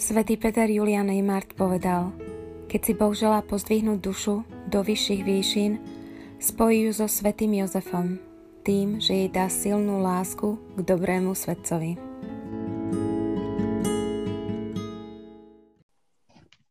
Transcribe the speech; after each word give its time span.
Svetý 0.00 0.40
Peter 0.40 0.64
Julian 0.64 1.12
Neymart 1.12 1.52
povedal, 1.52 2.16
keď 2.72 2.80
si 2.80 2.92
Boh 2.96 3.12
želá 3.12 3.44
pozdvihnúť 3.44 4.00
dušu 4.00 4.48
do 4.72 4.80
vyšších 4.80 5.22
výšin, 5.28 5.76
spojí 6.40 6.88
ju 6.88 6.92
so 6.96 7.04
svetým 7.04 7.52
Jozefom, 7.60 8.16
tým, 8.64 8.96
že 8.96 9.12
jej 9.12 9.28
dá 9.28 9.52
silnú 9.52 10.00
lásku 10.00 10.56
k 10.56 10.78
dobrému 10.88 11.36
svetcovi. 11.36 12.00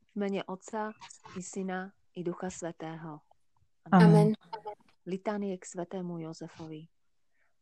V 0.10 0.16
mene 0.18 0.42
Otca 0.50 0.90
i 1.38 1.42
Syna 1.46 1.94
i 2.18 2.26
Ducha 2.26 2.50
Svetého. 2.50 3.22
Amen. 3.94 4.34
Litánie 5.06 5.54
k 5.62 5.70
svetému 5.70 6.18
Jozefovi. 6.18 6.90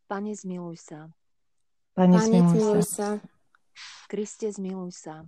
Pane, 0.08 0.32
zmiluj 0.32 0.80
sa. 0.80 1.12
Pane, 1.92 2.16
Pane, 2.16 2.24
zmiluj 2.24 2.52
zmiluj 2.56 2.84
sa. 2.88 3.20
sa. 3.20 4.08
Kriste, 4.08 4.48
zmiluj 4.48 4.96
sa. 4.96 5.28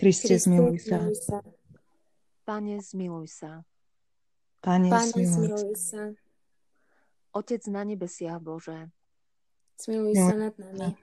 Kriste, 0.00 0.32
zmiluj 0.40 0.80
sa. 0.80 1.04
sa. 1.12 1.38
Pane, 2.48 2.80
zmiluj 2.80 3.28
sa. 3.28 3.60
Pane, 4.64 4.88
Pane, 4.88 5.12
zmiluj 5.12 5.28
sa. 5.28 5.36
zmiluj 5.36 5.76
sa. 5.76 6.02
Otec 7.36 7.62
na 7.68 7.84
nebesiach 7.84 8.40
Bože, 8.40 8.88
Zmiluj 9.76 10.16
Zmiluj 10.16 10.16
sa 10.16 10.34
nad 10.40 10.54
nami. 10.56 10.96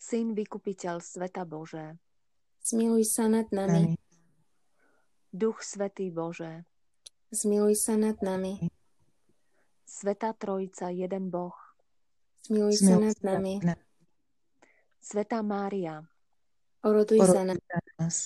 Syn 0.00 0.32
vykupiteľ 0.32 1.04
sveta 1.04 1.44
Bože, 1.44 2.00
Zmiluj 2.64 3.04
sa 3.04 3.28
nad 3.28 3.48
nami. 3.52 3.92
Nami. 3.92 4.00
Duch 5.30 5.60
Svetý 5.60 6.08
Bože, 6.08 6.64
Zmiluj 7.28 7.76
sa 7.76 8.00
nad 8.00 8.16
nami. 8.24 8.72
Sveta 9.84 10.32
Trojica, 10.32 10.88
jeden 10.88 11.28
Boh, 11.28 11.54
Zmiluj 12.40 12.80
sa 12.80 12.96
Zmiluj 12.96 13.04
nad 13.04 13.16
sa 13.20 13.24
nami. 13.36 13.54
nad 13.60 13.80
Sveta 14.98 15.38
Mária, 15.44 16.02
Oroduj 16.86 17.18
Oroduj 17.18 17.34
za 17.34 17.42
nás. 17.44 17.58
nás. 17.98 18.16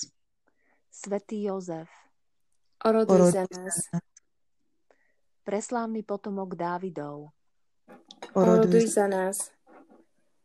Svetý 0.93 1.49
Jozef, 1.49 1.89
Oroduj 2.85 3.15
Oroduj 3.17 3.31
za 3.33 3.45
nás. 3.49 3.75
preslávny 5.41 6.05
potomok 6.05 6.53
Dávidov, 6.53 7.33
Oroduj 8.37 8.85
Oroduj 8.85 8.85
za 8.85 9.09
nás. 9.09 9.49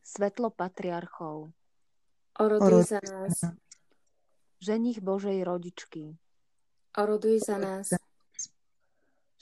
svetlo 0.00 0.48
patriarchov, 0.48 1.52
Oroduj 2.40 2.64
Oroduj 2.66 2.88
za 2.88 3.00
nás. 3.04 3.34
ženich 4.64 5.04
Božej 5.04 5.44
rodičky, 5.44 6.16
Oroduj 6.96 7.44
za 7.44 7.60
nás. 7.60 7.92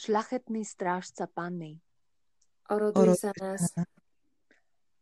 šľachetný 0.03 0.67
strážca 0.67 1.31
Panny, 1.31 1.79
Oroduj 2.67 3.23
za 3.23 3.31
nás. 3.39 3.71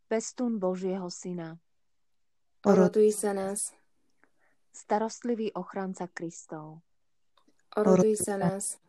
pestún 0.05 0.61
Božieho 0.61 1.09
Syna, 1.09 1.57
Oroduj 2.65 3.11
za 3.11 3.33
nás. 3.33 3.73
starostlivý 4.71 5.51
ochranca 5.51 6.07
Kristov, 6.07 6.79
Oroduj 7.75 8.15
za 8.15 8.37
nás. 8.37 8.79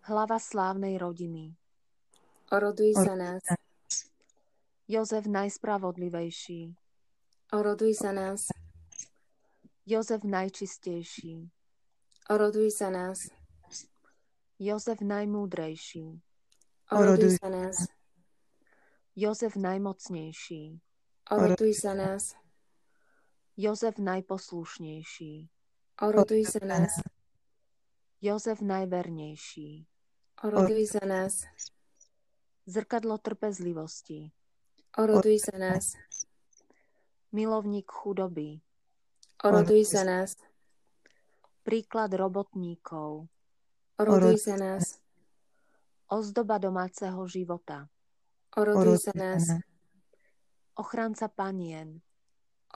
hlava 0.00 0.38
slávnej 0.42 0.98
rodiny, 0.98 1.54
Oroduj 2.50 2.92
za 2.98 3.14
nás. 3.14 3.42
Jozef 4.88 5.26
najspravodlivejší, 5.26 6.74
Oroduj 7.52 7.94
za 7.94 8.12
nás. 8.12 8.50
Jozef 9.86 10.26
najčistejší, 10.26 11.50
Oroduj 12.30 12.70
za 12.70 12.90
nás. 12.90 13.30
Jozef 14.58 15.00
najmúdrejší, 15.00 16.18
Oroduj 16.90 17.38
za 17.38 17.48
nás. 17.48 17.86
Jozef 19.16 19.56
najmocnejší, 19.56 20.80
Oroduj 21.30 21.74
za 21.74 21.94
nás. 21.94 22.34
Jozef 23.56 23.98
najposlušnejší, 23.98 25.48
Oroduj 26.02 26.44
za 26.44 26.60
nás. 26.60 26.92
Jozef 28.20 28.60
najvernejší, 28.60 29.86
Oroduj 30.44 30.86
za 30.86 31.00
nás. 31.08 31.48
zrkadlo 32.66 33.18
trpezlivosti, 33.18 34.32
Oroduj 34.98 35.38
za 35.38 35.58
nás. 35.58 35.96
milovník 37.32 37.88
chudoby, 37.92 38.60
Oroduj 39.44 39.84
za 39.84 40.04
nás. 40.04 40.36
príklad 41.64 42.12
robotníkov, 42.12 43.24
Oroduj 43.96 44.36
za 44.36 44.56
nás. 44.56 45.00
ozdoba 46.12 46.60
domáceho 46.60 47.24
života, 47.24 47.88
Oroduj 48.52 49.00
za 49.00 49.12
nás. 49.16 49.48
ochranca 50.76 51.28
panien, 51.32 52.04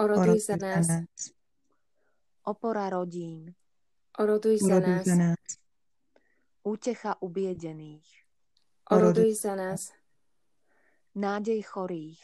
Oroduj 0.01 0.41
za 0.41 0.57
nás. 0.57 0.89
opora 2.49 2.89
rodín, 2.89 3.53
Oroduj 4.17 4.59
za 4.65 4.81
nás. 4.81 5.05
útecha 6.65 7.21
ubiedených, 7.21 8.09
Oroduj 8.89 9.37
za 9.37 9.55
nás. 9.61 9.93
nádej 11.13 11.61
chorých, 11.63 12.21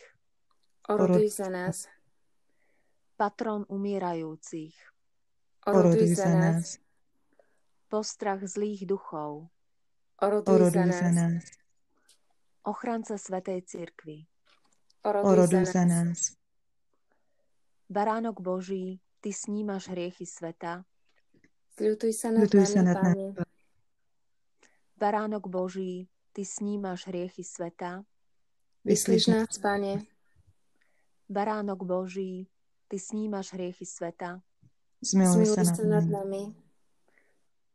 Oroduj 0.88 1.28
za 1.28 1.48
nás. 1.52 1.84
patron 3.20 3.68
umierajúcich, 3.68 4.72
Oroduj 5.68 6.16
za 6.16 6.32
nás. 6.32 6.80
postrach 7.92 8.40
zlých 8.48 8.88
duchov, 8.88 9.52
Oroduj 10.16 10.72
za 10.72 11.12
nás. 11.12 11.44
ochranca 12.64 13.20
Svetej 13.20 13.62
Cirkvi, 13.68 14.24
Oroduj 15.04 15.64
za 15.68 15.84
nás. 15.84 16.32
Baránok 17.88 18.40
Boží, 18.40 18.98
Ty 19.20 19.32
snímaš 19.32 19.88
hriechy 19.88 20.26
sveta, 20.26 20.84
Zľutuj 21.76 22.12
sa 22.12 22.28
nad 22.30 22.46
Ľutuj 22.46 22.64
sa 22.64 22.80
nami, 22.80 22.86
nad 22.86 22.96
Pane. 22.96 23.26
Baránok 24.96 25.44
Boží, 25.46 26.06
Ty 26.32 26.42
snímaš 26.42 27.04
hriechy 27.04 27.44
sveta, 27.44 28.02
Vyslíš 28.80 29.26
nás, 29.26 29.58
Pane. 29.58 30.06
Baránok 31.26 31.82
Boží, 31.82 32.46
Ty 32.86 32.96
snímaš 32.96 33.52
hriechy 33.52 33.84
sveta, 33.84 34.40
Zmiluj 34.98 35.46
sa 35.52 35.62
nad 35.62 35.76
nad 35.84 36.04
nami. 36.06 36.10
nami. 36.10 36.42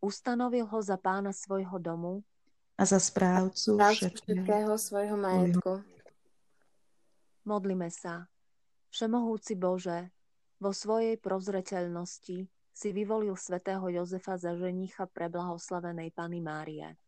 ustanovil 0.02 0.66
ho 0.66 0.80
za 0.82 0.98
pána 0.98 1.30
svojho 1.30 1.78
domu, 1.78 2.24
A 2.74 2.84
za 2.84 2.98
správcu 2.98 3.78
Správcu 3.78 3.96
všetkého. 4.10 4.18
všetkého 4.18 4.74
svojho 4.76 5.16
majetku. 5.16 5.84
modlime 7.44 7.92
sa. 7.92 8.31
Všemohúci 8.92 9.56
Bože, 9.56 10.12
vo 10.60 10.76
svojej 10.76 11.16
prozreteľnosti 11.16 12.38
si 12.72 12.90
vyvolil 12.92 13.34
svätého 13.40 13.88
Jozefa 13.88 14.36
za 14.36 14.52
ženicha 14.54 15.08
pre 15.08 15.32
blahoslavenej 15.32 16.12
Pany 16.12 16.44
Márie. 16.44 17.00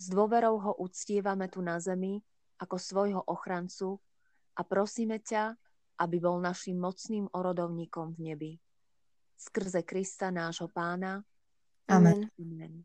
S 0.00 0.08
dôverou 0.08 0.56
ho 0.56 0.72
uctievame 0.80 1.52
tu 1.52 1.60
na 1.60 1.76
zemi 1.76 2.24
ako 2.56 2.76
svojho 2.80 3.20
ochrancu 3.28 4.00
a 4.56 4.64
prosíme 4.64 5.20
ťa, 5.20 5.52
aby 6.00 6.16
bol 6.16 6.40
našim 6.40 6.80
mocným 6.80 7.28
orodovníkom 7.28 8.16
v 8.16 8.18
nebi. 8.32 8.52
Skrze 9.36 9.84
Krista 9.84 10.32
nášho 10.32 10.72
pána. 10.72 11.20
Amen. 11.92 12.28
Amen. 12.40 12.84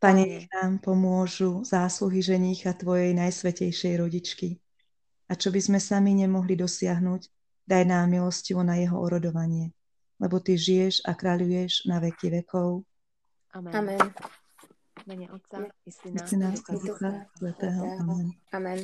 Pane, 0.00 0.24
nech 0.24 0.48
nám 0.52 0.80
pomôžu 0.80 1.60
zásluhy 1.64 2.24
ženícha 2.24 2.72
Tvojej 2.72 3.12
najsvetejšej 3.16 3.94
rodičky. 4.00 4.56
A 5.30 5.38
čo 5.38 5.54
by 5.54 5.62
sme 5.62 5.78
sami 5.78 6.18
nemohli 6.18 6.58
dosiahnuť, 6.58 7.22
daj 7.62 7.86
nám 7.86 8.10
milostivo 8.10 8.66
na 8.66 8.82
jeho 8.82 8.98
orodovanie, 8.98 9.70
lebo 10.18 10.42
Ty 10.42 10.58
žiješ 10.58 11.06
a 11.06 11.14
kráľuješ 11.14 11.86
na 11.86 12.02
veky 12.02 12.42
vekov. 12.42 12.82
Amen. 13.54 13.70
Amen. 13.70 14.02
Mene 15.06 15.30
Otca 15.30 15.70
i 15.86 15.90
Syna 15.94 16.26
Svetého. 17.38 17.82
Amen. 18.02 18.34
Amen. 18.50 18.80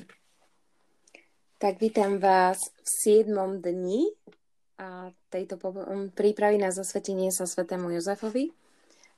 Tak 1.58 1.82
vítam 1.82 2.22
vás 2.22 2.70
v 2.78 2.88
siedmom 2.88 3.58
dni 3.58 4.06
a 4.78 5.10
tejto 5.32 5.58
prípravy 6.14 6.62
na 6.62 6.70
zasvetenie 6.70 7.34
sa 7.34 7.42
svetému 7.42 7.90
Jozefovi. 7.90 8.54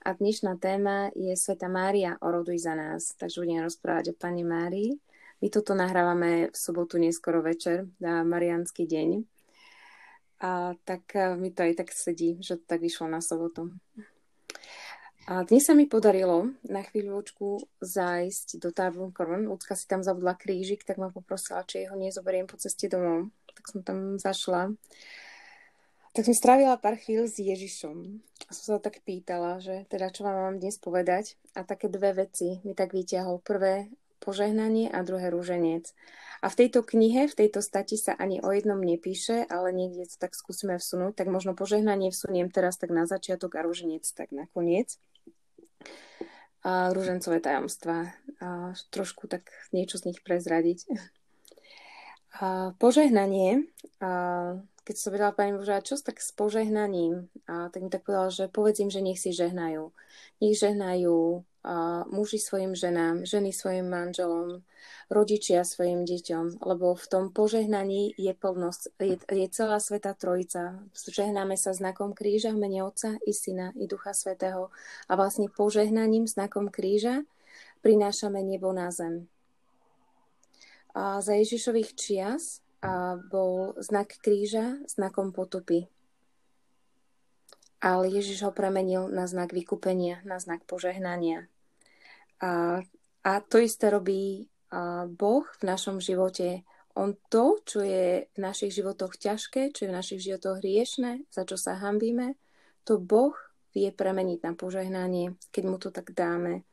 A 0.07 0.15
dnešná 0.17 0.57
téma 0.57 1.11
je 1.13 1.35
Sveta 1.37 1.69
Mária, 1.69 2.17
oroduj 2.23 2.63
za 2.63 2.73
nás. 2.73 3.13
Takže 3.19 3.43
budem 3.45 3.61
rozprávať 3.67 4.05
o 4.11 4.19
Pane 4.19 4.47
Márii. 4.47 4.97
My 5.39 5.49
toto 5.55 5.71
nahrávame 5.71 6.51
v 6.51 6.57
sobotu 6.59 6.99
neskoro 6.99 7.39
večer, 7.47 7.87
na 8.03 8.27
Mariánsky 8.27 8.91
deň. 8.91 9.23
A 10.43 10.75
tak 10.83 11.15
eh, 11.15 11.39
mi 11.39 11.55
to 11.55 11.63
aj 11.63 11.79
tak 11.79 11.95
sedí, 11.95 12.39
že 12.43 12.59
to 12.59 12.65
tak 12.67 12.83
vyšlo 12.83 13.07
na 13.07 13.23
sobotu. 13.23 13.71
A 15.29 15.45
dnes 15.45 15.69
sa 15.69 15.77
mi 15.77 15.85
podarilo 15.85 16.57
na 16.65 16.81
chvíľočku 16.81 17.61
zájsť 17.85 18.65
do 18.65 18.73
Tarbunkorn. 18.73 19.45
Ľudka 19.45 19.77
si 19.77 19.85
tam 19.85 20.01
zabudla 20.01 20.35
krížik, 20.35 20.89
tak 20.89 20.97
ma 20.97 21.13
poprosila, 21.13 21.69
či 21.69 21.85
ho 21.85 21.95
nezoberiem 22.01 22.49
po 22.49 22.57
ceste 22.57 22.89
domov. 22.89 23.29
Tak 23.53 23.65
som 23.69 23.81
tam 23.85 24.17
zašla. 24.17 24.73
Tak 26.17 26.25
som 26.25 26.33
strávila 26.33 26.81
pár 26.81 26.97
chvíľ 26.97 27.29
s 27.29 27.37
Ježišom. 27.39 28.25
A 28.49 28.51
som 28.57 28.65
sa 28.75 28.81
tak 28.81 29.05
pýtala, 29.05 29.61
že 29.61 29.85
teda 29.93 30.09
čo 30.09 30.25
vám 30.25 30.49
mám 30.49 30.57
dnes 30.57 30.81
povedať. 30.81 31.37
A 31.53 31.61
také 31.61 31.93
dve 31.93 32.25
veci 32.25 32.65
mi 32.65 32.73
tak 32.73 32.97
vyťahol. 32.97 33.45
Prvé, 33.45 33.93
požehnanie 34.21 34.91
a 34.91 35.03
druhé 35.07 35.31
rúženec. 35.31 35.91
A 36.39 36.47
v 36.47 36.59
tejto 36.65 36.87
knihe, 36.87 37.27
v 37.27 37.35
tejto 37.35 37.59
stati 37.59 37.99
sa 37.99 38.15
ani 38.15 38.39
o 38.39 38.55
jednom 38.55 38.79
nepíše, 38.79 39.43
ale 39.51 39.75
niekde 39.75 40.07
to 40.07 40.17
tak 40.23 40.39
skúsime 40.39 40.79
vsunúť, 40.79 41.19
tak 41.19 41.27
možno 41.27 41.59
požehnanie 41.59 42.15
vsuniem 42.15 42.47
teraz 42.47 42.79
tak 42.79 42.95
na 42.95 43.11
začiatok 43.11 43.59
a 43.59 43.67
rúženec 43.67 44.07
tak 44.15 44.31
na 44.31 44.47
koniec. 44.55 45.03
A 46.63 46.95
rúžencové 46.95 47.43
tajomstva. 47.43 48.15
A 48.39 48.75
trošku 48.95 49.27
tak 49.27 49.51
niečo 49.75 49.99
z 49.99 50.15
nich 50.15 50.23
prezradiť. 50.23 50.87
A 52.39 52.71
požehnanie, 52.79 53.67
a 53.99 54.63
keď 54.87 54.95
som 54.95 55.11
vedela 55.11 55.35
Pani 55.35 55.59
Bože, 55.59 55.75
a 55.75 55.83
čo 55.83 55.99
tak 55.99 56.23
s 56.23 56.31
požehnaním? 56.31 57.27
A 57.51 57.67
tak 57.75 57.83
mi 57.83 57.91
tak 57.91 58.07
povedala, 58.07 58.31
že 58.31 58.47
povedz 58.47 58.79
im, 58.79 58.95
že 58.95 59.03
nech 59.03 59.19
si 59.19 59.35
žehnajú. 59.35 59.91
Nech 60.39 60.55
žehnajú 60.55 61.43
muži 62.09 62.39
svojim 62.39 62.75
ženám, 62.75 63.27
ženy 63.27 63.53
svojim 63.53 63.89
manželom, 63.91 64.63
rodičia 65.11 65.65
svojim 65.65 66.05
deťom, 66.05 66.63
lebo 66.63 66.95
v 66.95 67.07
tom 67.09 67.25
požehnaní 67.33 68.13
je 68.17 68.33
plnosť, 68.37 68.83
je, 69.01 69.17
je 69.19 69.47
celá 69.49 69.81
Sveta 69.81 70.13
Trojica. 70.15 70.79
Žehnáme 70.93 71.57
sa 71.57 71.73
znakom 71.73 72.13
kríža 72.13 72.53
v 72.53 72.61
mene 72.69 72.85
Otca 72.85 73.17
i 73.25 73.33
Syna 73.33 73.73
i 73.75 73.89
Ducha 73.89 74.13
Svetého 74.13 74.71
a 75.09 75.13
vlastne 75.17 75.49
požehnaním 75.49 76.29
znakom 76.29 76.69
kríža 76.69 77.25
prinášame 77.81 78.45
nebo 78.45 78.73
na 78.73 78.93
zem. 78.93 79.27
A 80.93 81.21
za 81.25 81.37
Ježišových 81.37 81.95
čias 81.95 82.61
a 82.79 83.19
bol 83.19 83.75
znak 83.83 84.23
kríža 84.23 84.79
znakom 84.87 85.35
potupy. 85.35 85.91
Ale 87.79 88.11
Ježiš 88.11 88.43
ho 88.43 88.51
premenil 88.51 89.07
na 89.07 89.31
znak 89.31 89.55
vykúpenia, 89.55 90.19
na 90.27 90.43
znak 90.43 90.67
požehnania. 90.67 91.47
A, 92.43 92.83
a 93.23 93.33
to 93.47 93.63
isté 93.63 93.91
robí 93.91 94.51
Boh 95.15 95.47
v 95.59 95.63
našom 95.65 96.03
živote. 96.03 96.67
On 96.99 97.15
to, 97.31 97.63
čo 97.63 97.81
je 97.87 98.27
v 98.27 98.39
našich 98.39 98.75
životoch 98.75 99.15
ťažké, 99.15 99.71
čo 99.71 99.87
je 99.87 99.91
v 99.91 99.97
našich 99.97 100.21
životoch 100.21 100.59
hriešne, 100.59 101.23
za 101.31 101.47
čo 101.47 101.55
sa 101.55 101.79
hambíme, 101.79 102.35
to 102.83 102.99
Boh 102.99 103.39
vie 103.71 103.95
premeniť 103.95 104.43
na 104.43 104.53
požehnanie, 104.59 105.39
keď 105.55 105.65
mu 105.69 105.77
to 105.79 105.95
tak 105.95 106.11
dáme. 106.11 106.67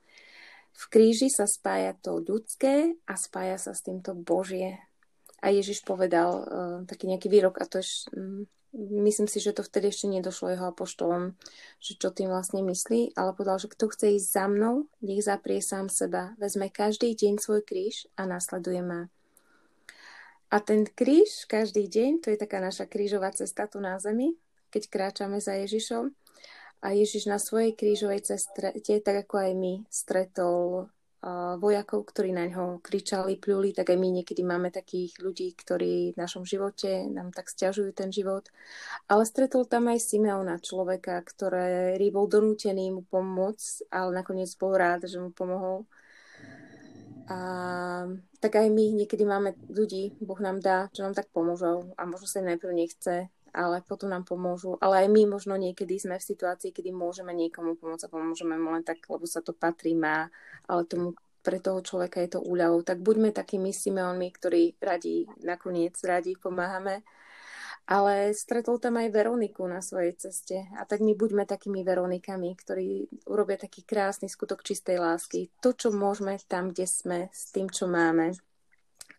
V 0.75 0.83
kríži 0.91 1.31
sa 1.31 1.45
spája 1.47 1.95
to 1.95 2.19
ľudské 2.19 2.99
a 3.07 3.13
spája 3.15 3.55
sa 3.61 3.71
s 3.71 3.85
týmto 3.85 4.11
Božie. 4.17 4.81
A 5.39 5.53
Ježiš 5.53 5.85
povedal 5.85 6.29
uh, 6.35 6.45
taký 6.89 7.05
nejaký 7.05 7.29
výrok, 7.29 7.61
a 7.61 7.69
to 7.69 7.79
je, 7.79 8.09
um, 8.11 8.49
myslím 8.79 9.31
si, 9.31 9.39
že 9.39 9.55
to 9.55 9.63
vtedy 9.63 9.89
ešte 9.89 10.11
nedošlo 10.11 10.51
jeho 10.51 10.65
apoštolom, 10.69 11.33
že 11.79 11.95
čo 11.95 12.11
tým 12.11 12.27
vlastne 12.27 12.59
myslí, 12.61 13.15
ale 13.15 13.31
povedal, 13.31 13.57
že 13.57 13.71
kto 13.71 13.87
chce 13.87 14.19
ísť 14.19 14.27
za 14.27 14.45
mnou, 14.51 14.91
nech 14.99 15.23
zaprie 15.23 15.63
sám 15.63 15.87
seba, 15.87 16.35
vezme 16.35 16.67
každý 16.67 17.15
deň 17.15 17.39
svoj 17.39 17.63
kríž 17.63 18.11
a 18.19 18.27
nasleduje 18.27 18.83
ma. 18.83 19.07
A 20.51 20.61
ten 20.61 20.85
kríž 20.85 21.47
každý 21.47 21.87
deň, 21.89 22.21
to 22.21 22.27
je 22.31 22.37
taká 22.37 22.61
naša 22.61 22.85
krížová 22.85 23.31
cesta 23.33 23.65
tu 23.65 23.81
na 23.81 23.97
zemi, 23.97 24.37
keď 24.69 24.83
kráčame 24.91 25.39
za 25.39 25.57
Ježišom. 25.57 26.11
A 26.85 26.93
Ježiš 26.93 27.25
na 27.25 27.41
svojej 27.41 27.73
krížovej 27.73 28.21
ceste, 28.21 28.69
tak 29.01 29.15
ako 29.25 29.35
aj 29.41 29.51
my, 29.57 29.73
stretol 29.89 30.91
vojakov, 31.57 32.05
ktorí 32.05 32.29
na 32.29 32.45
ňo 32.45 32.85
kričali, 32.85 33.41
pľuli, 33.41 33.73
tak 33.73 33.89
aj 33.89 33.97
my 33.97 34.21
niekedy 34.21 34.45
máme 34.45 34.69
takých 34.69 35.17
ľudí, 35.17 35.57
ktorí 35.57 36.13
v 36.13 36.19
našom 36.21 36.45
živote 36.45 37.09
nám 37.09 37.33
tak 37.33 37.49
stiažujú 37.49 37.89
ten 37.97 38.13
život. 38.13 38.45
Ale 39.09 39.25
stretol 39.25 39.65
tam 39.65 39.89
aj 39.89 40.05
Simeona, 40.05 40.61
človeka, 40.61 41.25
ktorý 41.25 42.05
bol 42.13 42.29
donútený 42.29 42.93
mu 42.93 43.01
pomôcť, 43.09 43.89
ale 43.89 44.21
nakoniec 44.21 44.53
bol 44.61 44.77
rád, 44.77 45.09
že 45.09 45.17
mu 45.17 45.33
pomohol. 45.33 45.89
A 47.25 47.37
tak 48.37 48.61
aj 48.61 48.69
my 48.69 48.93
niekedy 48.93 49.25
máme 49.25 49.57
ľudí, 49.65 50.13
Boh 50.21 50.37
nám 50.37 50.61
dá, 50.61 50.93
čo 50.93 51.01
nám 51.01 51.17
tak 51.17 51.33
pomôžu 51.33 51.89
a 51.97 52.05
možno 52.05 52.29
sa 52.29 52.45
im 52.45 52.53
najprv 52.53 52.73
nechce, 52.77 53.33
ale 53.55 53.79
potom 53.87 54.11
nám 54.11 54.27
pomôžu. 54.27 54.75
Ale 54.83 55.01
aj 55.01 55.07
my 55.07 55.39
možno 55.39 55.55
niekedy 55.55 55.95
sme 55.95 56.19
v 56.19 56.27
situácii, 56.27 56.75
kedy 56.75 56.91
môžeme 56.91 57.31
niekomu 57.31 57.79
pomôcť 57.79 58.11
a 58.11 58.13
pomôžeme 58.13 58.59
mu 58.59 58.75
len 58.75 58.83
tak, 58.83 58.99
lebo 59.07 59.23
sa 59.23 59.39
to 59.39 59.55
patrí, 59.55 59.95
má, 59.95 60.27
ale 60.67 60.83
tomu 60.83 61.15
pre 61.39 61.61
toho 61.61 61.79
človeka 61.79 62.19
je 62.19 62.35
to 62.35 62.43
úľavou. 62.43 62.81
Tak 62.81 62.99
buďme 62.99 63.29
takými 63.31 63.69
Simeonmi, 63.69 64.33
ktorí 64.33 64.75
radi, 64.81 65.29
nakoniec 65.45 65.95
radi 66.03 66.35
pomáhame. 66.35 67.05
Ale 67.85 68.33
stretol 68.33 68.81
tam 68.81 68.97
aj 68.97 69.13
Veroniku 69.13 69.61
na 69.69 69.77
svojej 69.77 70.17
ceste. 70.17 70.57
A 70.73 70.89
tak 70.89 71.05
my 71.05 71.13
buďme 71.13 71.45
takými 71.45 71.85
Veronikami, 71.85 72.57
ktorí 72.57 73.05
urobia 73.29 73.61
taký 73.61 73.85
krásny 73.85 74.25
skutok 74.25 74.65
čistej 74.65 74.97
lásky. 74.97 75.53
To, 75.61 75.69
čo 75.69 75.93
môžeme 75.93 76.41
tam, 76.49 76.73
kde 76.73 76.89
sme, 76.89 77.19
s 77.29 77.53
tým, 77.53 77.69
čo 77.69 77.85
máme. 77.85 78.33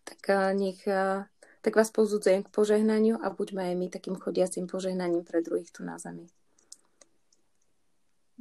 Tak 0.03 0.19
eh, 0.27 0.51
nech 0.51 0.83
eh, 0.83 1.23
tak 1.67 1.83
vás 1.83 1.91
pozudzujem 1.91 2.47
k 2.47 2.53
požehnaniu 2.55 3.19
a 3.19 3.27
buďme 3.27 3.59
aj 3.59 3.75
my 3.75 3.87
takým 3.91 4.15
chodiacim 4.15 4.71
požehnaním 4.71 5.27
pre 5.27 5.43
druhých 5.43 5.67
tu 5.75 5.83
na 5.83 5.99
zemi. 5.99 6.23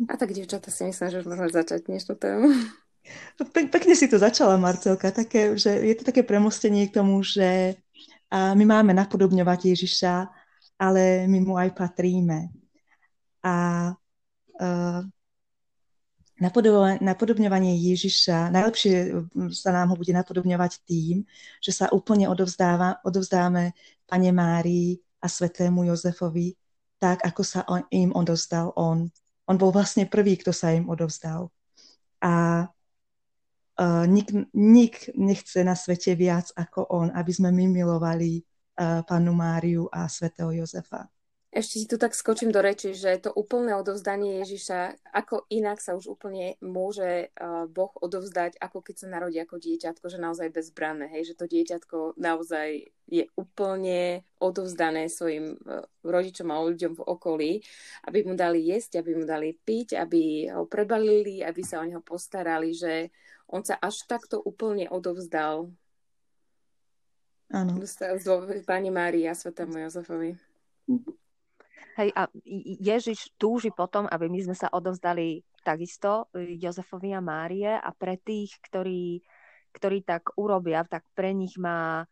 A 0.06 0.14
tak, 0.14 0.30
devčata, 0.30 0.70
si 0.70 0.86
myslím, 0.86 1.10
že 1.10 1.18
už 1.18 1.26
môžeme 1.26 1.50
začať 1.50 1.90
dnešnú 1.90 2.14
tému. 2.14 2.54
Pe- 3.50 3.66
pekne 3.66 3.98
si 3.98 4.06
to 4.06 4.22
začala, 4.22 4.54
Marcelka. 4.62 5.10
Také, 5.10 5.58
že 5.58 5.74
je 5.74 5.94
to 5.98 6.06
také 6.06 6.22
premostenie 6.22 6.86
k 6.86 7.02
tomu, 7.02 7.18
že 7.26 7.74
my 8.30 8.62
máme 8.62 8.94
napodobňovať 8.94 9.74
Ježiša, 9.74 10.14
ale 10.78 11.26
my 11.26 11.38
mu 11.42 11.58
aj 11.58 11.74
patríme. 11.74 12.54
A 13.42 13.90
uh, 14.62 15.02
napodobňovanie 16.36 17.80
Ježiša, 17.80 18.52
najlepšie 18.52 18.94
mm, 19.32 19.50
sa 19.56 19.72
nám 19.72 19.92
ho 19.92 19.96
bude 19.96 20.12
napodobňovať 20.12 20.84
tým, 20.84 21.24
že 21.64 21.72
sa 21.72 21.88
úplne 21.88 22.28
odovzdáva, 22.28 23.00
odovzdáme 23.08 23.72
Pane 24.04 24.30
Márii 24.36 25.00
a 25.20 25.26
svetému 25.32 25.88
Jozefovi, 25.88 26.52
tak 27.00 27.24
ako 27.24 27.42
sa 27.42 27.64
on, 27.64 27.82
im 27.88 28.12
odovzdal 28.12 28.76
on. 28.76 29.08
On 29.48 29.56
bol 29.56 29.72
vlastne 29.72 30.04
prvý, 30.04 30.36
kto 30.36 30.52
sa 30.52 30.76
im 30.76 30.92
odovzdal. 30.92 31.48
A 32.20 32.66
uh, 33.80 34.04
nik, 34.04 34.28
nik 34.52 35.08
nechce 35.16 35.64
na 35.64 35.72
svete 35.72 36.12
viac 36.12 36.52
ako 36.52 36.84
on, 36.92 37.08
aby 37.16 37.32
sme 37.32 37.48
my 37.48 37.64
milovali 37.68 38.44
uh, 38.76 39.00
Panu 39.08 39.32
Máriu 39.32 39.88
a 39.88 40.04
svetého 40.08 40.52
Jozefa. 40.52 41.08
Ešte 41.56 41.80
si 41.80 41.88
tu 41.88 41.96
tak 41.96 42.12
skočím 42.12 42.52
do 42.52 42.60
reči, 42.60 42.92
že 42.92 43.16
to 43.16 43.32
úplné 43.32 43.72
odovzdanie 43.72 44.44
Ježiša, 44.44 45.08
ako 45.08 45.48
inak 45.48 45.80
sa 45.80 45.96
už 45.96 46.04
úplne 46.12 46.60
môže 46.60 47.32
uh, 47.32 47.64
Boh 47.64 47.96
odovzdať, 47.96 48.60
ako 48.60 48.84
keď 48.84 48.94
sa 49.00 49.06
narodí 49.08 49.40
ako 49.40 49.56
dieťatko, 49.56 50.04
že 50.04 50.20
naozaj 50.20 50.52
bezbranné, 50.52 51.08
hej, 51.08 51.32
že 51.32 51.38
to 51.40 51.48
dieťatko 51.48 52.20
naozaj 52.20 52.92
je 53.08 53.24
úplne 53.40 54.20
odovzdané 54.36 55.08
svojim 55.08 55.56
uh, 55.56 55.80
rodičom 56.04 56.52
a 56.52 56.60
ľuďom 56.60 56.92
v 57.00 57.06
okolí, 57.08 57.52
aby 58.04 58.28
mu 58.28 58.36
dali 58.36 58.60
jesť, 58.60 59.00
aby 59.00 59.16
mu 59.16 59.24
dali 59.24 59.56
piť, 59.56 59.96
aby 59.96 60.52
ho 60.52 60.68
prebalili, 60.68 61.40
aby 61.40 61.64
sa 61.64 61.80
o 61.80 61.88
neho 61.88 62.04
postarali, 62.04 62.76
že 62.76 63.08
on 63.48 63.64
sa 63.64 63.80
až 63.80 64.04
takto 64.04 64.44
úplne 64.44 64.92
odovzdal. 64.92 65.72
Áno. 67.48 67.80
Pani 68.68 68.92
Márii 68.92 69.24
a 69.24 69.32
Svetému 69.32 69.80
Jozefovi. 69.88 70.36
Hej, 71.96 72.12
a 72.12 72.28
Ježiš 72.80 73.32
túži 73.40 73.72
potom, 73.72 74.04
aby 74.04 74.28
my 74.28 74.44
sme 74.44 74.56
sa 74.56 74.68
odovzdali 74.68 75.40
takisto 75.64 76.28
e, 76.36 76.56
Jozefovi 76.60 77.16
a 77.16 77.24
Márie 77.24 77.72
a 77.72 77.90
pre 77.96 78.20
tých, 78.20 78.52
ktorí, 78.68 79.24
ktorí 79.72 80.04
tak 80.04 80.36
urobia, 80.36 80.84
tak 80.84 81.08
pre 81.16 81.32
nich 81.32 81.56
má 81.56 82.04
e, 82.04 82.06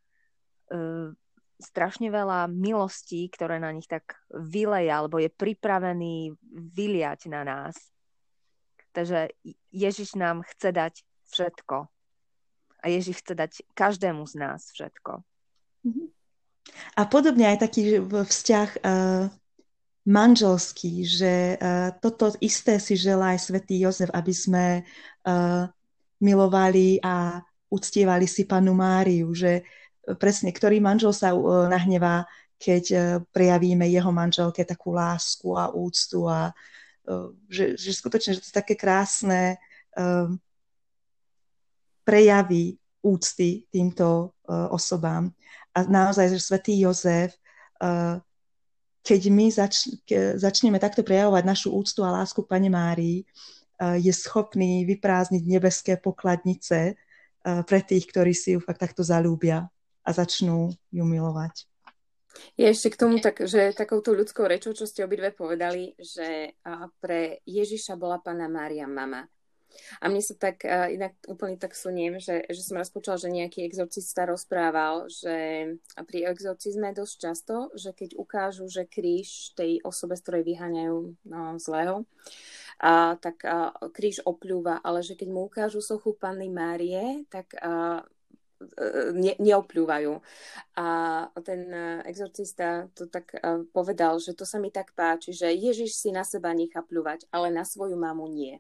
strašne 1.61 2.09
veľa 2.09 2.49
milostí, 2.49 3.28
ktoré 3.28 3.61
na 3.61 3.71
nich 3.76 3.85
tak 3.85 4.16
vyleja, 4.33 5.04
alebo 5.04 5.21
je 5.21 5.28
pripravený 5.28 6.33
vyliať 6.73 7.28
na 7.28 7.44
nás. 7.44 7.76
Takže 8.94 9.37
Ježiš 9.68 10.16
nám 10.16 10.47
chce 10.49 10.71
dať 10.73 10.94
všetko. 11.28 11.76
A 12.80 12.85
Ježiš 12.88 13.25
chce 13.25 13.35
dať 13.35 13.52
každému 13.73 14.25
z 14.28 14.35
nás 14.38 14.71
všetko. 14.73 15.25
Mhm. 15.85 16.09
A 16.97 17.04
podobne 17.04 17.44
aj 17.52 17.68
taký 17.68 18.00
vzťah 18.00 18.71
uh, 18.80 19.28
manželský, 20.04 21.04
že 21.08 21.56
uh, 21.56 21.96
toto 22.00 22.32
isté 22.40 22.76
si 22.80 22.94
želá 22.96 23.37
aj 23.37 23.49
svätý 23.50 23.80
Jozef, 23.80 24.12
aby 24.12 24.32
sme 24.37 24.66
uh, 24.80 25.64
milovali 26.20 27.00
a 27.00 27.40
uctievali 27.73 28.28
si 28.28 28.46
panu 28.46 28.73
Máriu, 28.76 29.34
že 29.34 29.64
presne, 30.20 30.52
ktorý 30.52 30.78
manžel 30.78 31.11
sa 31.16 31.34
nahnevá, 31.68 32.28
keď 32.54 33.18
prejavíme 33.34 33.88
jeho 33.90 34.14
manželke 34.14 34.62
takú 34.62 34.94
lásku 34.94 35.52
a 35.58 35.75
úctu 35.75 36.28
a 36.30 36.54
že, 37.50 37.75
že 37.75 37.90
skutočne, 37.92 38.38
že 38.38 38.40
to 38.40 38.49
je 38.49 38.61
také 38.62 38.78
krásne 38.78 39.58
prejavy 42.06 42.78
úcty 43.02 43.66
týmto 43.68 44.38
osobám. 44.49 45.34
A 45.75 45.82
naozaj, 45.82 46.30
že 46.30 46.40
svätý 46.40 46.78
Jozef 46.78 47.34
keď 49.04 49.20
my 49.28 49.46
zač- 49.52 49.92
ke, 50.08 50.40
začneme 50.40 50.80
takto 50.80 51.04
prejavovať 51.04 51.44
našu 51.44 51.68
úctu 51.76 52.00
a 52.02 52.25
lásku 52.25 52.40
k 52.40 52.50
Pane 52.50 52.73
Márii, 52.73 53.23
uh, 53.23 54.00
je 54.00 54.12
schopný 54.12 54.88
vyprázdniť 54.88 55.42
nebeské 55.44 55.92
pokladnice 56.00 56.96
pre 57.44 57.80
tých, 57.84 58.08
ktorí 58.08 58.32
si 58.32 58.56
ju 58.56 58.61
fakt 58.64 58.80
takto 58.80 59.04
zalúbia 59.04 59.68
a 60.00 60.11
začnú 60.16 60.73
ju 60.88 61.04
milovať. 61.04 61.68
Je 62.56 62.66
ešte 62.66 62.96
k 62.96 62.99
tomu, 62.99 63.20
tak, 63.20 63.44
že 63.46 63.76
takouto 63.76 64.11
ľudskou 64.11 64.49
rečou, 64.49 64.75
čo 64.75 64.88
ste 64.88 65.04
obidve 65.04 65.30
povedali, 65.30 65.94
že 66.00 66.56
pre 66.99 67.44
Ježiša 67.46 67.94
bola 68.00 68.18
pána 68.18 68.50
Mária 68.50 68.88
mama. 68.88 69.28
A 70.02 70.09
mne 70.11 70.23
sa 70.23 70.35
tak, 70.37 70.62
uh, 70.64 70.88
inak 70.90 71.14
úplne 71.26 71.57
tak 71.59 71.75
suniem, 71.75 72.19
že, 72.23 72.47
že 72.47 72.62
som 72.62 72.78
raz 72.78 72.90
počula, 72.90 73.19
že 73.21 73.33
nejaký 73.33 73.66
exorcista 73.66 74.26
rozprával, 74.28 75.11
že 75.11 75.66
pri 76.07 76.31
exorcizme 76.31 76.95
dosť 76.95 77.14
často, 77.19 77.54
že 77.75 77.95
keď 77.95 78.16
ukážu, 78.19 78.66
že 78.71 78.87
kríž 78.87 79.54
tej 79.59 79.83
osobe, 79.83 80.14
z 80.19 80.23
ktorej 80.23 80.43
vyháňajú 80.47 80.99
no, 81.26 81.40
zlého, 81.59 82.07
a, 82.83 83.14
tak 83.19 83.47
a, 83.47 83.71
kríž 83.95 84.23
opľúva, 84.26 84.83
ale 84.83 85.02
že 85.02 85.14
keď 85.14 85.28
mu 85.31 85.47
ukážu 85.47 85.78
sochu 85.78 86.14
Panny 86.19 86.50
Márie, 86.50 87.26
tak 87.31 87.54
a, 87.59 88.02
ne, 89.14 89.35
neopľúvajú. 89.38 90.12
A 90.78 90.87
ten 91.45 91.69
exorcista 92.07 92.88
to 92.95 93.07
tak 93.07 93.37
povedal, 93.73 94.19
že 94.19 94.33
to 94.33 94.49
sa 94.49 94.59
mi 94.59 94.71
tak 94.73 94.95
páči, 94.97 95.35
že 95.35 95.52
Ježiš 95.52 95.99
si 95.99 96.11
na 96.14 96.25
seba 96.25 96.54
nechá 96.54 96.81
pľúvať, 96.81 97.28
ale 97.31 97.52
na 97.52 97.66
svoju 97.66 97.97
mamu 97.99 98.26
nie. 98.31 98.59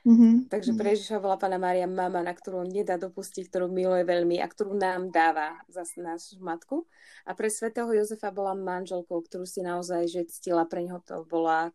Mm-hmm. 0.00 0.48
Takže 0.48 0.72
pre 0.80 0.96
Ježiša 0.96 1.20
bola 1.20 1.36
Pána 1.36 1.60
Mária 1.60 1.84
mama, 1.84 2.24
na 2.24 2.32
ktorú 2.32 2.64
nedá 2.64 2.96
dopustiť, 2.96 3.52
ktorú 3.52 3.68
miluje 3.68 4.00
veľmi 4.08 4.40
a 4.40 4.48
ktorú 4.48 4.72
nám 4.72 5.12
dáva 5.12 5.60
za 5.68 5.84
našu 6.00 6.40
matku. 6.40 6.88
A 7.28 7.36
pre 7.36 7.52
svätého 7.52 7.92
Jozefa 7.92 8.32
bola 8.32 8.56
manželkou, 8.56 9.20
ktorú 9.20 9.44
si 9.44 9.60
naozaj 9.60 10.08
že 10.08 10.24
ctila. 10.24 10.64
Pre 10.64 10.80
neho 10.80 11.04
to 11.04 11.28
bola 11.28 11.68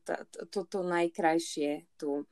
toto 0.49 0.81
najkrajšie 0.81 1.85
tu. 2.01 2.25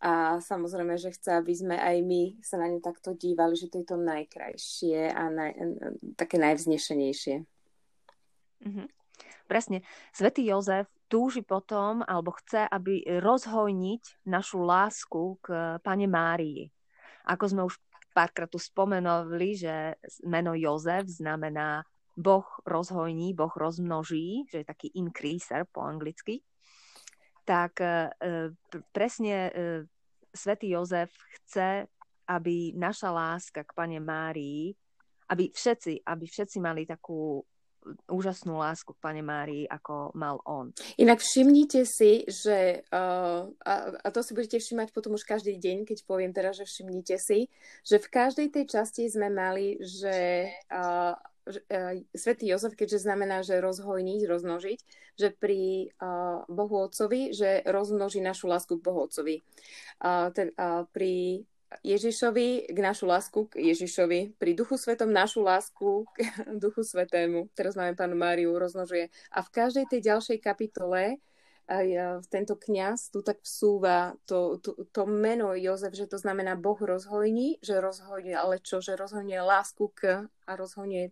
A 0.00 0.40
samozrejme, 0.40 0.96
že 0.96 1.12
chce, 1.12 1.36
aby 1.36 1.52
sme 1.52 1.76
aj 1.76 1.96
my 2.04 2.40
sa 2.40 2.56
na 2.60 2.72
ňu 2.72 2.80
takto 2.80 3.12
dívali, 3.12 3.56
že 3.56 3.68
to 3.68 3.84
je 3.84 3.86
to 3.88 3.96
najkrajšie 4.00 5.12
a 5.12 5.22
naj, 5.28 5.52
také 6.16 6.40
najvznešenejšie. 6.40 7.44
Mm-hmm. 8.64 9.03
Presne. 9.44 9.84
Svetý 10.10 10.48
Jozef 10.48 10.88
túži 11.12 11.44
potom, 11.44 12.00
alebo 12.08 12.32
chce, 12.32 12.64
aby 12.64 13.04
rozhojniť 13.20 14.24
našu 14.24 14.64
lásku 14.64 15.36
k 15.44 15.78
Pane 15.84 16.08
Márii. 16.08 16.72
Ako 17.28 17.44
sme 17.52 17.62
už 17.68 17.76
párkrát 18.16 18.48
tu 18.48 18.56
spomenovali, 18.56 19.58
že 19.58 20.00
meno 20.24 20.56
Jozef 20.56 21.04
znamená 21.10 21.84
Boh 22.14 22.46
rozhojní, 22.62 23.34
Boh 23.34 23.50
rozmnoží, 23.52 24.46
že 24.48 24.62
je 24.62 24.70
taký 24.70 24.88
increaser 24.94 25.66
po 25.66 25.82
anglicky, 25.82 26.46
tak 27.42 27.82
e, 27.82 28.14
presne 28.94 29.36
e, 29.36 29.52
svätý 30.30 30.72
Jozef 30.72 31.10
chce, 31.42 31.90
aby 32.30 32.72
naša 32.72 33.10
láska 33.12 33.66
k 33.66 33.76
Pane 33.76 34.00
Márii, 34.00 34.72
aby 35.28 35.50
všetci, 35.52 36.06
aby 36.06 36.24
všetci 36.24 36.58
mali 36.62 36.86
takú 36.88 37.42
úžasnú 38.08 38.56
lásku 38.56 38.92
k 38.96 39.02
Pane 39.02 39.22
Márii, 39.22 39.68
ako 39.68 40.12
mal 40.16 40.40
on. 40.48 40.72
Inak 40.96 41.20
všimnite 41.20 41.84
si, 41.84 42.24
že, 42.24 42.84
uh, 42.88 43.48
a, 43.64 43.74
a 44.00 44.08
to 44.08 44.20
si 44.24 44.32
budete 44.32 44.58
všimať 44.60 44.90
potom 44.90 45.14
už 45.16 45.24
každý 45.24 45.56
deň, 45.60 45.84
keď 45.88 45.98
poviem 46.08 46.32
teraz, 46.32 46.60
že 46.60 46.68
všimnite 46.68 47.16
si, 47.20 47.52
že 47.84 47.96
v 48.00 48.08
každej 48.08 48.48
tej 48.52 48.64
časti 48.68 49.08
sme 49.08 49.28
mali, 49.28 49.78
že 49.80 50.48
uh, 50.72 51.14
Svetý 52.16 52.48
Jozef, 52.48 52.72
keďže 52.72 53.04
znamená, 53.04 53.44
že 53.44 53.60
rozhojniť, 53.60 54.20
rozmnožiť, 54.24 54.78
že 55.20 55.28
pri 55.28 55.92
uh, 56.00 56.40
Bohu 56.48 56.88
Otcovi, 56.88 57.36
že 57.36 57.60
rozmnoží 57.68 58.24
našu 58.24 58.48
lásku 58.48 58.80
k 58.80 58.84
Bohu 58.84 59.04
Otcovi. 59.04 59.44
Uh, 60.00 60.32
ten, 60.32 60.56
uh, 60.56 60.88
pri 60.88 61.44
Ježišovi, 61.82 62.70
k 62.70 62.78
našu 62.78 63.08
lásku 63.08 63.50
k 63.50 63.74
Ježišovi, 63.74 64.38
pri 64.38 64.50
Duchu 64.54 64.78
Svetom 64.78 65.10
našu 65.10 65.42
lásku 65.42 66.06
k 66.14 66.18
Duchu 66.62 66.86
Svetému. 66.86 67.50
Teraz 67.56 67.74
máme 67.74 67.98
pánu 67.98 68.14
Máriu, 68.14 68.54
roznožuje. 68.54 69.10
A 69.34 69.42
v 69.42 69.50
každej 69.50 69.90
tej 69.90 70.00
ďalšej 70.14 70.38
kapitole 70.38 71.18
aj 71.64 72.20
tento 72.28 72.60
kňaz 72.60 73.08
tu 73.08 73.24
tak 73.24 73.40
vsúva 73.40 74.12
to, 74.28 74.60
to, 74.60 74.76
to 74.92 75.08
meno 75.08 75.56
Jozef, 75.56 75.96
že 75.96 76.04
to 76.04 76.20
znamená 76.20 76.60
Boh 76.60 76.76
rozhojní, 76.76 77.56
že 77.64 77.80
rozhojní, 77.80 78.36
ale 78.36 78.60
čo, 78.60 78.84
že 78.84 79.00
rozhojní 79.00 79.40
lásku 79.40 79.88
k 79.96 80.28
a 80.28 80.52
rozhojní. 80.52 81.08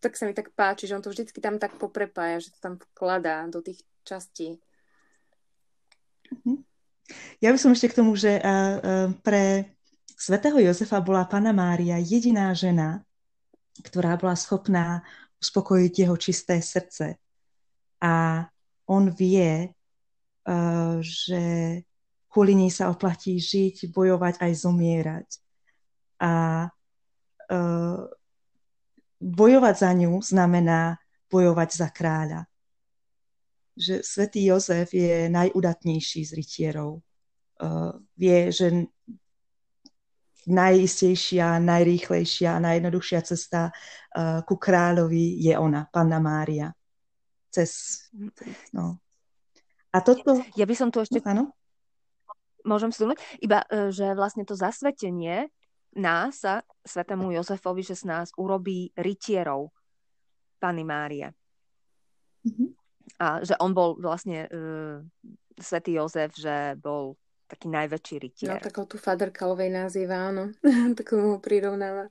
Tak 0.00 0.16
sa 0.16 0.24
mi 0.24 0.32
tak 0.32 0.56
páči, 0.56 0.88
že 0.88 0.96
on 0.96 1.04
to 1.04 1.12
vždycky 1.12 1.44
tam 1.44 1.60
tak 1.60 1.76
poprepája, 1.76 2.40
že 2.40 2.56
to 2.56 2.58
tam 2.64 2.74
vkladá 2.80 3.44
do 3.52 3.60
tých 3.60 3.84
častí. 4.08 4.56
Mhm. 6.32 6.64
Ja 7.42 7.50
by 7.50 7.58
som 7.58 7.74
ešte 7.74 7.90
k 7.90 7.98
tomu, 8.00 8.14
že 8.14 8.38
pre 9.26 9.66
svätého 10.20 10.60
Jozefa 10.60 11.00
bola 11.00 11.24
Pana 11.24 11.56
Mária 11.56 11.96
jediná 11.96 12.52
žena, 12.52 13.00
ktorá 13.80 14.20
bola 14.20 14.36
schopná 14.36 15.00
uspokojiť 15.40 15.92
jeho 16.04 16.16
čisté 16.20 16.60
srdce. 16.60 17.16
A 18.04 18.44
on 18.84 19.08
vie, 19.08 19.72
uh, 20.44 21.00
že 21.00 21.42
kvôli 22.28 22.52
nej 22.52 22.68
sa 22.68 22.92
oplatí 22.92 23.40
žiť, 23.40 23.88
bojovať 23.88 24.44
aj 24.44 24.52
zomierať. 24.60 25.28
A 26.20 26.32
uh, 26.68 28.00
bojovať 29.24 29.74
za 29.80 29.90
ňu 29.96 30.20
znamená 30.20 31.00
bojovať 31.32 31.70
za 31.72 31.88
kráľa. 31.88 32.44
Že 33.80 34.04
svätý 34.04 34.44
Jozef 34.52 34.92
je 34.92 35.32
najudatnejší 35.32 36.28
z 36.28 36.32
rytierov. 36.36 37.00
Uh, 37.56 37.96
vie, 38.20 38.52
že 38.52 38.84
najistejšia, 40.48 41.60
najrýchlejšia 41.60 42.56
a 42.56 42.62
najjednoduchšia 42.62 43.20
cesta 43.26 43.68
uh, 43.68 44.40
ku 44.46 44.56
kráľovi 44.56 45.40
je 45.42 45.54
ona, 45.58 45.84
Panna 45.90 46.22
Mária. 46.22 46.72
Cez, 47.50 47.98
no. 48.72 49.02
A 49.90 49.98
toto... 50.00 50.38
Ja 50.54 50.64
by 50.64 50.74
som 50.78 50.88
tu 50.94 51.02
ešte... 51.02 51.18
Áno? 51.26 51.50
Môžem 52.62 52.94
stúnuť? 52.94 53.18
Iba, 53.42 53.64
e, 53.66 53.90
že 53.90 54.14
vlastne 54.14 54.46
to 54.46 54.54
zasvetenie 54.54 55.50
nás, 55.96 56.46
svetému 56.86 57.34
Jozefovi, 57.34 57.82
že 57.82 57.98
z 57.98 58.04
nás 58.06 58.30
urobí 58.38 58.94
rytierov 58.94 59.74
Panny 60.62 60.86
Márie. 60.86 61.34
Mm-hmm. 62.46 62.68
A 63.18 63.42
že 63.42 63.58
on 63.58 63.74
bol 63.74 63.98
vlastne 63.98 64.46
uh, 64.46 65.02
svätý 65.58 65.98
Jozef, 65.98 66.30
že 66.38 66.78
bol 66.78 67.18
taký 67.50 67.66
najväčší 67.66 68.14
rytier. 68.22 68.54
No, 68.54 68.62
takou 68.62 68.86
tu 68.86 68.94
Father 68.94 69.34
Kalovej 69.34 69.74
nazýva, 69.74 70.30
áno. 70.30 70.54
Mu 71.18 71.42
prirovnáva. 71.42 72.06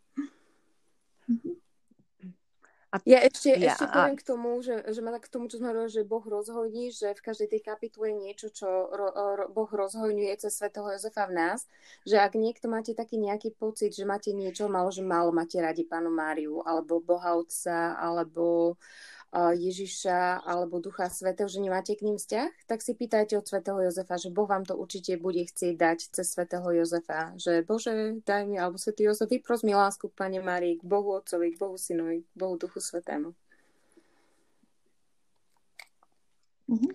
A, 2.90 2.98
ja 3.06 3.22
ešte, 3.22 3.54
ja, 3.54 3.78
ešte 3.78 3.86
poviem 3.86 4.18
a... 4.18 4.20
k 4.20 4.26
tomu, 4.26 4.50
že, 4.66 4.82
že 4.90 5.00
ma 5.06 5.14
tak 5.14 5.30
k 5.30 5.34
tomu, 5.38 5.46
čo 5.46 5.62
sme 5.62 5.70
hovorili, 5.70 5.94
že 5.94 6.10
Boh 6.10 6.26
rozhojní, 6.26 6.90
že 6.90 7.14
v 7.14 7.22
každej 7.22 7.48
tej 7.54 7.62
kapitule 7.62 8.10
niečo, 8.18 8.50
čo 8.50 8.66
ro, 8.66 9.14
ro, 9.14 9.46
Boh 9.54 9.70
rozhojňuje 9.70 10.34
cez 10.42 10.58
svätého 10.58 10.90
Jozefa 10.90 11.30
v 11.30 11.38
nás, 11.38 11.70
že 12.02 12.18
ak 12.18 12.34
niekto 12.34 12.66
máte 12.66 12.98
taký 12.98 13.22
nejaký 13.22 13.54
pocit, 13.54 13.94
že 13.94 14.10
máte 14.10 14.34
niečo 14.34 14.66
malo, 14.74 14.90
že 14.90 15.06
málo 15.06 15.30
máte 15.30 15.62
radi 15.62 15.86
Pánu 15.86 16.10
Máriu, 16.10 16.66
alebo 16.66 16.98
Boha 16.98 17.38
Otca, 17.38 17.94
alebo 17.94 18.74
uh, 18.74 18.78
Ježiša 19.34 20.42
alebo 20.42 20.82
Ducha 20.82 21.06
Svetého, 21.06 21.46
že 21.46 21.62
nemáte 21.62 21.94
k 21.94 22.02
ním 22.02 22.18
vzťah, 22.18 22.66
tak 22.66 22.82
si 22.82 22.98
pýtajte 22.98 23.38
od 23.38 23.46
Svetého 23.46 23.78
Jozefa, 23.78 24.18
že 24.18 24.34
Boh 24.34 24.50
vám 24.50 24.66
to 24.66 24.74
určite 24.74 25.22
bude 25.22 25.46
chcieť 25.46 25.74
dať 25.78 26.00
cez 26.18 26.34
Svetého 26.34 26.66
Jozefa, 26.74 27.38
že 27.38 27.62
Bože, 27.62 28.26
daj 28.26 28.50
mi, 28.50 28.58
alebo 28.58 28.82
Svetý 28.82 29.06
Jozef, 29.06 29.30
vypros 29.30 29.62
mi 29.62 29.78
lásku 29.78 30.10
k 30.10 30.18
Pane 30.18 30.42
Márii, 30.42 30.82
k 30.82 30.84
Bohu 30.84 31.14
Otcovi, 31.14 31.54
k 31.54 31.60
Bohu 31.62 31.78
Synovi, 31.78 32.26
k 32.26 32.34
Bohu 32.34 32.58
Duchu 32.58 32.82
Svetému. 32.82 33.38
Mhm. 36.70 36.90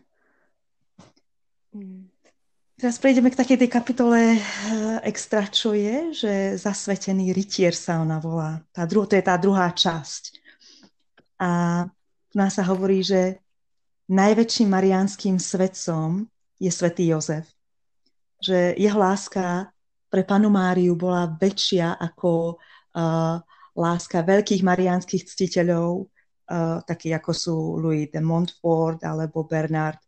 Mm. 1.75 2.07
Teraz 2.75 2.99
prejdeme 2.99 3.31
k 3.31 3.39
takej 3.39 3.59
tej 3.63 3.71
kapitole 3.71 4.19
eh, 4.35 4.39
extra, 5.07 5.47
čo 5.47 5.75
je, 5.75 6.11
že 6.11 6.33
zasvetený 6.59 7.31
rytier 7.31 7.71
sa 7.71 8.03
ona 8.03 8.19
volá. 8.19 8.63
Tá 8.75 8.83
dru- 8.87 9.07
to 9.07 9.15
je 9.15 9.23
tá 9.23 9.39
druhá 9.39 9.71
časť. 9.71 10.43
A 11.39 11.51
u 12.35 12.37
nás 12.43 12.59
sa 12.59 12.67
hovorí, 12.67 13.07
že 13.07 13.39
najväčším 14.11 14.69
mariánským 14.69 15.39
svetcom 15.39 16.27
je 16.59 16.71
svätý 16.71 17.15
Jozef. 17.15 17.47
Že 18.43 18.75
jeho 18.75 18.99
láska 18.99 19.71
pre 20.11 20.27
panu 20.27 20.51
Máriu 20.51 20.99
bola 20.99 21.31
väčšia 21.31 21.95
ako 21.95 22.59
uh, 22.59 23.39
láska 23.75 24.27
veľkých 24.27 24.67
mariánskych 24.67 25.31
ctiteľov, 25.31 26.11
uh, 26.51 26.79
takí 26.83 27.15
ako 27.15 27.31
sú 27.31 27.57
Louis 27.79 28.11
de 28.11 28.19
Montfort 28.19 29.03
alebo 29.07 29.47
Bernard 29.47 29.99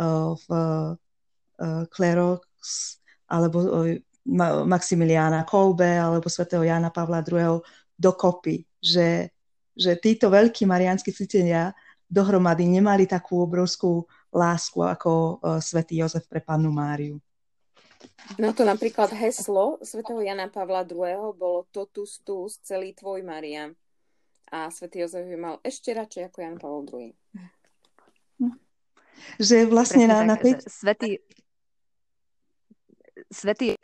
uh, 0.00 0.36
v 0.36 0.48
uh, 0.52 1.84
Clerox, 1.88 2.44
alebo 3.28 3.56
uh, 3.60 3.96
Maximiliana 4.68 5.48
Kolbe 5.48 5.96
alebo 5.96 6.28
svätého 6.28 6.60
Jana 6.60 6.92
Pavla 6.92 7.24
II. 7.24 7.64
dokopy, 7.96 8.64
že 8.80 9.32
že 9.76 9.96
títo 9.98 10.28
veľkí 10.28 10.66
mariánsky 10.66 11.14
cítenia 11.14 11.74
dohromady 12.10 12.66
nemali 12.66 13.06
takú 13.06 13.46
obrovskú 13.46 14.02
lásku 14.34 14.82
ako 14.82 15.38
uh, 15.38 15.58
svätý 15.62 16.02
Jozef 16.02 16.26
pre 16.26 16.42
pannu 16.42 16.74
Máriu. 16.74 17.22
No 18.38 18.54
to 18.56 18.64
napríklad 18.64 19.12
heslo 19.12 19.76
svätého 19.82 20.22
Jana 20.22 20.48
Pavla 20.48 20.86
II. 20.86 21.34
bolo 21.36 21.66
totus 21.70 22.22
tus, 22.24 22.58
celý 22.64 22.94
tvoj 22.96 23.22
Maria. 23.22 23.70
A 24.50 24.70
svätý 24.70 25.04
Jozef 25.04 25.26
by 25.26 25.36
mal 25.38 25.54
ešte 25.62 25.94
radšej 25.94 26.22
ako 26.30 26.38
Jan 26.42 26.56
Pavel 26.58 26.82
II. 26.90 27.10
Že 29.36 29.56
vlastne 29.68 30.08
na, 30.08 30.24
na 30.24 30.34
tej... 30.40 30.58
Svetý, 30.64 31.20
svetý 33.28 33.76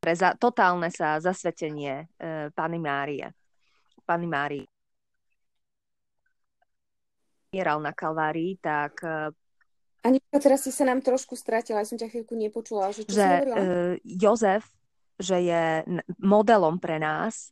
pre 0.00 0.14
za, 0.14 0.38
totálne 0.38 0.86
sa 0.94 1.18
zasvetenie 1.18 2.06
e, 2.14 2.54
Pany 2.54 2.78
Márie. 2.78 3.26
Pany 4.06 4.30
Márii. 4.30 4.66
Mieral 7.50 7.82
na 7.82 7.90
Kalvárii, 7.90 8.62
tak 8.62 9.02
e, 9.02 9.34
Ani 10.06 10.22
teraz 10.30 10.62
si 10.62 10.70
sa 10.70 10.86
nám 10.86 11.02
trošku 11.02 11.34
stratila, 11.34 11.82
ja 11.82 11.88
som 11.90 11.98
ťa 11.98 12.06
chvíľku 12.14 12.38
nepočula. 12.38 12.94
Že, 12.94 13.02
čo 13.10 13.18
že 13.18 13.26
e, 13.26 13.66
Jozef, 14.06 14.70
že 15.18 15.42
je 15.42 15.82
modelom 16.22 16.78
pre 16.78 17.02
nás 17.02 17.50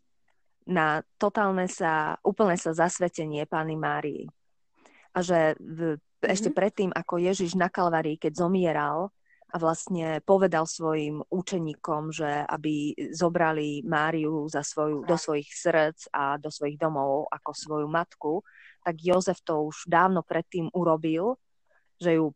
na 0.62 1.02
totálne 1.18 1.66
sa, 1.66 2.14
úplne 2.22 2.54
sa 2.54 2.70
zasvetenie 2.70 3.42
Pany 3.50 3.74
Márii. 3.74 4.24
A 5.12 5.18
že 5.20 5.58
v, 5.58 5.98
mm-hmm. 5.98 6.30
ešte 6.30 6.50
predtým, 6.54 6.90
ako 6.94 7.18
Ježiš 7.18 7.58
na 7.58 7.66
Kalvárii, 7.66 8.16
keď 8.16 8.46
zomieral, 8.46 9.10
a 9.54 9.56
vlastne 9.62 10.18
povedal 10.26 10.66
svojim 10.66 11.22
učeníkom, 11.30 12.10
že 12.10 12.42
aby 12.50 12.90
zobrali 13.14 13.86
Máriu 13.86 14.50
za 14.50 14.66
svoju, 14.66 15.06
do 15.06 15.14
svojich 15.14 15.46
srdc 15.46 16.10
a 16.10 16.42
do 16.42 16.50
svojich 16.50 16.74
domov 16.74 17.30
ako 17.30 17.54
svoju 17.54 17.86
matku, 17.86 18.42
tak 18.82 18.98
Jozef 18.98 19.38
to 19.46 19.70
už 19.70 19.86
dávno 19.86 20.26
predtým 20.26 20.74
urobil, 20.74 21.38
že 22.02 22.18
ju 22.18 22.34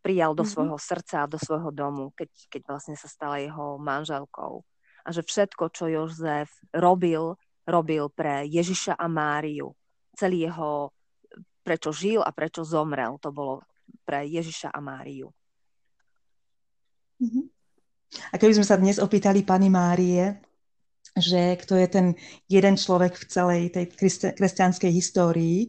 prijal 0.00 0.32
do 0.32 0.40
mm-hmm. 0.40 0.54
svojho 0.56 0.78
srdca 0.80 1.28
a 1.28 1.30
do 1.30 1.36
svojho 1.36 1.68
domu, 1.68 2.16
keď, 2.16 2.32
keď 2.48 2.62
vlastne 2.64 2.96
sa 2.96 3.12
stala 3.12 3.44
jeho 3.44 3.76
manželkou. 3.76 4.64
A 5.04 5.08
že 5.12 5.20
všetko, 5.20 5.68
čo 5.68 5.92
Jozef 5.92 6.48
robil, 6.72 7.36
robil 7.68 8.08
pre 8.08 8.48
Ježiša 8.48 8.96
a 8.96 9.04
Máriu. 9.04 9.76
Celý 10.16 10.48
jeho, 10.48 10.96
prečo 11.60 11.92
žil 11.92 12.24
a 12.24 12.32
prečo 12.32 12.64
zomrel, 12.64 13.20
to 13.20 13.28
bolo 13.28 13.60
pre 14.08 14.24
Ježiša 14.24 14.72
a 14.72 14.80
Máriu. 14.80 15.28
Mhm. 17.18 17.42
A 18.32 18.34
keby 18.40 18.56
sme 18.56 18.66
sa 18.66 18.80
dnes 18.80 18.96
opýtali 18.96 19.44
pani 19.44 19.68
Márie, 19.68 20.40
že 21.18 21.58
kto 21.60 21.76
je 21.76 21.88
ten 21.90 22.06
jeden 22.48 22.78
človek 22.78 23.18
v 23.18 23.24
celej 23.28 23.62
tej 23.74 23.84
kresťanskej 24.38 24.92
histórii, 24.92 25.68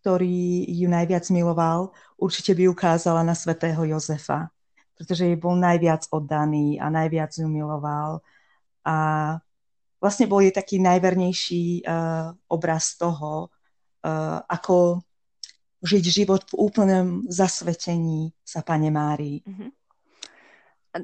ktorý 0.00 0.64
ju 0.70 0.88
najviac 0.88 1.24
miloval, 1.32 1.92
určite 2.16 2.56
by 2.56 2.68
ukázala 2.70 3.20
na 3.24 3.36
svätého 3.36 3.80
Jozefa, 3.84 4.48
pretože 4.96 5.28
jej 5.28 5.36
bol 5.36 5.56
najviac 5.56 6.08
oddaný 6.12 6.80
a 6.80 6.88
najviac 6.92 7.32
ju 7.36 7.48
miloval. 7.48 8.24
A 8.84 8.96
vlastne 10.00 10.24
bol 10.24 10.40
jej 10.40 10.52
taký 10.52 10.80
najvernejší 10.80 11.84
uh, 11.84 12.32
obraz 12.48 12.96
toho, 12.96 13.52
uh, 14.04 14.40
ako 14.48 15.04
žiť 15.80 16.04
život 16.04 16.44
v 16.48 16.54
úplnom 16.60 17.24
zasvetení 17.28 18.32
sa 18.44 18.60
Pane 18.60 18.88
Márii. 18.92 19.40
Mm-hmm 19.44 19.79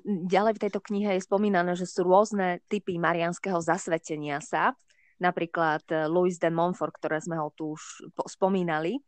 ďalej 0.05 0.59
v 0.59 0.62
tejto 0.66 0.81
knihe 0.83 1.14
je 1.16 1.26
spomínané, 1.26 1.78
že 1.78 1.87
sú 1.87 2.02
rôzne 2.02 2.59
typy 2.66 2.99
marianského 2.99 3.62
zasvetenia 3.62 4.43
sa. 4.43 4.75
Napríklad 5.23 5.85
eh, 5.88 6.11
Louis 6.11 6.37
de 6.37 6.50
Montfort, 6.50 6.97
ktoré 6.99 7.23
sme 7.23 7.38
ho 7.38 7.55
tu 7.55 7.78
už 7.78 8.11
spomínali, 8.28 9.00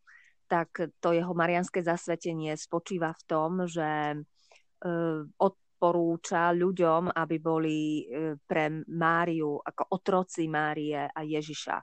tak 0.48 0.72
to 1.02 1.12
jeho 1.12 1.36
marianské 1.36 1.84
zasvetenie 1.84 2.56
spočíva 2.56 3.12
v 3.12 3.22
tom, 3.28 3.50
že 3.68 4.16
eh, 4.16 5.18
odporúča 5.36 6.54
ľuďom, 6.56 7.12
aby 7.12 7.36
boli 7.42 7.78
eh, 8.02 8.34
pre 8.38 8.72
Máriu 8.88 9.60
ako 9.60 9.82
otroci 9.92 10.48
Márie 10.48 10.96
a 10.96 11.20
Ježiša. 11.20 11.76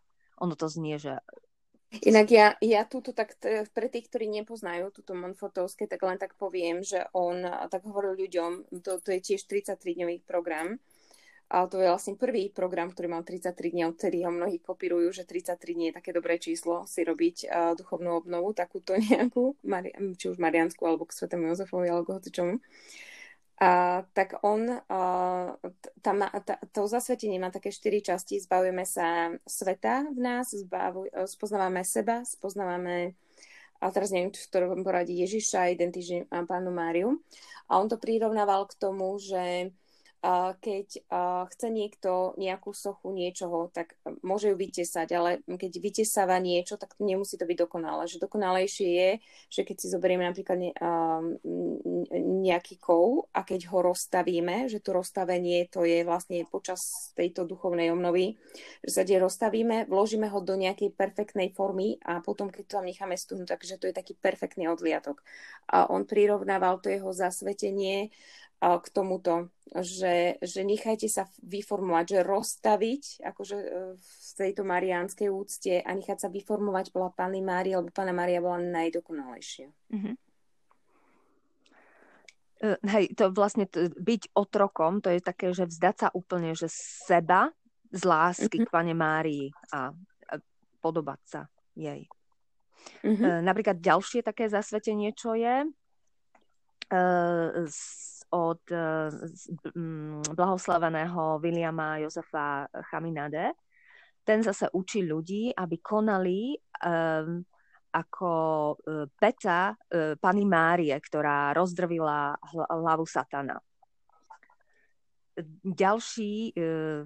Ono 0.43 0.55
to 0.57 0.67
znie, 0.67 0.99
že 0.99 1.15
Inak 2.03 2.27
ja, 2.27 2.47
ja 2.59 2.83
túto 2.83 3.15
tak, 3.15 3.39
pre 3.71 3.87
tých, 3.87 4.11
ktorí 4.11 4.27
nepoznajú 4.41 4.91
túto 4.91 5.15
Monfortovské, 5.15 5.87
tak 5.87 6.03
len 6.03 6.19
tak 6.19 6.35
poviem, 6.35 6.83
že 6.83 7.07
on 7.15 7.45
tak 7.71 7.87
hovoril 7.87 8.19
ľuďom, 8.19 8.81
to, 8.83 8.99
to 8.99 9.09
je 9.15 9.19
tiež 9.21 9.47
33-dňový 9.47 10.27
program, 10.27 10.81
ale 11.45 11.65
to 11.69 11.77
je 11.77 11.85
vlastne 11.85 12.17
prvý 12.17 12.49
program, 12.49 12.89
ktorý 12.89 13.07
mal 13.07 13.21
33 13.21 13.53
dní, 13.53 13.85
odtedy 13.85 14.25
ho 14.25 14.33
mnohí 14.33 14.57
kopírujú, 14.57 15.13
že 15.13 15.29
33 15.29 15.77
dní 15.77 15.85
je 15.93 15.97
také 16.01 16.09
dobré 16.09 16.41
číslo 16.41 16.89
si 16.89 17.05
robiť 17.05 17.37
uh, 17.45 17.77
duchovnú 17.77 18.17
obnovu, 18.17 18.57
takúto 18.57 18.97
nejakú, 19.05 19.53
či 20.17 20.25
už 20.33 20.41
Mariansku, 20.41 20.81
alebo 20.89 21.05
k 21.05 21.13
Svetému 21.13 21.53
Jozefovi, 21.53 21.87
alebo 21.93 22.17
hoci 22.17 22.33
čomu. 22.33 22.57
A, 23.55 24.03
tak 24.11 24.43
on, 24.43 24.67
a, 24.67 24.99
tam 26.03 26.17
tá, 26.43 26.59
to 26.75 26.91
zasvetenie 26.91 27.39
má 27.39 27.51
také 27.51 27.71
štyri 27.71 28.03
časti. 28.03 28.43
Zbavujeme 28.43 28.83
sa 28.83 29.31
sveta 29.47 30.11
v 30.11 30.19
nás, 30.19 30.51
zbavuj, 30.51 31.07
spoznávame 31.23 31.87
seba, 31.87 32.27
spoznávame, 32.27 33.15
a 33.83 33.91
teraz 33.91 34.11
neviem, 34.11 34.31
v 34.31 34.47
ktorom 34.49 34.81
poradí 34.87 35.19
Ježiša, 35.19 35.75
identiži 35.75 36.23
pánu 36.31 36.71
Máriu. 36.71 37.19
A 37.67 37.79
on 37.79 37.91
to 37.91 37.99
prirovnával 37.99 38.67
k 38.71 38.77
tomu, 38.79 39.19
že 39.19 39.75
keď 40.57 41.05
chce 41.53 41.67
niekto 41.69 42.33
nejakú 42.41 42.73
sochu 42.73 43.13
niečoho, 43.13 43.69
tak 43.69 43.93
môže 44.25 44.49
ju 44.49 44.57
vytesať, 44.57 45.07
ale 45.13 45.45
keď 45.45 45.77
vytesáva 45.77 46.41
niečo, 46.41 46.81
tak 46.81 46.97
nemusí 46.97 47.37
to 47.37 47.45
byť 47.45 47.57
dokonalé. 47.69 48.09
Že 48.09 48.25
dokonalejšie 48.25 48.89
je, 48.89 49.09
že 49.53 49.61
keď 49.61 49.75
si 49.77 49.87
zoberieme 49.93 50.25
napríklad 50.25 50.73
nejaký 52.25 52.81
kov 52.81 53.29
a 53.37 53.45
keď 53.45 53.69
ho 53.69 53.85
rozstavíme, 53.85 54.65
že 54.65 54.81
to 54.81 54.97
rozstavenie 54.97 55.69
to 55.69 55.85
je 55.85 56.01
vlastne 56.01 56.41
počas 56.49 57.13
tejto 57.13 57.45
duchovnej 57.45 57.93
obnovy, 57.93 58.41
že 58.81 58.97
sa 58.97 59.01
kde 59.05 59.21
rozstavíme, 59.21 59.85
vložíme 59.85 60.25
ho 60.25 60.41
do 60.41 60.57
nejakej 60.57 60.89
perfektnej 60.97 61.53
formy 61.53 62.01
a 62.01 62.17
potom, 62.25 62.49
keď 62.49 62.63
to 62.65 62.73
tam 62.81 62.89
necháme 62.89 63.13
stuhnúť, 63.13 63.53
takže 63.53 63.77
to 63.77 63.85
je 63.91 63.93
taký 63.93 64.17
perfektný 64.17 64.73
odliatok. 64.73 65.21
A 65.69 65.85
on 65.85 66.09
prirovnával 66.09 66.81
to 66.81 66.89
jeho 66.89 67.13
zasvetenie 67.13 68.09
k 68.61 68.87
tomuto, 68.89 69.53
že, 69.77 70.39
že 70.41 70.61
nechajte 70.63 71.05
sa 71.11 71.27
vyformovať, 71.43 72.05
že 72.07 72.19
rozstaviť 72.25 73.03
akože 73.21 73.57
e, 73.59 73.67
v 73.99 74.29
tejto 74.39 74.63
mariánskej 74.65 75.29
úcte 75.29 75.83
a 75.83 75.89
nechať 75.91 76.25
sa 76.25 76.29
vyformovať 76.31 76.89
bola 76.95 77.13
Pani 77.13 77.43
Mária, 77.43 77.77
lebo 77.83 77.93
Pana 77.93 78.15
Mária 78.15 78.41
bola 78.41 78.57
najdokonalejšia. 78.63 79.69
Mm-hmm. 79.69 80.15
Hej, 82.65 83.05
to 83.13 83.29
vlastne 83.35 83.69
to, 83.69 83.91
byť 83.93 84.33
otrokom, 84.33 85.03
to 85.03 85.13
je 85.13 85.21
také, 85.21 85.51
že 85.53 85.69
vzdať 85.69 85.95
sa 86.01 86.07
úplne, 86.15 86.55
že 86.57 86.71
seba 86.71 87.51
z 87.91 88.01
lásky 88.01 88.63
mm-hmm. 88.63 88.71
k 88.71 88.73
Pane 88.73 88.95
Márii 88.95 89.45
a, 89.75 89.91
a 90.31 90.35
podobať 90.81 91.21
sa 91.27 91.41
jej. 91.77 92.07
Mm-hmm. 93.03 93.43
Napríklad 93.45 93.77
ďalšie 93.83 94.25
také 94.25 94.49
zasvetenie, 94.49 95.13
čo 95.13 95.37
je, 95.37 95.67
od 96.91 97.67
eh, 97.67 97.67
mm, 98.31 100.35
blahoslaveného 100.35 101.39
Williama 101.39 102.01
Josefa 102.01 102.67
Chaminade. 102.89 103.53
Ten 104.25 104.41
zase 104.41 104.73
učí 104.73 105.05
ľudí, 105.05 105.53
aby 105.53 105.77
konali 105.77 106.57
um, 106.81 107.45
ako 107.93 108.31
uh, 108.73 109.05
peta 109.13 109.71
uh, 109.71 110.17
Pani 110.17 110.43
Márie, 110.43 110.97
ktorá 110.97 111.53
rozdrvila 111.53 112.33
hlavu 112.73 113.05
satana. 113.05 113.61
Ďalší 115.61 116.57
uh, 116.57 117.05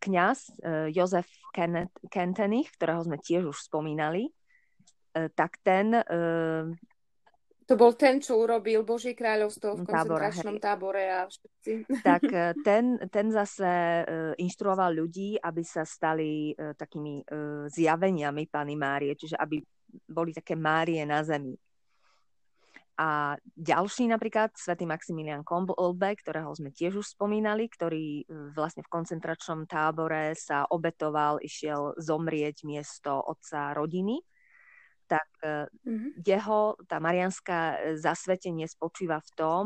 kňaz 0.00 0.38
uh, 0.56 0.88
Jozef 0.88 1.28
Kentenich, 2.08 2.72
ktorého 2.74 3.04
sme 3.04 3.20
tiež 3.20 3.52
už 3.52 3.68
spomínali, 3.70 4.32
tak 5.14 5.62
ten 5.62 5.94
to 7.64 7.74
bol 7.80 7.96
ten, 7.96 8.20
čo 8.20 8.36
urobil 8.36 8.84
Božie 8.84 9.16
kráľovstvo 9.16 9.80
v 9.80 9.88
koncentračnom 9.88 10.56
tábore 10.60 11.08
a 11.08 11.24
všetci. 11.24 11.72
Tak 12.08 12.22
eh, 12.28 12.52
ten, 12.60 13.00
ten 13.08 13.32
zase 13.32 14.04
uh, 14.04 14.32
inštruoval 14.36 14.92
ľudí, 14.92 15.40
aby 15.40 15.62
sa 15.64 15.88
stali 15.88 16.52
uh, 16.52 16.76
takými 16.76 17.24
zjaveniami 17.72 18.44
Pany 18.52 18.74
Márie, 18.76 19.16
čiže 19.16 19.40
aby 19.40 19.64
boli 20.04 20.36
také 20.36 20.54
Márie 20.54 21.00
na 21.08 21.24
zemi. 21.24 21.56
A 22.94 23.34
ďalší 23.58 24.06
napríklad, 24.06 24.54
svätý 24.54 24.86
Maximilian 24.86 25.42
Kolbe, 25.42 26.14
ktorého 26.14 26.54
sme 26.54 26.70
tiež 26.70 27.02
už 27.02 27.18
spomínali, 27.18 27.66
ktorý 27.66 28.22
vlastne 28.54 28.86
v 28.86 28.92
koncentračnom 28.92 29.66
tábore 29.66 30.38
sa 30.38 30.62
obetoval, 30.70 31.42
išiel 31.42 31.98
zomrieť 31.98 32.62
miesto 32.62 33.18
otca 33.18 33.74
rodiny 33.74 34.22
tak 35.04 35.28
mm-hmm. 35.40 36.20
jeho, 36.24 36.76
tá 36.88 36.98
marianská 36.98 37.58
e, 37.76 37.76
zasvetenie 38.00 38.64
spočíva 38.68 39.20
v 39.20 39.30
tom, 39.36 39.64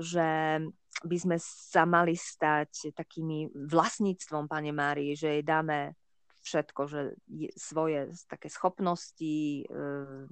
že 0.00 0.60
by 1.04 1.16
sme 1.16 1.36
sa 1.40 1.84
mali 1.84 2.16
stať 2.16 2.96
takými 2.96 3.52
vlastníctvom 3.52 4.48
Pane 4.48 4.72
Márii, 4.72 5.12
že 5.14 5.38
jej 5.38 5.44
dáme 5.44 5.94
všetko, 6.40 6.80
že 6.88 7.00
svoje 7.52 8.10
také 8.24 8.48
schopnosti, 8.48 9.64
e, 9.64 9.64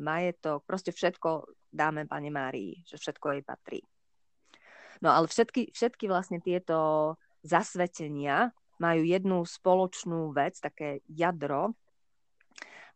majetok, 0.01 0.65
proste 0.65 0.91
všetko 0.95 1.47
dáme 1.69 2.09
Pane 2.09 2.33
Márii, 2.33 2.81
že 2.89 2.97
všetko 2.97 3.27
jej 3.37 3.43
patrí. 3.45 3.81
No 5.05 5.15
ale 5.15 5.31
všetky, 5.31 5.71
všetky 5.71 6.11
vlastne 6.11 6.43
tieto 6.43 7.15
zasvetenia 7.47 8.51
majú 8.83 9.03
jednu 9.05 9.47
spoločnú 9.47 10.35
vec, 10.35 10.59
také 10.59 11.07
jadro, 11.07 11.77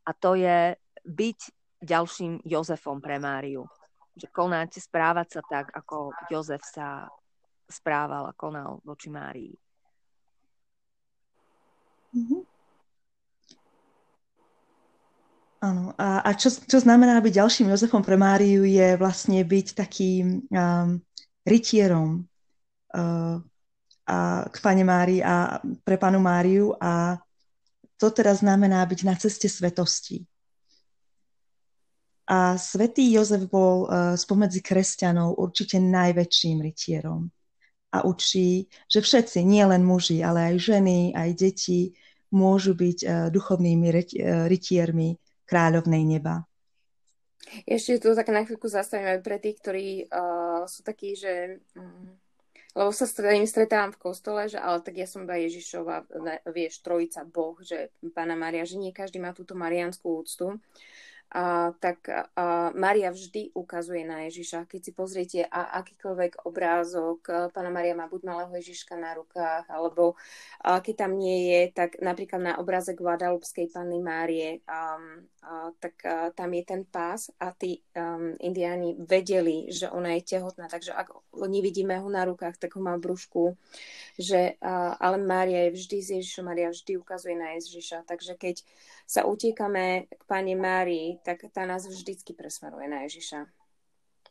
a 0.02 0.10
to 0.10 0.34
je 0.34 0.74
byť 1.06 1.38
ďalším 1.82 2.46
Jozefom 2.46 3.02
pre 3.02 3.18
Máriu. 3.18 3.66
Že 4.14 4.28
konať, 4.28 4.78
správať 4.78 5.28
sa 5.38 5.42
tak, 5.48 5.72
ako 5.72 6.12
Jozef 6.28 6.62
sa 6.62 7.08
správal 7.66 8.28
a 8.28 8.36
konal 8.36 8.78
voči 8.84 9.08
Márii. 9.08 9.54
Mm-hmm. 12.12 12.40
Áno. 15.62 15.94
A, 15.94 16.26
a 16.26 16.30
čo, 16.34 16.50
čo 16.50 16.78
znamená 16.82 17.22
byť 17.22 17.32
ďalším 17.38 17.70
Jozefom 17.70 18.02
pre 18.02 18.18
Máriu 18.18 18.66
je 18.66 18.98
vlastne 18.98 19.40
byť 19.46 19.66
takým 19.78 20.42
um, 20.50 20.98
rytierom 21.46 22.26
uh, 22.98 23.38
a 24.02 24.16
k 24.50 24.56
Pane 24.58 24.82
Márii 24.82 25.22
a 25.22 25.62
pre 25.86 25.94
Panu 25.96 26.18
Máriu 26.18 26.74
a 26.82 27.22
to 27.94 28.10
teda 28.10 28.34
znamená 28.34 28.82
byť 28.82 29.00
na 29.06 29.14
ceste 29.14 29.46
svetosti. 29.46 30.26
A 32.22 32.54
svätý 32.54 33.10
Jozef 33.10 33.50
bol 33.50 33.84
uh, 33.84 34.14
spomedzi 34.14 34.62
kresťanov 34.62 35.42
určite 35.42 35.82
najväčším 35.82 36.62
rytierom. 36.62 37.26
A 37.92 38.06
učí, 38.06 38.70
že 38.86 39.02
všetci, 39.02 39.42
nie 39.42 39.66
len 39.66 39.82
muži, 39.82 40.22
ale 40.22 40.54
aj 40.54 40.56
ženy, 40.62 41.12
aj 41.12 41.30
deti, 41.34 41.92
môžu 42.30 42.78
byť 42.78 42.98
uh, 43.02 43.10
duchovnými 43.28 43.88
rytiermi 44.48 45.18
kráľovnej 45.44 46.02
neba. 46.06 46.46
Ešte 47.66 47.98
tu 47.98 48.14
tak 48.14 48.30
na 48.30 48.46
chvíľku 48.46 48.70
zastavím 48.70 49.18
aj 49.18 49.20
pre 49.20 49.36
tých, 49.42 49.58
ktorí 49.58 49.86
uh, 50.06 50.64
sú 50.70 50.86
takí, 50.86 51.18
že... 51.18 51.58
Um, 51.74 52.22
lebo 52.72 52.88
sa 52.88 53.04
im 53.36 53.44
stretávam 53.44 53.92
v 53.92 54.00
kostole, 54.00 54.48
že 54.48 54.56
ale 54.56 54.80
tak 54.80 54.96
ja 54.96 55.04
som 55.04 55.28
iba 55.28 55.36
Ježišova, 55.36 56.08
vieš, 56.48 56.80
trojica 56.80 57.20
Boh, 57.20 57.52
že 57.60 57.92
Pána 58.16 58.32
Maria, 58.32 58.64
že 58.64 58.80
nie 58.80 58.96
každý 58.96 59.20
má 59.20 59.36
túto 59.36 59.52
marianskú 59.52 60.24
úctu 60.24 60.56
a, 61.32 61.72
tak 61.80 62.04
a 62.12 62.68
Maria 62.76 63.08
vždy 63.08 63.56
ukazuje 63.56 64.04
na 64.04 64.28
Ježiša. 64.28 64.68
Keď 64.68 64.80
si 64.84 64.92
pozriete 64.92 65.40
a 65.48 65.80
akýkoľvek 65.80 66.44
obrázok, 66.44 67.48
Pána 67.56 67.72
Maria 67.72 67.96
má 67.96 68.04
buď 68.04 68.20
malého 68.28 68.52
Ježiška 68.52 69.00
na 69.00 69.16
rukách, 69.16 69.64
alebo 69.72 70.20
a 70.60 70.84
keď 70.84 71.08
tam 71.08 71.16
nie 71.16 71.48
je, 71.48 71.60
tak 71.72 71.96
napríklad 72.04 72.40
na 72.44 72.52
obrázek 72.60 73.00
Guadalupskej 73.00 73.72
Panny 73.72 73.96
Márie, 74.04 74.60
um, 74.68 75.24
a, 75.40 75.72
tak 75.80 76.04
a, 76.04 76.28
tam 76.36 76.52
je 76.52 76.62
ten 76.68 76.84
pás 76.84 77.32
a 77.40 77.56
tí 77.56 77.80
um, 77.96 78.36
indiáni 78.36 78.92
vedeli, 79.00 79.72
že 79.72 79.88
ona 79.88 80.12
je 80.20 80.36
tehotná, 80.36 80.68
takže 80.68 80.92
ak 80.92 81.16
nevidíme 81.48 81.96
ho 81.96 82.12
na 82.12 82.28
rukách, 82.28 82.60
tak 82.60 82.76
ho 82.76 82.84
má 82.84 83.00
v 83.00 83.08
brúšku. 83.08 83.56
Že, 84.20 84.60
a, 84.60 85.00
ale 85.00 85.16
Mária 85.16 85.72
je 85.72 85.80
vždy 85.80 85.96
s 85.96 86.08
Ježišom, 86.20 86.44
Mária 86.44 86.68
vždy 86.68 87.00
ukazuje 87.00 87.32
na 87.32 87.56
Ježiša. 87.56 88.04
Takže 88.04 88.36
keď 88.36 88.60
sa 89.08 89.24
utiekame 89.24 90.06
k 90.12 90.22
Pane 90.28 90.54
Márii, 90.54 91.21
tak 91.22 91.46
tá 91.54 91.62
nás 91.64 91.86
vždycky 91.86 92.34
presmeruje 92.34 92.86
na 92.90 93.06
Ježiša. 93.06 93.46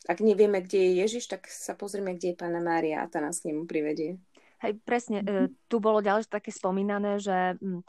Ak 0.09 0.17
nevieme, 0.19 0.65
kde 0.65 0.77
je 0.81 0.91
Ježiš, 1.05 1.29
tak 1.29 1.45
sa 1.45 1.77
pozrieme, 1.77 2.17
kde 2.17 2.33
je 2.33 2.39
Pána 2.39 2.57
Mária 2.57 3.05
a 3.05 3.09
tá 3.09 3.21
nás 3.21 3.39
k 3.39 3.53
nemu 3.53 3.69
privedie. 3.69 4.17
Hej, 4.61 4.77
presne. 4.81 5.21
Mm-hmm. 5.21 5.69
Tu 5.69 5.77
bolo 5.77 6.01
ďalej 6.01 6.29
také 6.29 6.49
spomínané, 6.53 7.21
že 7.21 7.57
mm, 7.57 7.81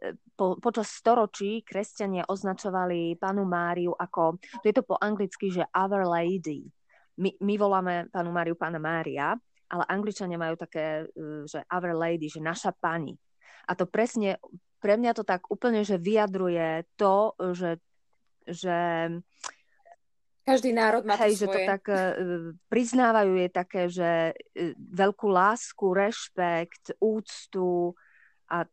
e, 0.00 0.16
po, 0.36 0.56
počas 0.56 0.88
storočí 0.92 1.64
kresťania 1.64 2.28
označovali 2.28 3.16
Pánu 3.16 3.44
Máriu 3.44 3.92
ako, 3.92 4.40
to 4.60 4.66
je 4.68 4.76
to 4.76 4.84
po 4.84 4.96
anglicky, 5.00 5.52
že 5.52 5.64
Our 5.72 6.04
Lady. 6.08 6.64
My, 7.20 7.36
my 7.40 7.54
voláme 7.60 7.94
Pánu 8.08 8.32
Máriu 8.32 8.56
Pána 8.56 8.80
Mária, 8.80 9.36
ale 9.68 9.84
Angličania 9.88 10.40
majú 10.40 10.56
také, 10.56 11.08
e, 11.12 11.44
že 11.44 11.60
Our 11.68 11.92
Lady, 11.92 12.32
že 12.32 12.40
naša 12.40 12.72
pani. 12.72 13.12
A 13.68 13.76
to 13.76 13.84
presne 13.84 14.40
pre 14.80 14.96
mňa 14.96 15.12
to 15.12 15.24
tak 15.28 15.44
úplne, 15.52 15.84
že 15.84 16.00
vyjadruje 16.00 16.88
to, 16.96 17.36
že, 17.52 17.76
že 18.46 18.78
každý 20.40 20.74
národ 20.74 21.06
má 21.06 21.14
hej, 21.20 21.36
to 21.36 21.40
že 21.44 21.46
to 21.46 21.58
tak 21.62 21.84
uh, 21.86 22.50
priznávajú 22.66 23.32
je 23.38 23.48
také, 23.52 23.82
že 23.86 24.10
uh, 24.34 24.74
veľkú 24.76 25.28
lásku, 25.30 25.84
rešpekt, 25.94 26.98
úctu 26.98 27.94
a 28.50 28.66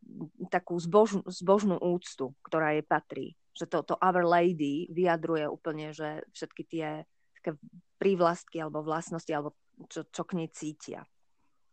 takú 0.49 0.79
zbožnú, 0.81 1.21
zbožnú 1.29 1.77
úctu, 1.77 2.33
ktorá 2.41 2.73
jej 2.73 2.85
patrí. 2.87 3.27
Že 3.53 3.65
to, 3.69 3.77
to 3.93 3.95
Our 4.01 4.25
Lady 4.25 4.89
vyjadruje 4.89 5.45
úplne, 5.45 5.93
že 5.93 6.25
všetky 6.33 6.63
tie 6.65 7.05
také 7.37 7.53
prívlastky 8.01 8.57
alebo 8.57 8.81
vlastnosti, 8.81 9.29
alebo 9.29 9.53
čo, 9.85 10.05
čo 10.09 10.23
k 10.25 10.41
nej 10.41 10.49
cítia. 10.49 11.05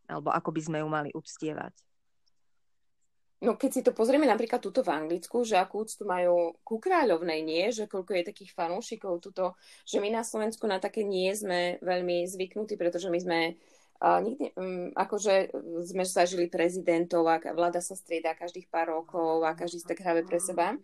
Alebo 0.04 0.28
ako 0.28 0.52
by 0.52 0.60
sme 0.60 0.78
ju 0.84 0.88
mali 0.88 1.10
uctievať. 1.16 1.72
No 3.42 3.58
keď 3.58 3.70
si 3.70 3.82
to 3.82 3.90
pozrieme 3.90 4.24
napríklad 4.24 4.62
tuto 4.62 4.86
v 4.86 4.94
Anglicku, 4.94 5.42
že 5.42 5.58
akú 5.58 5.82
úctu 5.82 6.06
majú 6.06 6.54
ku 6.62 6.78
kráľovnej, 6.78 7.42
nie? 7.42 7.68
Že 7.74 7.90
koľko 7.90 8.12
je 8.14 8.28
takých 8.30 8.54
fanúšikov 8.54 9.20
tuto, 9.20 9.58
že 9.84 9.98
my 9.98 10.08
na 10.14 10.22
Slovensku 10.22 10.64
na 10.70 10.78
také 10.78 11.02
nie 11.02 11.28
sme 11.34 11.82
veľmi 11.82 12.24
zvyknutí, 12.30 12.78
pretože 12.78 13.10
my 13.10 13.18
sme 13.20 13.40
uh, 14.00 14.18
nikdy, 14.22 14.54
um, 14.56 14.88
akože 14.96 15.50
sme 15.82 16.06
zažili 16.06 16.46
prezidentov 16.46 17.26
a 17.26 17.42
vláda 17.52 17.82
sa 17.84 17.98
strieda 17.98 18.38
každých 18.38 18.70
pár 18.70 18.94
rokov 18.94 19.44
a 19.44 19.52
každý 19.58 19.82
si 19.82 19.86
tak 19.88 20.00
hrabe 20.00 20.24
pre 20.24 20.38
seba 20.40 20.78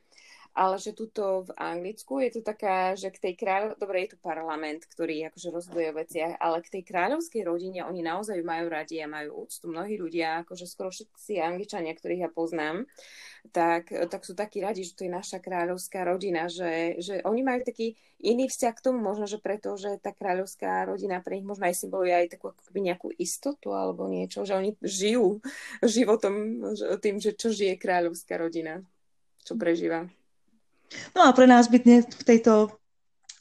ale 0.51 0.83
že 0.83 0.91
tuto 0.91 1.47
v 1.47 1.51
Anglicku 1.55 2.19
je 2.19 2.31
to 2.35 2.41
taká, 2.43 2.99
že 2.99 3.15
k 3.15 3.31
tej 3.31 3.35
kráľov, 3.39 3.79
dobre, 3.79 4.05
je 4.05 4.15
tu 4.15 4.19
parlament, 4.19 4.83
ktorý 4.83 5.31
akože 5.31 5.49
rozhoduje 5.55 5.87
o 5.95 5.99
veciach, 6.03 6.43
ale 6.43 6.59
k 6.67 6.73
tej 6.79 6.83
kráľovskej 6.91 7.43
rodine 7.47 7.87
oni 7.87 8.03
naozaj 8.03 8.43
majú 8.43 8.67
radi 8.67 8.99
a 8.99 9.07
majú 9.07 9.47
úctu. 9.47 9.71
Mnohí 9.71 9.95
ľudia, 9.95 10.43
akože 10.43 10.67
skoro 10.67 10.91
všetci 10.91 11.39
Angličania, 11.39 11.95
ktorých 11.95 12.27
ja 12.27 12.31
poznám, 12.31 12.91
tak, 13.55 13.95
tak 14.11 14.23
sú 14.27 14.35
takí 14.35 14.59
radi, 14.61 14.85
že 14.85 14.99
to 14.99 15.07
je 15.07 15.13
naša 15.13 15.39
kráľovská 15.39 16.05
rodina, 16.05 16.51
že, 16.51 16.99
že 16.99 17.23
oni 17.23 17.41
majú 17.47 17.63
taký 17.65 17.95
iný 18.21 18.51
vzťah 18.51 18.75
k 18.77 18.85
tomu, 18.85 19.01
možno, 19.01 19.25
že 19.25 19.41
preto, 19.41 19.79
že 19.81 19.97
tá 19.97 20.13
kráľovská 20.13 20.85
rodina 20.91 21.25
pre 21.25 21.41
nich 21.41 21.49
možno 21.49 21.71
aj 21.71 21.79
symboluje 21.79 22.13
aj 22.13 22.37
takú 22.37 22.53
akoby 22.53 22.81
nejakú 22.93 23.09
istotu 23.17 23.73
alebo 23.73 24.11
niečo, 24.11 24.45
že 24.45 24.59
oni 24.59 24.77
žijú 24.85 25.41
životom 25.81 26.35
tým, 27.01 27.17
že 27.17 27.33
čo 27.33 27.49
žije 27.49 27.81
kráľovská 27.81 28.37
rodina, 28.37 28.85
čo 29.41 29.57
prežíva. 29.57 30.11
No 31.15 31.27
a 31.27 31.31
pre 31.31 31.47
nás 31.47 31.71
by 31.71 31.79
dnes 31.83 32.05
v 32.07 32.25
tejto 32.27 32.81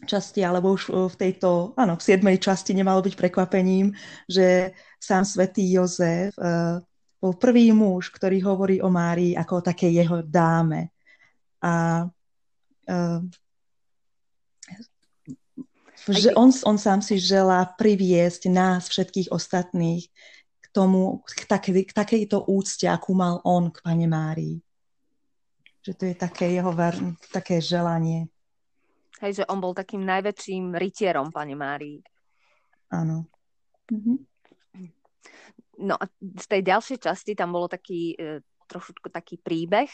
časti, 0.05 0.45
alebo 0.45 0.77
už 0.77 1.11
v 1.11 1.15
tejto, 1.17 1.75
áno, 1.75 1.99
v 1.99 2.05
siedmej 2.05 2.37
časti 2.39 2.71
nemalo 2.71 3.03
byť 3.03 3.13
prekvapením, 3.19 3.91
že 4.29 4.71
sám 5.01 5.27
svätý 5.27 5.67
Jozef 5.67 6.31
uh, 6.39 6.79
bol 7.19 7.35
prvý 7.35 7.75
muž, 7.75 8.13
ktorý 8.15 8.39
hovorí 8.39 8.79
o 8.79 8.87
Márii 8.87 9.35
ako 9.35 9.59
o 9.59 9.65
takej 9.65 9.91
jeho 10.05 10.17
dáme. 10.23 10.93
A 11.59 12.07
uh, 12.87 13.19
že 16.09 16.31
on, 16.33 16.49
on 16.63 16.77
sám 16.79 17.03
si 17.03 17.19
želá 17.19 17.67
priviesť 17.75 18.47
nás, 18.47 18.87
všetkých 18.87 19.35
ostatných, 19.35 20.07
k 20.63 20.65
tomu, 20.71 21.19
k, 21.27 21.43
takej, 21.43 21.85
k 21.85 21.91
takejto 21.91 22.47
úcte, 22.47 22.87
akú 22.87 23.11
mal 23.11 23.43
on 23.43 23.67
k 23.67 23.83
Pane 23.83 24.07
Márii 24.07 24.63
že 25.83 25.93
to 25.95 26.03
je 26.07 26.15
také 26.15 26.51
jeho 26.51 26.71
ver, 26.75 26.95
také 27.31 27.63
želanie. 27.63 28.27
Hej, 29.19 29.43
že 29.43 29.47
on 29.51 29.59
bol 29.59 29.75
takým 29.75 30.03
najväčším 30.07 30.75
rytierom, 30.75 31.31
pani 31.31 31.55
Márii. 31.55 31.99
Áno. 32.91 33.27
Mhm. 33.91 34.15
No 35.79 35.95
a 35.95 36.03
v 36.19 36.45
tej 36.47 36.61
ďalšej 36.63 36.99
časti 37.07 37.31
tam 37.39 37.55
bolo 37.55 37.71
taký 37.71 38.11
e, 38.19 38.43
trošku 38.67 39.07
taký 39.07 39.39
príbeh, 39.39 39.87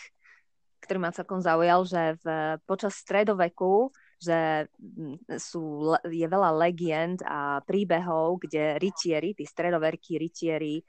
ktorý 0.82 0.98
ma 0.98 1.14
celkom 1.14 1.38
zaujal, 1.46 1.86
že 1.86 2.18
v, 2.26 2.58
počas 2.66 2.98
stredoveku 2.98 3.94
že 4.16 4.66
sú, 5.38 5.94
je 6.08 6.28
veľa 6.28 6.52
legend 6.56 7.20
a 7.28 7.60
príbehov, 7.62 8.42
kde 8.48 8.80
rytieri, 8.80 9.36
tí 9.36 9.44
stredoverkí 9.44 10.16
rytieri, 10.16 10.80
e, 10.80 10.84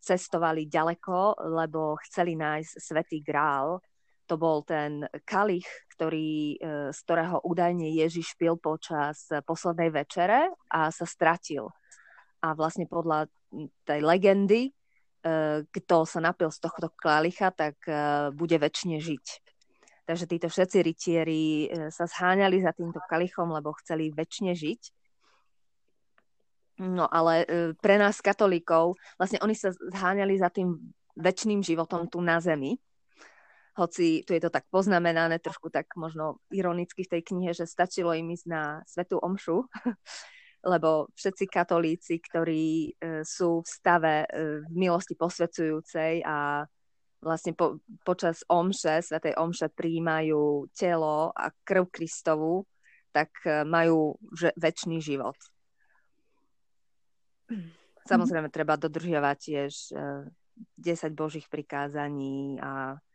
cestovali 0.00 0.66
ďaleko, 0.66 1.38
lebo 1.52 2.00
chceli 2.08 2.34
nájsť 2.34 2.72
svetý 2.80 3.18
grál 3.20 3.78
to 4.32 4.40
bol 4.40 4.64
ten 4.64 5.04
kalich, 5.28 5.68
ktorý, 5.92 6.56
e, 6.56 6.88
z 6.88 6.98
ktorého 7.04 7.44
údajne 7.44 7.92
Ježiš 7.92 8.32
pil 8.40 8.56
počas 8.56 9.28
poslednej 9.44 9.92
večere 9.92 10.48
a 10.72 10.88
sa 10.88 11.04
stratil. 11.04 11.68
A 12.40 12.56
vlastne 12.56 12.88
podľa 12.88 13.28
tej 13.84 14.00
legendy, 14.00 14.72
e, 14.72 15.68
kto 15.68 16.08
sa 16.08 16.24
napil 16.24 16.48
z 16.48 16.64
tohto 16.64 16.88
kalicha, 16.96 17.52
tak 17.52 17.76
e, 17.84 18.32
bude 18.32 18.56
väčšine 18.56 19.04
žiť. 19.04 19.26
Takže 20.08 20.24
títo 20.24 20.48
všetci 20.48 20.78
rytieri 20.82 21.44
sa 21.94 22.10
zháňali 22.10 22.58
za 22.58 22.74
týmto 22.74 22.98
kalichom, 23.06 23.52
lebo 23.54 23.70
chceli 23.84 24.10
väčšine 24.10 24.50
žiť. 24.50 24.82
No 26.82 27.06
ale 27.06 27.46
pre 27.78 28.02
nás 28.02 28.18
katolíkov, 28.18 28.98
vlastne 29.14 29.38
oni 29.46 29.54
sa 29.54 29.70
zháňali 29.70 30.34
za 30.42 30.50
tým 30.50 30.74
väčšným 31.14 31.62
životom 31.62 32.10
tu 32.10 32.18
na 32.18 32.42
zemi, 32.42 32.82
hoci 33.72 34.24
tu 34.26 34.36
je 34.36 34.42
to 34.42 34.50
tak 34.52 34.68
poznamenané 34.68 35.40
trošku 35.40 35.72
tak 35.72 35.88
možno 35.96 36.40
ironicky 36.52 37.04
v 37.04 37.12
tej 37.18 37.22
knihe, 37.24 37.50
že 37.56 37.64
stačilo 37.64 38.12
im 38.12 38.32
ísť 38.32 38.46
na 38.48 38.84
svetú 38.84 39.16
omšu 39.20 39.64
lebo 40.72 41.10
všetci 41.18 41.50
katolíci, 41.50 42.22
ktorí 42.22 42.94
sú 43.26 43.66
v 43.66 43.68
stave 43.68 44.30
v 44.62 44.70
milosti 44.70 45.18
posvedzujúcej 45.18 46.22
a 46.22 46.62
vlastne 47.22 47.54
po, 47.54 47.78
počas 48.02 48.42
omše, 48.50 48.98
svetej 48.98 49.38
omše 49.38 49.70
príjmajú 49.70 50.66
telo 50.74 51.30
a 51.30 51.54
krv 51.62 51.86
Kristovu, 51.88 52.66
tak 53.14 53.30
e, 53.46 53.62
majú 53.62 54.18
že, 54.34 54.50
väčší 54.58 54.98
život. 54.98 55.38
Samozrejme, 58.02 58.50
treba 58.50 58.74
dodržiavať 58.74 59.36
tiež 59.38 59.72
10 59.94 60.82
e, 60.82 61.14
božích 61.14 61.46
prikázaní 61.46 62.58
a 62.58 62.98
e, 62.98 63.11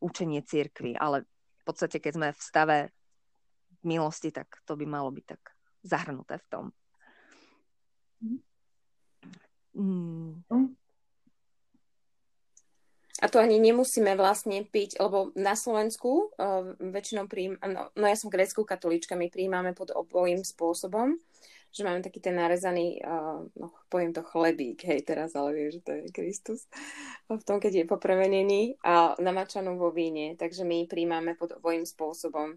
učenie 0.00 0.42
církvy, 0.42 0.96
ale 0.96 1.24
v 1.60 1.62
podstate, 1.64 1.98
keď 1.98 2.12
sme 2.14 2.28
v 2.32 2.40
stave 2.40 2.76
milosti, 3.86 4.34
tak 4.34 4.60
to 4.66 4.74
by 4.74 4.86
malo 4.86 5.10
byť 5.14 5.24
tak 5.24 5.42
zahrnuté 5.86 6.38
v 6.42 6.46
tom. 6.50 6.64
Mm. 9.76 10.42
A 13.16 13.32
to 13.32 13.40
ani 13.40 13.56
nemusíme 13.56 14.12
vlastne 14.12 14.60
piť, 14.68 15.00
lebo 15.00 15.32
na 15.36 15.56
Slovensku 15.56 16.36
uh, 16.36 16.76
väčšinou 16.76 17.24
príjm, 17.32 17.56
no, 17.64 17.88
no 17.96 18.04
ja 18.04 18.16
som 18.16 18.28
gréckou 18.28 18.68
katolíčka, 18.68 19.16
my 19.16 19.32
príjmame 19.32 19.72
pod 19.72 19.88
obojím 19.96 20.44
spôsobom, 20.44 21.16
že 21.72 21.82
máme 21.84 22.00
taký 22.00 22.20
ten 22.20 22.36
narezaný, 22.36 23.00
uh, 23.04 23.44
no 23.56 23.66
poviem 23.92 24.12
to 24.12 24.24
chlebík, 24.24 24.82
hej 24.84 25.04
teraz, 25.04 25.36
ale 25.36 25.52
vieš, 25.52 25.80
že 25.80 25.82
to 25.82 25.92
je 25.92 26.02
Kristus, 26.10 26.60
v 27.28 27.42
tom, 27.44 27.60
keď 27.60 27.84
je 27.84 27.90
poprevenený 27.90 28.80
a 28.82 29.14
namačanú 29.18 29.76
vo 29.76 29.92
víne, 29.92 30.34
takže 30.38 30.64
my 30.64 30.88
príjmame 30.88 31.34
pod 31.36 31.56
obojím 31.58 31.84
spôsobom. 31.84 32.56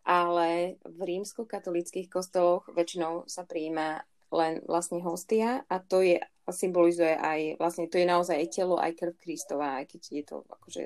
Ale 0.00 0.80
v 0.80 1.00
rímsko-katolických 1.04 2.08
kostoloch 2.08 2.64
väčšinou 2.72 3.28
sa 3.28 3.44
príjma 3.44 4.00
len 4.32 4.64
vlastne 4.64 5.02
hostia 5.04 5.66
a 5.68 5.76
to 5.82 6.00
je 6.00 6.16
symbolizuje 6.52 7.14
aj, 7.14 7.58
vlastne 7.58 7.86
to 7.86 7.98
je 7.98 8.06
naozaj 8.06 8.36
aj 8.38 8.48
telo, 8.50 8.76
aj 8.78 8.92
krv 8.98 9.14
Kristova, 9.18 9.82
aj 9.82 9.86
keď 9.90 10.02
je 10.10 10.24
to 10.26 10.36
akože 10.46 10.82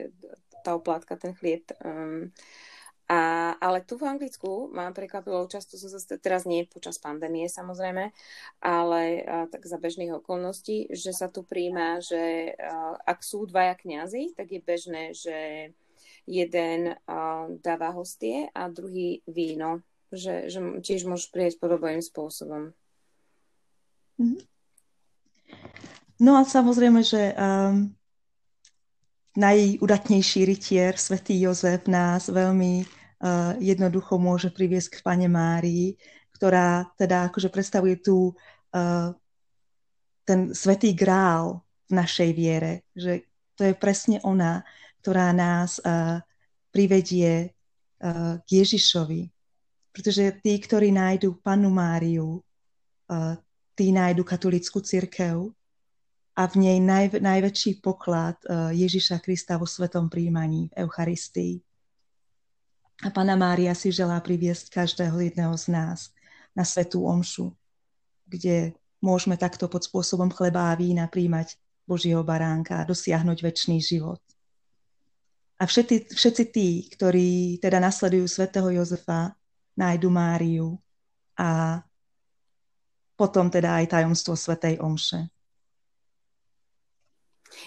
tá 0.65 0.77
oplátka, 0.77 1.17
ten 1.17 1.37
chlieb. 1.37 1.65
Um, 1.85 2.33
a, 3.05 3.53
ale 3.61 3.85
tu 3.85 4.01
v 4.01 4.09
Anglicku 4.09 4.73
mám 4.73 4.97
prekvapilo, 4.97 5.45
často 5.51 5.77
som 5.77 5.93
sa, 5.93 6.01
teraz 6.17 6.49
nie 6.49 6.65
počas 6.65 6.97
pandémie 6.97 7.49
samozrejme, 7.53 8.11
ale 8.65 9.03
a, 9.21 9.45
tak 9.49 9.69
za 9.69 9.77
bežných 9.77 10.17
okolností, 10.25 10.89
že 10.89 11.13
sa 11.13 11.29
tu 11.29 11.45
príjma, 11.45 12.01
že 12.01 12.57
a, 12.57 12.97
ak 13.05 13.21
sú 13.21 13.45
dvaja 13.45 13.77
kňazi, 13.77 14.33
tak 14.33 14.49
je 14.53 14.61
bežné, 14.65 15.03
že 15.13 15.37
jeden 16.25 16.97
a, 17.05 17.49
dáva 17.61 17.93
hostie 17.93 18.49
a 18.57 18.73
druhý 18.73 19.21
víno, 19.29 19.85
že, 20.09 20.49
že 20.49 20.63
tiež 20.81 21.05
môžu 21.05 21.29
prieť 21.29 21.61
podobným 21.61 22.01
spôsobom. 22.01 22.73
Mm-hmm. 24.17 24.41
No 26.23 26.39
a 26.39 26.47
samozrejme, 26.47 27.03
že 27.03 27.35
um, 27.35 27.91
najudatnejší 29.35 30.47
rytier, 30.47 30.95
svätý 30.95 31.43
Jozef, 31.43 31.91
nás 31.91 32.31
veľmi 32.31 32.87
uh, 32.87 33.59
jednoducho 33.59 34.15
môže 34.19 34.55
priviesť 34.55 34.99
k 34.99 35.03
Pane 35.03 35.27
Márii, 35.27 35.99
ktorá 36.39 36.87
teda 36.95 37.31
akože 37.31 37.51
predstavuje 37.51 37.99
tu 37.99 38.31
uh, 38.31 39.11
ten 40.25 40.55
svätý 40.55 40.95
grál 40.95 41.67
v 41.91 41.93
našej 41.99 42.31
viere, 42.33 42.87
že 42.95 43.27
to 43.59 43.67
je 43.67 43.75
presne 43.75 44.23
ona, 44.23 44.63
ktorá 45.03 45.35
nás 45.35 45.83
uh, 45.83 46.23
privedie 46.71 47.51
uh, 47.51 48.39
k 48.43 48.49
Ježišovi. 48.63 49.31
Pretože 49.95 50.43
tí, 50.43 50.59
ktorí 50.59 50.91
nájdu 50.91 51.39
Panu 51.39 51.71
Máriu, 51.71 52.39
uh, 52.39 53.35
tí 53.75 53.91
nájdu 53.91 54.23
katolickú 54.27 54.83
cirkev, 54.83 55.55
a 56.35 56.51
v 56.51 56.55
nej 56.59 56.79
naj, 56.83 57.23
najväčší 57.23 57.79
poklad 57.79 58.39
eh, 58.43 58.75
Ježiša 58.75 59.23
Krista 59.23 59.55
vo 59.55 59.67
svetom 59.67 60.11
príjmaní 60.11 60.69
v 60.75 60.87
Eucharistii. 60.87 61.63
A 63.03 63.11
Pana 63.11 63.35
Mária 63.35 63.75
si 63.75 63.91
želá 63.91 64.19
priviesť 64.23 64.71
každého 64.71 65.19
jedného 65.19 65.55
z 65.59 65.75
nás 65.75 66.15
na 66.55 66.63
svetú 66.63 67.07
omšu, 67.07 67.51
kde 68.27 68.75
môžeme 69.03 69.35
takto 69.35 69.67
pod 69.67 69.83
spôsobom 69.83 70.31
chleba 70.31 70.71
a 70.71 70.79
vína 70.79 71.11
príjmať 71.11 71.59
Božieho 71.85 72.25
baránka 72.25 72.81
a 72.81 72.87
dosiahnuť 72.89 73.39
väčší 73.45 73.77
život. 73.83 74.23
A 75.61 75.67
všetci, 75.67 76.17
všetci 76.17 76.45
tí, 76.51 76.69
ktorí 76.91 77.59
teda 77.63 77.79
nasledujú 77.79 78.27
svätého 78.27 78.71
Jozefa, 78.75 79.37
nájdu 79.79 80.09
Máriu 80.11 80.79
a 81.39 81.83
potom 83.15 83.47
teda 83.47 83.79
aj 83.83 83.95
tajomstvo 83.95 84.35
svätej 84.35 84.83
Omše. 84.83 85.31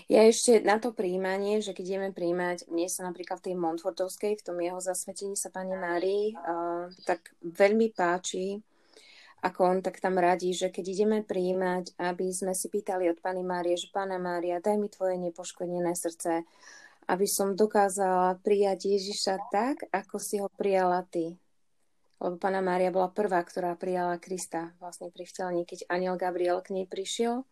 Ja 0.08 0.24
ešte 0.24 0.64
na 0.64 0.80
to 0.80 0.96
príjmanie, 0.96 1.60
že 1.60 1.76
keď 1.76 1.86
ideme 1.86 2.10
príjmať, 2.16 2.72
mne 2.72 2.88
sa 2.88 3.08
napríklad 3.08 3.40
v 3.40 3.46
tej 3.52 3.56
Montfortovskej, 3.56 4.40
v 4.40 4.46
tom 4.46 4.58
jeho 4.60 4.80
zasvetení 4.80 5.36
sa 5.36 5.52
Pani 5.52 5.76
Márii, 5.76 6.36
uh, 6.36 6.92
tak 7.04 7.32
veľmi 7.44 7.92
páči, 7.92 8.64
ako 9.46 9.60
on 9.64 9.80
tak 9.86 10.02
tam 10.02 10.18
radí, 10.18 10.50
že 10.50 10.74
keď 10.74 10.86
ideme 10.98 11.20
príjmať, 11.22 11.94
aby 12.02 12.34
sme 12.34 12.58
si 12.58 12.74
pýtali 12.74 13.06
od 13.14 13.22
Pani 13.22 13.46
Márie, 13.46 13.78
že 13.78 13.94
Pána 13.94 14.18
Mária, 14.18 14.58
daj 14.58 14.78
mi 14.82 14.90
tvoje 14.90 15.22
nepoškodené 15.22 15.94
srdce, 15.94 16.42
aby 17.08 17.28
som 17.30 17.54
dokázala 17.54 18.42
prijať 18.42 18.98
Ježiša 18.98 19.36
tak, 19.54 19.86
ako 19.94 20.16
si 20.18 20.42
ho 20.42 20.50
prijala 20.50 21.06
ty. 21.06 21.38
Lebo 22.18 22.42
Pána 22.42 22.66
Mária 22.66 22.90
bola 22.90 23.14
prvá, 23.14 23.46
ktorá 23.46 23.78
prijala 23.78 24.18
Krista 24.18 24.74
vlastne 24.82 25.14
pri 25.14 25.30
vtelení, 25.30 25.70
keď 25.70 25.86
aniel 25.86 26.18
Gabriel 26.18 26.66
k 26.66 26.74
nej 26.74 26.90
prišiel 26.90 27.46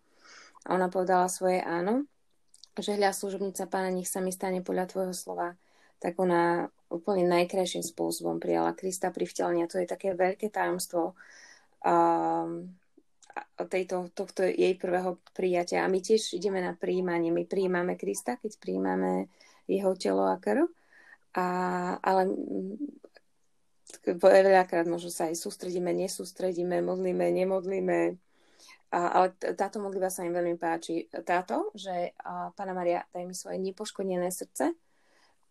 a 0.65 0.67
ona 0.73 0.89
povedala 0.89 1.29
svoje 1.29 1.61
áno 1.61 2.09
že 2.79 2.99
hľa 2.99 3.15
služobnica 3.15 3.67
pána, 3.71 3.91
nech 3.91 4.09
sa 4.09 4.19
mi 4.19 4.35
stane 4.35 4.59
podľa 4.59 4.91
tvojho 4.91 5.15
slova, 5.15 5.55
tak 5.99 6.19
ona 6.19 6.67
úplne 6.91 7.25
najkrajším 7.27 7.83
spôsobom 7.83 8.37
prijala 8.37 8.75
Krista 8.75 9.09
pri 9.09 9.25
vtelení 9.25 9.63
a 9.63 9.71
to 9.71 9.79
je 9.79 9.87
také 9.87 10.11
veľké 10.11 10.51
tajomstvo 10.51 11.15
um, 11.81 12.71
tejto, 13.67 14.11
tohto 14.11 14.43
jej 14.43 14.75
prvého 14.75 15.19
prijatia. 15.31 15.83
A 15.83 15.91
my 15.91 15.99
tiež 15.99 16.35
ideme 16.35 16.59
na 16.59 16.75
príjmanie. 16.75 17.31
My 17.31 17.43
príjmame 17.47 17.95
Krista, 17.99 18.39
keď 18.39 18.59
príjmame 18.59 19.31
jeho 19.65 19.95
telo 19.97 20.29
a 20.29 20.37
krv, 20.37 20.69
a, 21.35 21.47
ale 21.99 22.21
veľakrát 24.05 24.85
možno 24.85 25.09
sa 25.09 25.27
aj 25.27 25.35
sústredíme, 25.35 25.91
nesústredíme, 25.91 26.79
modlíme, 26.85 27.25
nemodlíme, 27.33 28.15
ale 28.95 29.35
táto 29.59 29.83
modlitba 29.83 30.07
sa 30.07 30.23
im 30.23 30.31
veľmi 30.31 30.55
páči. 30.55 31.11
Táto, 31.11 31.73
že 31.75 32.15
a, 32.23 32.51
Pána 32.55 32.71
Maria, 32.71 33.03
daj 33.11 33.25
mi 33.27 33.35
svoje 33.35 33.59
nepoškodené 33.59 34.31
srdce, 34.31 34.71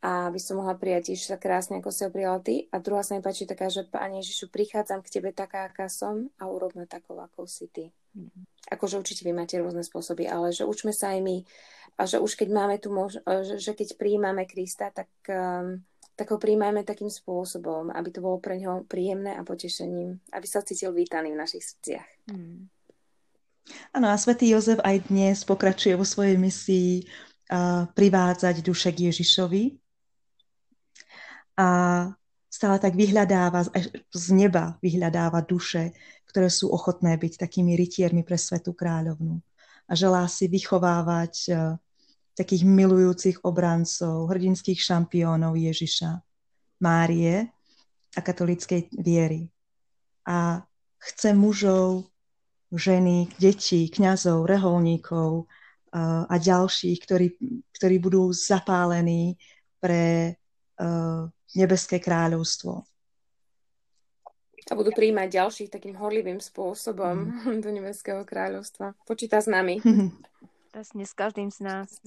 a 0.05 0.29
aby 0.29 0.37
som 0.37 0.61
mohla 0.61 0.77
prijať 0.77 1.17
Ježiša 1.17 1.41
krásne, 1.41 1.81
ako 1.81 1.89
si 1.89 2.05
ho 2.05 2.13
prijala 2.13 2.37
ty. 2.45 2.69
A 2.69 2.77
druhá 2.77 3.01
sa 3.01 3.17
mi 3.17 3.25
páči 3.25 3.49
taká, 3.49 3.73
že 3.73 3.89
Pane 3.89 4.21
Ježišu, 4.21 4.53
prichádzam 4.53 5.01
k 5.01 5.09
tebe 5.09 5.33
taká, 5.33 5.73
aká 5.73 5.89
som 5.89 6.29
a 6.37 6.45
urobme 6.45 6.85
takou, 6.85 7.17
ako 7.17 7.49
si 7.49 7.73
ty. 7.73 7.89
Mm-hmm. 8.13 8.69
Akože 8.77 9.01
určite 9.01 9.25
vy 9.25 9.33
máte 9.33 9.57
rôzne 9.57 9.81
spôsoby, 9.81 10.29
ale 10.29 10.53
že 10.53 10.69
učme 10.69 10.93
sa 10.93 11.17
aj 11.17 11.25
my 11.25 11.37
a 11.97 12.03
že 12.05 12.21
už 12.21 12.37
keď 12.37 12.49
máme 12.53 12.77
tu 12.85 12.93
mož- 12.93 13.25
že, 13.25 13.57
že 13.57 13.73
keď 13.73 13.97
príjmame 13.97 14.45
Krista, 14.45 14.93
tak, 14.93 15.09
um, 15.33 15.81
tak 16.21 16.29
ho 16.29 16.37
príjmajme 16.37 16.85
takým 16.85 17.09
spôsobom, 17.09 17.89
aby 17.89 18.09
to 18.13 18.21
bolo 18.21 18.37
pre 18.45 18.61
ňoho 18.61 18.85
príjemné 18.85 19.33
a 19.33 19.41
potešením, 19.41 20.21
aby 20.37 20.47
sa 20.47 20.61
cítil 20.61 20.93
vítaný 20.93 21.33
v 21.33 21.41
našich 21.41 21.65
srdciach. 21.65 22.29
Mm. 22.29 22.69
Áno, 23.95 24.13
a 24.13 24.17
svätý 24.21 24.53
Jozef 24.53 24.77
aj 24.85 25.09
dnes 25.09 25.41
pokračuje 25.49 25.97
vo 25.97 26.05
svojej 26.05 26.37
misii 26.37 27.09
privádzať 27.97 28.61
duše 28.61 28.93
k 28.93 29.09
Ježišovi. 29.09 29.63
A 31.61 31.69
stále 32.51 32.77
tak 32.83 32.99
vyhľadáva, 32.99 33.65
z 34.11 34.27
neba 34.35 34.77
vyhľadáva 34.83 35.43
duše, 35.47 35.95
ktoré 36.29 36.51
sú 36.51 36.71
ochotné 36.75 37.15
byť 37.15 37.39
takými 37.39 37.79
rytiermi 37.79 38.27
pre 38.27 38.35
Svetú 38.35 38.75
kráľovnu. 38.75 39.39
A 39.87 39.93
želá 39.95 40.27
si 40.27 40.51
vychovávať 40.51 41.55
takých 42.35 42.67
milujúcich 42.67 43.47
obrancov, 43.47 44.27
hrdinských 44.29 44.81
šampiónov 44.83 45.55
Ježiša, 45.55 46.11
Márie 46.83 47.49
a 48.13 48.21
katolíckej 48.21 48.91
viery. 48.99 49.47
A 50.27 50.59
chce 50.99 51.31
mužov 51.37 52.11
ženy, 52.77 53.31
deti, 53.39 53.89
kňazov, 53.89 54.47
reholníkov 54.47 55.47
a 55.95 56.35
ďalších, 56.35 56.99
ktorí, 57.07 57.29
ktorí 57.71 57.97
budú 58.03 58.35
zapálení 58.35 59.39
pre 59.79 60.35
nebeské 61.55 62.03
kráľovstvo. 62.03 62.83
A 64.65 64.73
budú 64.73 64.97
príjmať 64.97 65.29
ďalších 65.29 65.69
takým 65.69 65.93
horlivým 66.01 66.41
spôsobom 66.41 67.37
mm. 67.45 67.61
do 67.65 67.71
nebeského 67.71 68.25
kráľovstva. 68.25 68.97
Počíta 69.05 69.39
s 69.45 69.49
nami. 69.49 69.77
Presne, 70.75 71.05
s 71.07 71.15
každým 71.15 71.55
z 71.55 71.63
nás. 71.63 72.03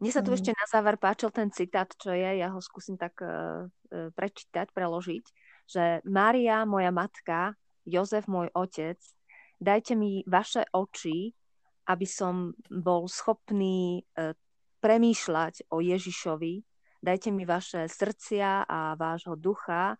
Mne 0.00 0.10
sa 0.14 0.22
tu 0.22 0.32
mm. 0.32 0.36
ešte 0.38 0.50
na 0.54 0.66
záver 0.70 0.96
páčil 0.96 1.34
ten 1.34 1.50
citát, 1.52 1.90
čo 1.98 2.14
je, 2.14 2.40
ja 2.40 2.48
ho 2.48 2.62
skúsim 2.62 2.96
tak 2.96 3.18
uh, 3.20 3.68
prečítať, 3.90 4.72
preložiť, 4.72 5.24
že 5.66 6.00
Mária, 6.06 6.64
moja 6.64 6.94
matka, 6.94 7.58
Jozef 7.84 8.24
môj 8.30 8.48
otec, 8.54 8.96
dajte 9.60 9.96
mi 9.96 10.22
vaše 10.26 10.64
oči, 10.72 11.32
aby 11.86 12.06
som 12.06 12.52
bol 12.68 13.06
schopný 13.06 14.02
e, 14.02 14.34
premýšľať 14.82 15.70
o 15.70 15.78
Ježišovi. 15.78 16.54
Dajte 16.98 17.30
mi 17.30 17.46
vaše 17.46 17.86
srdcia 17.86 18.66
a 18.66 18.98
vášho 18.98 19.38
ducha, 19.38 19.94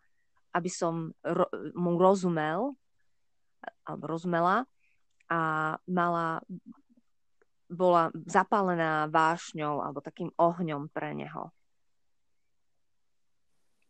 aby 0.57 0.71
som 0.73 1.15
ro- 1.23 1.53
mu 1.79 1.95
rozumel, 1.95 2.75
rozumela 3.87 4.67
a 5.31 5.41
mala, 5.87 6.43
bola 7.71 8.11
zapálená 8.27 9.07
vášňou 9.07 9.83
alebo 9.83 10.03
takým 10.03 10.35
ohňom 10.35 10.91
pre 10.91 11.15
neho. 11.15 11.55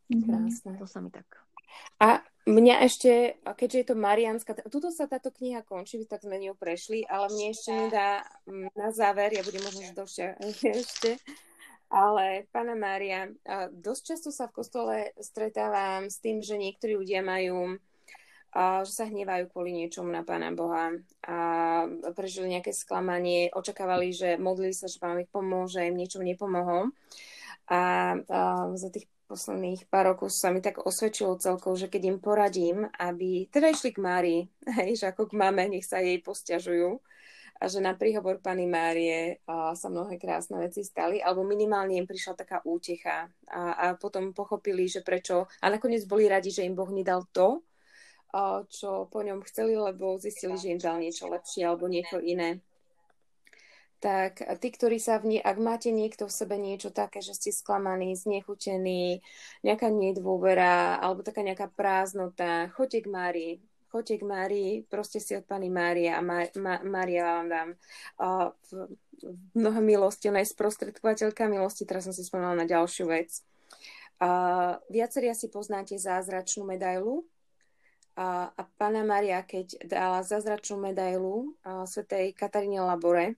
Krásne. 0.06 0.78
To 0.78 0.86
sa 0.86 1.02
mi 1.02 1.10
tak 1.10 1.46
a 2.00 2.20
mňa 2.46 2.74
ešte, 2.86 3.42
keďže 3.42 3.78
je 3.78 3.86
to 3.90 3.96
Marianska, 3.98 4.54
tuto 4.70 4.94
sa 4.94 5.10
táto 5.10 5.34
kniha 5.34 5.66
končí, 5.66 6.00
tak 6.06 6.22
sme 6.22 6.38
ňou 6.38 6.54
prešli, 6.54 7.02
ale 7.04 7.26
mne 7.34 7.46
ešte 7.50 7.70
nedá 7.74 8.22
na 8.78 8.88
záver, 8.94 9.34
ja 9.34 9.42
budem 9.42 9.66
možno 9.66 9.82
dlhšia 9.92 10.38
ešte, 10.78 11.18
ale 11.90 12.46
pána 12.54 12.78
Mária, 12.78 13.30
dosť 13.74 14.02
často 14.14 14.30
sa 14.30 14.46
v 14.46 14.56
kostole 14.62 14.96
stretávam 15.18 16.06
s 16.06 16.22
tým, 16.22 16.38
že 16.38 16.54
niektorí 16.54 16.94
ľudia 16.94 17.20
majú 17.26 17.78
že 18.56 18.92
sa 18.92 19.04
hnevajú 19.04 19.52
kvôli 19.52 19.76
niečomu 19.76 20.08
na 20.08 20.24
Pána 20.24 20.48
Boha 20.48 20.96
a 21.28 21.36
prežili 22.16 22.56
nejaké 22.56 22.72
sklamanie, 22.72 23.52
očakávali, 23.52 24.16
že 24.16 24.40
modlili 24.40 24.72
sa, 24.72 24.88
že 24.88 24.96
Pán 24.96 25.20
ich 25.20 25.28
pomôže, 25.28 25.84
im 25.84 25.98
niečo 25.98 26.24
nepomohol. 26.24 26.88
A, 27.68 28.14
a 28.16 28.40
za 28.78 28.88
tých 28.88 29.10
posledných 29.26 29.90
pár 29.90 30.14
rokov 30.14 30.30
sa 30.30 30.54
mi 30.54 30.62
tak 30.62 30.80
osvedčilo 30.80 31.36
celkovo, 31.36 31.74
že 31.74 31.90
keď 31.90 32.02
im 32.14 32.18
poradím, 32.22 32.86
aby 32.96 33.50
teda 33.50 33.74
išli 33.74 33.90
k 33.92 34.02
Márii, 34.02 34.40
hej, 34.78 35.02
že 35.02 35.10
ako 35.10 35.34
k 35.34 35.38
mame, 35.38 35.66
nech 35.66 35.84
sa 35.84 35.98
jej 36.00 36.22
posťažujú. 36.22 37.02
A 37.56 37.72
že 37.72 37.80
na 37.80 37.96
príhovor 37.96 38.44
pani 38.44 38.68
Márie 38.68 39.40
a, 39.48 39.72
sa 39.72 39.88
mnohé 39.88 40.20
krásne 40.20 40.60
veci 40.60 40.84
stali, 40.84 41.24
alebo 41.24 41.40
minimálne 41.40 41.96
im 41.96 42.04
prišla 42.04 42.36
taká 42.36 42.60
útecha 42.68 43.32
a, 43.48 43.60
a 43.80 43.86
potom 43.96 44.36
pochopili, 44.36 44.84
že 44.84 45.00
prečo. 45.00 45.48
A 45.64 45.72
nakoniec 45.72 46.04
boli 46.04 46.28
radi, 46.28 46.52
že 46.52 46.68
im 46.68 46.76
Boh 46.76 46.92
nedal 46.92 47.24
to, 47.32 47.64
a, 48.36 48.60
čo 48.68 49.08
po 49.08 49.24
ňom 49.24 49.40
chceli, 49.48 49.72
lebo 49.72 50.20
zistili, 50.20 50.60
že 50.60 50.76
im 50.76 50.80
dal 50.80 51.00
niečo 51.00 51.32
lepšie 51.32 51.64
alebo 51.64 51.88
niečo 51.88 52.20
iné 52.20 52.60
tak 54.06 54.38
tí, 54.62 54.70
ktorí 54.70 55.02
sa 55.02 55.18
v 55.18 55.34
nie, 55.34 55.40
ak 55.42 55.58
máte 55.58 55.90
niekto 55.90 56.30
v 56.30 56.36
sebe 56.38 56.54
niečo 56.62 56.94
také, 56.94 57.18
že 57.18 57.34
ste 57.34 57.50
sklamaní, 57.50 58.14
znechutení, 58.14 59.18
nejaká 59.66 59.90
nedôvera 59.90 61.02
alebo 61.02 61.26
taká 61.26 61.42
nejaká 61.42 61.66
prázdnota, 61.74 62.70
choďte 62.78 63.02
k 63.02 63.08
Márii, 63.10 63.52
choďte 63.90 64.22
k 64.22 64.24
Márii, 64.30 64.70
proste 64.86 65.18
si 65.18 65.34
od 65.34 65.42
Pani 65.42 65.74
Márie 65.74 66.14
a 66.14 66.22
Má, 66.22 66.46
Má, 66.54 66.86
Mária 66.86 67.42
vám 67.42 67.48
dám 67.50 67.68
uh, 68.22 68.54
mnoho 69.58 69.80
milosti, 69.82 70.30
ona 70.30 70.46
je 70.46 70.54
sprostredkovateľka 70.54 71.50
milosti, 71.50 71.82
teraz 71.82 72.06
som 72.06 72.14
si 72.14 72.22
spomínala 72.22 72.62
na 72.62 72.66
ďalšiu 72.70 73.10
vec. 73.10 73.42
Uh, 74.22 74.78
viacerí 74.86 75.26
asi 75.34 75.50
poznáte 75.50 75.98
zázračnú 75.98 76.62
medailu, 76.62 77.26
a, 78.16 78.54
Pána 78.80 79.02
Maria, 79.04 79.42
keď 79.44 79.76
dala 79.84 80.24
zázračnú 80.24 80.80
medailu 80.80 81.52
svetej 81.84 82.32
Kataríne 82.32 82.80
Labore, 82.80 83.36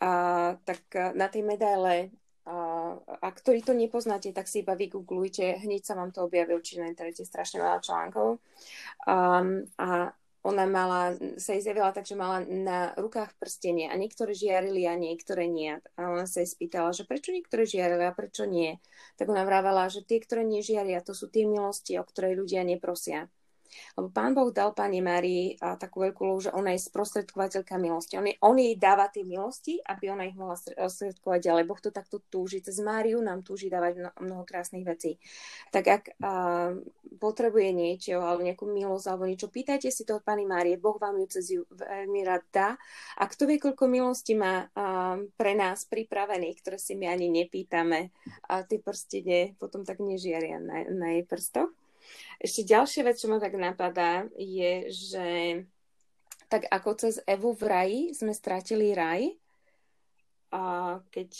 a, 0.00 0.56
tak 0.64 0.82
na 1.14 1.26
tej 1.28 1.42
medaile 1.42 2.10
a, 2.46 2.94
a 3.22 3.28
ktorý 3.34 3.58
to 3.66 3.74
nepoznáte, 3.74 4.30
tak 4.30 4.46
si 4.46 4.62
iba 4.62 4.78
vygooglujte, 4.78 5.66
hneď 5.66 5.82
sa 5.82 5.98
vám 5.98 6.14
to 6.14 6.30
objaví 6.30 6.54
určite 6.54 6.86
na 6.86 6.90
internete 6.90 7.26
strašne 7.26 7.58
veľa 7.58 7.82
článkov. 7.82 8.38
Um, 9.02 9.66
a 9.82 10.14
ona 10.46 10.62
mala, 10.62 11.18
sa 11.42 11.58
jej 11.58 11.66
zjavila 11.66 11.90
tak, 11.90 12.06
že 12.06 12.14
mala 12.14 12.46
na 12.46 12.94
rukách 12.94 13.34
prstenie 13.34 13.90
a 13.90 13.98
niektoré 13.98 14.30
žiarili 14.30 14.86
a 14.86 14.94
niektoré 14.94 15.50
nie. 15.50 15.74
A 15.98 16.00
ona 16.06 16.22
sa 16.30 16.38
jej 16.38 16.46
spýtala, 16.54 16.94
že 16.94 17.02
prečo 17.02 17.34
niektoré 17.34 17.66
žiarili 17.66 18.06
a 18.06 18.14
prečo 18.14 18.46
nie. 18.46 18.78
Tak 19.18 19.26
ona 19.26 19.42
vrávala, 19.42 19.90
že 19.90 20.06
tie, 20.06 20.22
ktoré 20.22 20.46
nežiaria, 20.46 21.02
to 21.02 21.18
sú 21.18 21.26
tie 21.26 21.50
milosti, 21.50 21.98
o 21.98 22.06
ktoré 22.06 22.38
ľudia 22.38 22.62
neprosia. 22.62 23.26
Lebo 23.96 24.08
pán 24.12 24.36
Boh 24.36 24.52
dal 24.52 24.76
pani 24.76 25.00
Márii 25.00 25.56
takú 25.58 26.04
veľkú 26.04 26.22
lohu, 26.24 26.40
že 26.44 26.50
ona 26.52 26.76
je 26.76 26.84
sprostredkovateľka 26.84 27.80
milosti. 27.80 28.20
On, 28.20 28.26
je, 28.26 28.36
on 28.44 28.56
jej 28.56 28.76
dáva 28.76 29.08
tie 29.08 29.24
milosti, 29.24 29.80
aby 29.80 30.12
ona 30.12 30.28
ich 30.28 30.36
mohla 30.36 30.56
sprostredkovať 30.56 31.40
ďalej. 31.40 31.64
Boh 31.64 31.80
to 31.80 31.90
takto 31.90 32.20
túži. 32.28 32.60
Cez 32.60 32.78
Máriu 32.84 33.20
nám 33.24 33.40
túži 33.46 33.72
dávať 33.72 34.12
mnoho, 34.20 34.44
krásnych 34.44 34.84
vecí. 34.84 35.16
Tak 35.72 35.84
ak 35.84 36.02
uh, 36.20 36.76
potrebuje 37.16 37.72
niečo, 37.72 38.20
alebo 38.20 38.44
nejakú 38.44 38.68
milosť, 38.68 39.06
alebo 39.08 39.24
niečo, 39.26 39.48
pýtajte 39.48 39.88
si 39.88 40.04
to 40.04 40.20
od 40.20 40.24
pani 40.24 40.44
Márie. 40.44 40.76
Boh 40.76 41.00
vám 41.00 41.16
ju 41.22 41.26
cez 41.26 41.44
ju 41.52 41.62
veľmi 41.72 42.20
rád 42.26 42.44
dá. 42.52 42.68
A 43.16 43.24
kto 43.26 43.48
vie, 43.48 43.56
koľko 43.56 43.88
milosti 43.88 44.36
má 44.36 44.68
uh, 44.68 45.20
pre 45.34 45.56
nás 45.56 45.88
pripravených, 45.88 46.60
ktoré 46.60 46.78
si 46.78 46.94
my 46.94 47.08
ani 47.08 47.32
nepýtame. 47.32 48.12
A 48.52 48.62
tie 48.66 48.78
prstene 48.78 49.56
potom 49.56 49.82
tak 49.82 50.02
nežiaria 50.04 50.60
na, 50.60 50.84
na 50.92 51.16
jej 51.16 51.24
prstoch. 51.24 51.72
Ešte 52.36 52.68
ďalšia 52.68 53.02
vec, 53.06 53.16
čo 53.16 53.32
ma 53.32 53.40
tak 53.40 53.56
napadá, 53.56 54.28
je, 54.36 54.92
že 54.92 55.28
tak 56.46 56.68
ako 56.70 56.90
cez 56.94 57.14
Evu 57.26 57.56
v 57.56 57.62
raji 57.66 58.02
sme 58.14 58.30
strátili 58.36 58.92
raj, 58.92 59.32
a 60.54 61.02
keď 61.10 61.30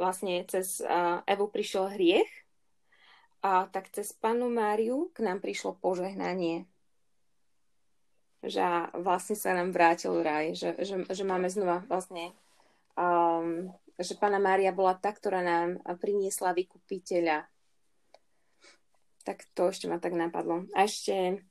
vlastne 0.00 0.42
cez 0.48 0.80
Evu 1.28 1.46
prišiel 1.52 1.92
hriech, 1.92 2.30
a 3.44 3.70
tak 3.70 3.92
cez 3.94 4.10
panu 4.16 4.50
Máriu 4.50 5.12
k 5.14 5.22
nám 5.22 5.38
prišlo 5.38 5.78
požehnanie. 5.78 6.66
Že 8.42 8.90
vlastne 8.98 9.36
sa 9.38 9.54
nám 9.54 9.70
vrátil 9.70 10.18
raj, 10.18 10.56
že, 10.58 10.74
že, 10.82 11.06
že 11.06 11.22
máme 11.22 11.46
znova 11.46 11.86
vlastne 11.86 12.34
um, 12.98 13.70
že 13.96 14.12
pána 14.18 14.36
Mária 14.36 14.74
bola 14.76 14.92
tá, 14.96 15.08
ktorá 15.08 15.40
nám 15.40 15.80
priniesla 16.00 16.52
vykupiteľa 16.52 17.48
tak 19.26 19.42
to 19.58 19.74
ešte 19.74 19.90
ma 19.90 19.98
tak 19.98 20.14
napadlo. 20.14 20.70
A 20.70 20.86
ešte 20.86 21.42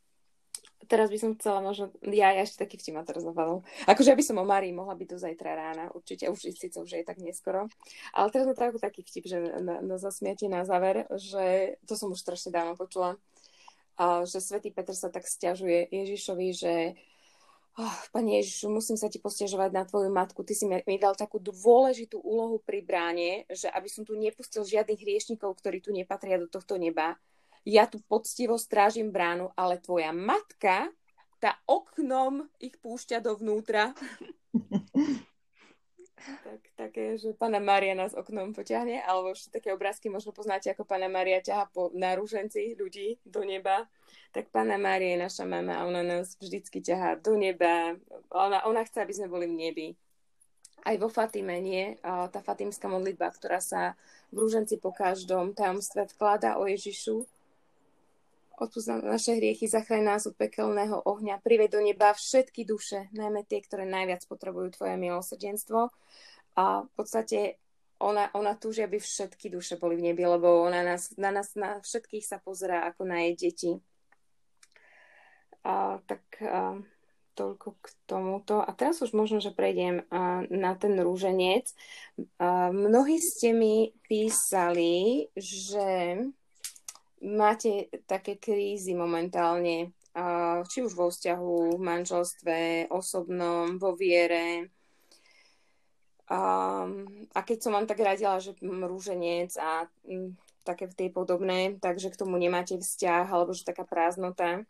teraz 0.88 1.10
by 1.10 1.18
som 1.18 1.32
chcela 1.36 1.60
možno, 1.62 1.92
ja, 2.06 2.32
ja 2.32 2.46
ešte 2.46 2.66
taký 2.66 2.78
vtip 2.78 2.96
ma 2.96 3.04
teraz 3.04 3.26
napadol. 3.26 3.66
Akože 3.90 4.14
ja 4.14 4.18
by 4.18 4.26
som 4.26 4.38
o 4.38 4.46
Marii 4.46 4.72
mohla 4.72 4.94
byť 4.94 5.08
do 5.10 5.18
zajtra 5.18 5.52
rána, 5.58 5.86
určite, 5.92 6.30
už 6.30 6.40
síce 6.54 6.78
už 6.78 7.02
je 7.02 7.06
tak 7.06 7.18
neskoro. 7.20 7.68
Ale 8.14 8.28
teraz 8.30 8.46
ma 8.46 8.56
tak, 8.56 8.78
taký 8.78 9.02
vtip, 9.02 9.26
že 9.26 9.38
na, 9.60 9.82
na 9.82 9.96
zasmiate 9.98 10.46
na 10.46 10.64
záver, 10.64 11.10
že 11.18 11.78
to 11.90 11.98
som 11.98 12.14
už 12.14 12.22
strašne 12.22 12.54
dávno 12.54 12.78
počula, 12.78 13.18
a, 13.98 14.24
že 14.24 14.40
svätý 14.40 14.70
Petr 14.70 14.94
sa 14.94 15.10
tak 15.10 15.26
stiažuje 15.26 15.90
Ježišovi, 15.90 16.48
že 16.54 16.74
oh, 17.82 17.98
Pane 18.14 18.40
Ježišu, 18.44 18.70
musím 18.70 18.96
sa 19.00 19.10
ti 19.10 19.18
postiažovať 19.18 19.72
na 19.74 19.84
tvoju 19.88 20.12
matku. 20.14 20.46
Ty 20.46 20.54
si 20.54 20.66
mi 20.70 20.98
dal 21.02 21.18
takú 21.18 21.42
dôležitú 21.42 22.22
úlohu 22.22 22.62
pri 22.62 22.86
bráne, 22.86 23.44
že 23.52 23.72
aby 23.72 23.90
som 23.90 24.06
tu 24.06 24.14
nepustil 24.16 24.64
žiadnych 24.64 25.02
hriešnikov, 25.02 25.58
ktorí 25.60 25.82
tu 25.82 25.92
nepatria 25.92 26.38
do 26.38 26.48
tohto 26.48 26.78
neba 26.78 27.18
ja 27.65 27.89
tu 27.89 27.97
poctivo 28.06 28.56
strážim 28.62 29.10
bránu, 29.10 29.49
ale 29.58 29.82
tvoja 29.82 30.13
matka 30.13 30.93
tá 31.41 31.58
oknom 31.65 32.45
ich 32.62 32.78
púšťa 32.80 33.19
dovnútra. 33.19 33.91
tak, 36.45 36.62
také, 36.78 37.17
že 37.17 37.34
pána 37.38 37.62
Maria 37.62 37.93
nás 37.93 38.15
oknom 38.15 38.54
poťahne, 38.56 39.01
alebo 39.04 39.34
ešte 39.34 39.60
také 39.60 39.73
obrázky 39.73 40.10
možno 40.10 40.32
poznáte, 40.32 40.71
ako 40.71 40.88
pána 40.88 41.10
Maria 41.12 41.43
ťaha 41.43 41.69
po 41.69 41.91
náruženci 41.93 42.78
ľudí 42.78 43.19
do 43.25 43.45
neba. 43.45 43.86
Tak 44.32 44.49
pána 44.54 44.78
Mária 44.78 45.17
je 45.17 45.23
naša 45.25 45.45
mama 45.45 45.80
a 45.80 45.86
ona 45.86 46.01
nás 46.06 46.38
vždycky 46.38 46.82
ťahá 46.82 47.19
do 47.19 47.34
neba. 47.38 47.97
Ona, 48.34 48.65
ona 48.65 48.82
chce, 48.86 49.06
aby 49.06 49.13
sme 49.13 49.28
boli 49.32 49.45
v 49.49 49.58
nebi. 49.58 49.88
Aj 50.86 50.95
vo 51.01 51.10
Fatime 51.10 51.58
nie. 51.62 51.97
Tá 52.06 52.39
fatimská 52.45 52.86
modlitba, 52.86 53.34
ktorá 53.34 53.58
sa 53.58 53.97
v 54.30 54.45
rúženci 54.45 54.78
po 54.78 54.93
každom 54.93 55.58
tajomstve 55.58 56.06
vkladá 56.13 56.62
o 56.62 56.69
Ježišu, 56.69 57.25
odpúsť 58.60 59.04
naše 59.04 59.36
hriechy, 59.36 59.68
zachráň 59.68 60.04
nás 60.15 60.24
od 60.26 60.36
pekelného 60.39 61.04
ohňa, 61.04 61.44
prived 61.44 61.76
do 61.76 61.82
neba 61.84 62.15
všetky 62.15 62.63
duše, 62.63 63.12
najmä 63.12 63.44
tie, 63.44 63.60
ktoré 63.60 63.84
najviac 63.84 64.23
potrebujú 64.25 64.79
tvoje 64.79 64.96
milosrdenstvo. 64.96 65.92
A 66.56 66.88
v 66.88 66.92
podstate 66.96 67.60
ona, 68.00 68.32
ona 68.36 68.56
túži, 68.56 68.84
aby 68.84 69.00
všetky 69.00 69.48
duše 69.48 69.79
boli 69.79 69.96
v 69.96 70.12
nebi, 70.12 70.23
lebo 70.27 70.67
ona 70.67 70.84
nás, 70.84 71.15
na 71.15 71.32
nás, 71.32 71.56
na 71.56 71.79
všetkých 71.79 72.25
sa 72.27 72.38
pozerá 72.44 72.88
ako 72.88 73.08
na 73.08 73.27
jej 73.27 73.34
deti. 73.36 73.71
A, 75.63 76.00
tak 76.04 76.23
a, 76.44 76.79
toľko 77.36 77.67
k 77.79 77.86
tomuto. 78.08 78.63
A 78.63 78.71
teraz 78.71 79.04
už 79.04 79.12
možno, 79.15 79.40
že 79.40 79.56
prejdem 79.56 80.04
a, 80.12 80.44
na 80.48 80.75
ten 80.75 80.96
rúženec. 81.00 81.71
A, 82.40 82.71
mnohí 82.71 83.19
ste 83.19 83.56
mi 83.56 83.96
písali, 84.08 85.27
že 85.36 86.19
máte 87.26 87.90
také 88.06 88.38
krízy 88.38 88.94
momentálne, 88.94 89.90
či 90.69 90.78
už 90.86 90.94
vo 90.94 91.10
vzťahu, 91.10 91.76
v 91.76 91.82
manželstve, 91.82 92.60
osobnom, 92.94 93.82
vo 93.82 93.98
viere. 93.98 94.69
A, 96.30 96.86
keď 97.42 97.58
som 97.60 97.73
vám 97.73 97.90
tak 97.90 98.00
radila, 98.00 98.38
že 98.38 98.54
rúženec 98.62 99.58
a 99.58 99.90
také 100.65 100.90
tie 100.90 101.10
podobné, 101.13 101.78
takže 101.78 102.10
k 102.13 102.19
tomu 102.21 102.38
nemáte 102.38 102.78
vzťah, 102.80 103.26
alebo 103.30 103.54
že 103.54 103.67
taká 103.67 103.86
prázdnota, 103.86 104.65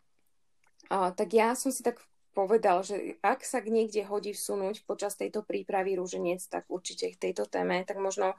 tak 0.90 1.28
ja 1.32 1.56
som 1.56 1.72
si 1.72 1.80
tak 1.80 2.02
povedal, 2.36 2.84
že 2.84 3.16
ak 3.24 3.40
sa 3.40 3.64
niekde 3.64 4.04
hodí 4.04 4.36
vsunúť 4.36 4.84
počas 4.84 5.16
tejto 5.16 5.40
prípravy 5.40 5.96
rúženec, 5.96 6.44
tak 6.52 6.68
určite 6.68 7.16
k 7.16 7.30
tejto 7.30 7.48
téme, 7.48 7.80
tak 7.88 7.96
možno 7.96 8.36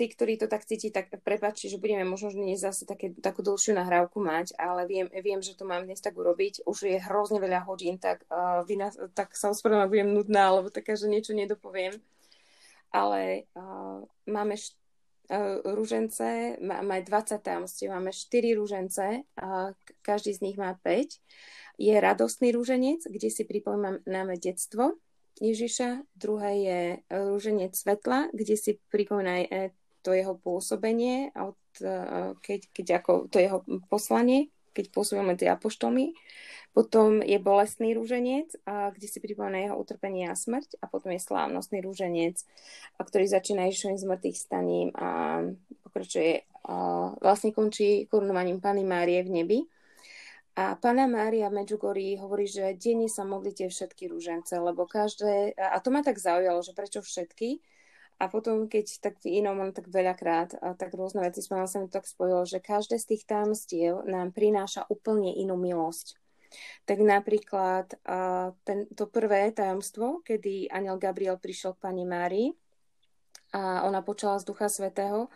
Tí, 0.00 0.04
ktorí 0.08 0.40
to 0.40 0.48
tak 0.48 0.64
cíti, 0.64 0.88
tak 0.88 1.12
prepáčte, 1.20 1.68
že 1.68 1.76
budeme 1.76 2.08
možno 2.08 2.32
dnes 2.32 2.64
zase 2.64 2.88
také, 2.88 3.12
takú 3.20 3.44
dlhšiu 3.44 3.76
nahrávku 3.76 4.16
mať, 4.16 4.56
ale 4.56 4.88
viem, 4.88 5.04
viem, 5.20 5.44
že 5.44 5.52
to 5.52 5.68
mám 5.68 5.84
dnes 5.84 6.00
tak 6.00 6.16
urobiť. 6.16 6.64
Už 6.64 6.88
je 6.88 6.96
hrozne 6.96 7.44
veľa 7.44 7.60
hodín, 7.68 8.00
tak, 8.00 8.24
uh, 8.32 8.64
nás, 8.64 8.96
tak 9.12 9.36
sa 9.36 9.52
ospravedlňujem, 9.52 9.92
budem 9.92 10.10
nudná, 10.16 10.48
alebo 10.48 10.72
taká, 10.72 10.96
že 10.96 11.12
niečo 11.12 11.36
nedopoviem. 11.36 12.00
Ale 12.88 13.44
uh, 13.52 14.00
máme 14.24 14.56
št- 14.56 14.80
uh, 15.28 15.60
rúžence, 15.76 16.56
máme 16.64 17.04
20 17.04 17.36
tajomstiev, 17.44 17.92
máme 17.92 18.16
4 18.16 18.56
rúžence, 18.56 19.28
uh, 19.44 19.76
každý 20.00 20.32
z 20.32 20.40
nich 20.40 20.56
má 20.56 20.72
5. 20.80 21.20
Je 21.76 21.92
radostný 21.92 22.48
rúženec, 22.56 23.04
kde 23.04 23.28
si 23.28 23.44
pripomíname 23.44 24.40
detstvo, 24.40 24.96
Ježiša, 25.42 26.06
druhé 26.14 26.50
je 26.62 26.80
rúženec 27.10 27.74
svetla, 27.74 28.30
kde 28.30 28.54
si 28.54 28.78
pripomína 28.90 29.46
e, 29.46 29.74
to 30.04 30.14
jeho 30.14 30.38
pôsobenie, 30.38 31.34
od, 31.34 31.58
e, 31.82 32.34
keď, 32.38 32.60
keď 32.70 32.86
ako 33.02 33.12
to 33.26 33.42
jeho 33.42 33.66
poslanie, 33.90 34.54
keď 34.74 34.90
pôsobil 34.90 35.22
medzi 35.22 35.46
apoštolmi. 35.46 36.14
Potom 36.74 37.22
je 37.22 37.38
bolestný 37.38 37.94
rúženec, 37.94 38.50
kde 38.66 39.06
si 39.06 39.22
pripomína 39.22 39.70
jeho 39.70 39.78
utrpenie 39.78 40.26
a 40.26 40.34
smrť. 40.34 40.82
A 40.82 40.90
potom 40.90 41.14
je 41.14 41.22
slávnostný 41.22 41.78
rúženec, 41.78 42.42
ktorý 42.98 43.30
začína 43.30 43.70
Ježišovým 43.70 44.02
zmrtvých 44.02 44.34
staním 44.34 44.90
a 44.98 45.38
pokračuje, 45.86 46.42
vlastne 47.22 47.54
končí 47.54 48.10
korunovaním 48.10 48.58
Pany 48.58 48.82
Márie 48.82 49.22
v 49.22 49.30
nebi. 49.30 49.58
A 50.54 50.78
pána 50.78 51.10
Mária 51.10 51.50
v 51.50 51.66
Medjugorji 51.66 52.14
hovorí, 52.22 52.46
že 52.46 52.78
denne 52.78 53.10
sa 53.10 53.26
modlite 53.26 53.66
všetky 53.66 54.06
rúžence, 54.06 54.54
lebo 54.54 54.86
každé, 54.86 55.58
a 55.58 55.82
to 55.82 55.90
ma 55.90 55.98
tak 56.06 56.22
zaujalo, 56.22 56.62
že 56.62 56.78
prečo 56.78 57.02
všetky, 57.02 57.58
a 58.22 58.30
potom, 58.30 58.70
keď 58.70 59.02
tak 59.02 59.18
v 59.26 59.42
inom, 59.42 59.74
tak 59.74 59.90
veľakrát, 59.90 60.54
a 60.62 60.78
tak 60.78 60.94
rôzne 60.94 61.26
veci 61.26 61.42
som 61.42 61.66
sa 61.66 61.82
mi 61.82 61.90
tak 61.90 62.06
spojilo, 62.06 62.46
že 62.46 62.62
každé 62.62 63.02
z 63.02 63.06
tých 63.10 63.26
tajomstiev 63.26 64.06
nám 64.06 64.30
prináša 64.30 64.86
úplne 64.86 65.34
inú 65.34 65.58
milosť. 65.58 66.14
Tak 66.86 67.02
napríklad 67.02 67.98
ten, 68.62 68.86
to 68.94 69.10
prvé 69.10 69.50
tajomstvo, 69.50 70.22
kedy 70.22 70.70
aniel 70.70 71.02
Gabriel 71.02 71.34
prišiel 71.34 71.74
k 71.74 71.82
pani 71.82 72.06
Márii, 72.06 72.54
a 73.54 73.86
ona 73.86 74.02
počala 74.02 74.42
z 74.42 74.50
Ducha 74.50 74.66
Svetého, 74.66 75.30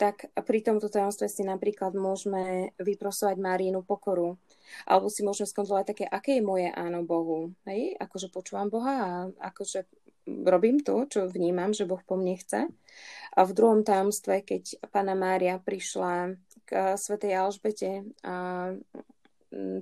tak 0.00 0.32
pri 0.32 0.64
tomto 0.64 0.88
tajomstve 0.88 1.28
si 1.28 1.44
napríklad 1.44 1.92
môžeme 1.92 2.72
vyprosovať 2.80 3.36
Márínu 3.36 3.84
pokoru. 3.84 4.40
Alebo 4.88 5.12
si 5.12 5.20
môžeme 5.20 5.44
skontrolovať 5.44 5.86
také, 5.92 6.04
aké 6.08 6.40
je 6.40 6.48
moje 6.48 6.72
áno 6.72 7.04
Bohu. 7.04 7.52
Hej? 7.68 8.00
Akože 8.00 8.32
počúvam 8.32 8.72
Boha 8.72 8.94
a 8.96 9.08
akože 9.52 9.84
robím 10.28 10.80
to, 10.80 11.04
čo 11.08 11.28
vnímam, 11.28 11.76
že 11.76 11.84
Boh 11.84 12.00
po 12.00 12.16
mne 12.16 12.40
chce. 12.40 12.72
A 13.36 13.40
v 13.44 13.52
druhom 13.52 13.84
tajomstve, 13.84 14.48
keď 14.48 14.88
pána 14.88 15.12
Mária 15.12 15.60
prišla 15.60 16.40
k 16.64 16.96
svätej 16.96 17.36
Alžbete 17.36 18.08
a 18.24 18.72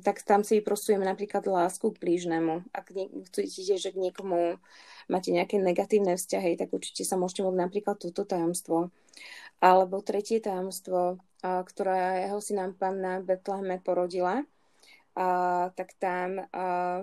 tak 0.06 0.22
tam 0.22 0.46
si 0.46 0.62
vyprosujeme 0.62 1.02
napríklad 1.02 1.42
lásku 1.42 1.90
k 1.90 1.98
blížnemu. 1.98 2.62
Ak 2.70 2.94
cítite, 3.34 3.74
že 3.74 3.90
k 3.90 3.98
niekomu 3.98 4.62
máte 5.06 5.30
nejaké 5.30 5.58
negatívne 5.58 6.18
vzťahy, 6.18 6.58
tak 6.58 6.74
určite 6.74 7.06
sa 7.06 7.18
môžete 7.18 7.46
môcť 7.46 7.58
napríklad 7.58 7.96
toto 7.98 8.26
tajomstvo. 8.26 8.90
Alebo 9.62 10.04
tretie 10.04 10.42
tajomstvo, 10.42 11.16
ktorého 11.40 12.36
si 12.44 12.52
nám 12.52 12.76
panna 12.76 13.24
Betleheme 13.24 13.80
porodila, 13.80 14.44
tak 15.72 15.96
tam 15.96 16.44
a, 16.52 17.00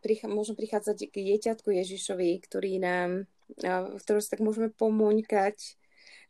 prichádzať 0.00 1.12
k 1.12 1.16
dieťatku 1.28 1.68
Ježišovi, 1.68 2.40
ktorý 2.40 2.80
nám, 2.80 3.28
a, 3.60 3.92
ktorého 4.00 4.24
sa 4.24 4.32
tak 4.32 4.40
môžeme 4.40 4.72
pomôňkať, 4.72 5.76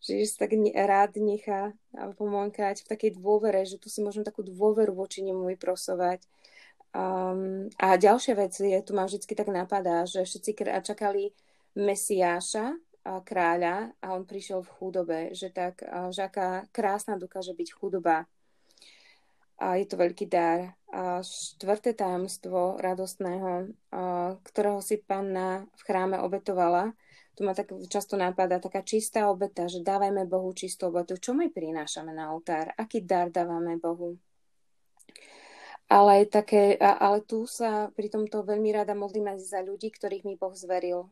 že 0.00 0.12
sa 0.26 0.48
tak 0.48 0.58
rád 0.74 1.20
nechá 1.20 1.76
pomôňkať 1.94 2.82
v 2.82 2.90
takej 2.90 3.10
dôvere, 3.20 3.62
že 3.68 3.78
tu 3.78 3.86
si 3.92 4.02
môžeme 4.02 4.24
takú 4.26 4.42
dôveru 4.42 4.96
voči 4.96 5.22
nemu 5.22 5.44
vyprosovať. 5.54 6.24
Um, 6.91 7.70
a 7.78 7.95
ďalšia 7.95 8.34
vec 8.34 8.55
je, 8.59 8.78
tu 8.82 8.93
ma 8.93 9.07
vždy 9.07 9.22
tak 9.22 9.47
napadá, 9.47 10.03
že 10.07 10.26
všetci 10.26 10.59
čakali 10.82 11.30
Mesiáša, 11.78 12.74
a 13.01 13.24
kráľa 13.24 13.97
a 14.05 14.12
on 14.12 14.28
prišiel 14.28 14.61
v 14.61 14.74
chudobe, 14.76 15.20
že 15.32 15.49
tak, 15.49 15.80
že 16.12 16.28
aká 16.28 16.68
krásna 16.68 17.16
dokáže 17.16 17.57
byť 17.57 17.68
chudoba. 17.72 18.28
A 19.61 19.76
je 19.76 19.86
to 19.88 19.97
veľký 19.97 20.28
dar. 20.28 20.76
A 20.93 21.24
štvrté 21.24 21.97
tajomstvo 21.97 22.80
radostného, 22.80 23.72
a 23.93 24.36
ktorého 24.41 24.80
si 24.84 25.01
panna 25.01 25.64
v 25.76 25.80
chráme 25.84 26.16
obetovala, 26.20 26.93
tu 27.36 27.45
ma 27.45 27.57
tak 27.57 27.72
často 27.88 28.20
napadá 28.20 28.61
taká 28.61 28.84
čistá 28.84 29.28
obeta, 29.32 29.64
že 29.64 29.80
dávajme 29.80 30.28
Bohu 30.28 30.53
čistú 30.53 30.93
obetu. 30.93 31.16
Čo 31.16 31.32
my 31.32 31.49
prinášame 31.49 32.12
na 32.12 32.32
oltár? 32.36 32.72
Aký 32.76 33.01
dar 33.01 33.32
dávame 33.32 33.80
Bohu? 33.80 34.20
Ale, 35.91 36.22
také, 36.30 36.78
ale 36.78 37.18
tu 37.26 37.51
sa 37.51 37.91
pri 37.99 38.07
tomto 38.07 38.47
veľmi 38.47 38.70
rada 38.70 38.95
modlím 38.95 39.34
aj 39.34 39.43
za 39.43 39.59
ľudí, 39.59 39.91
ktorých 39.91 40.22
mi 40.22 40.38
Boh 40.38 40.55
zveril. 40.55 41.11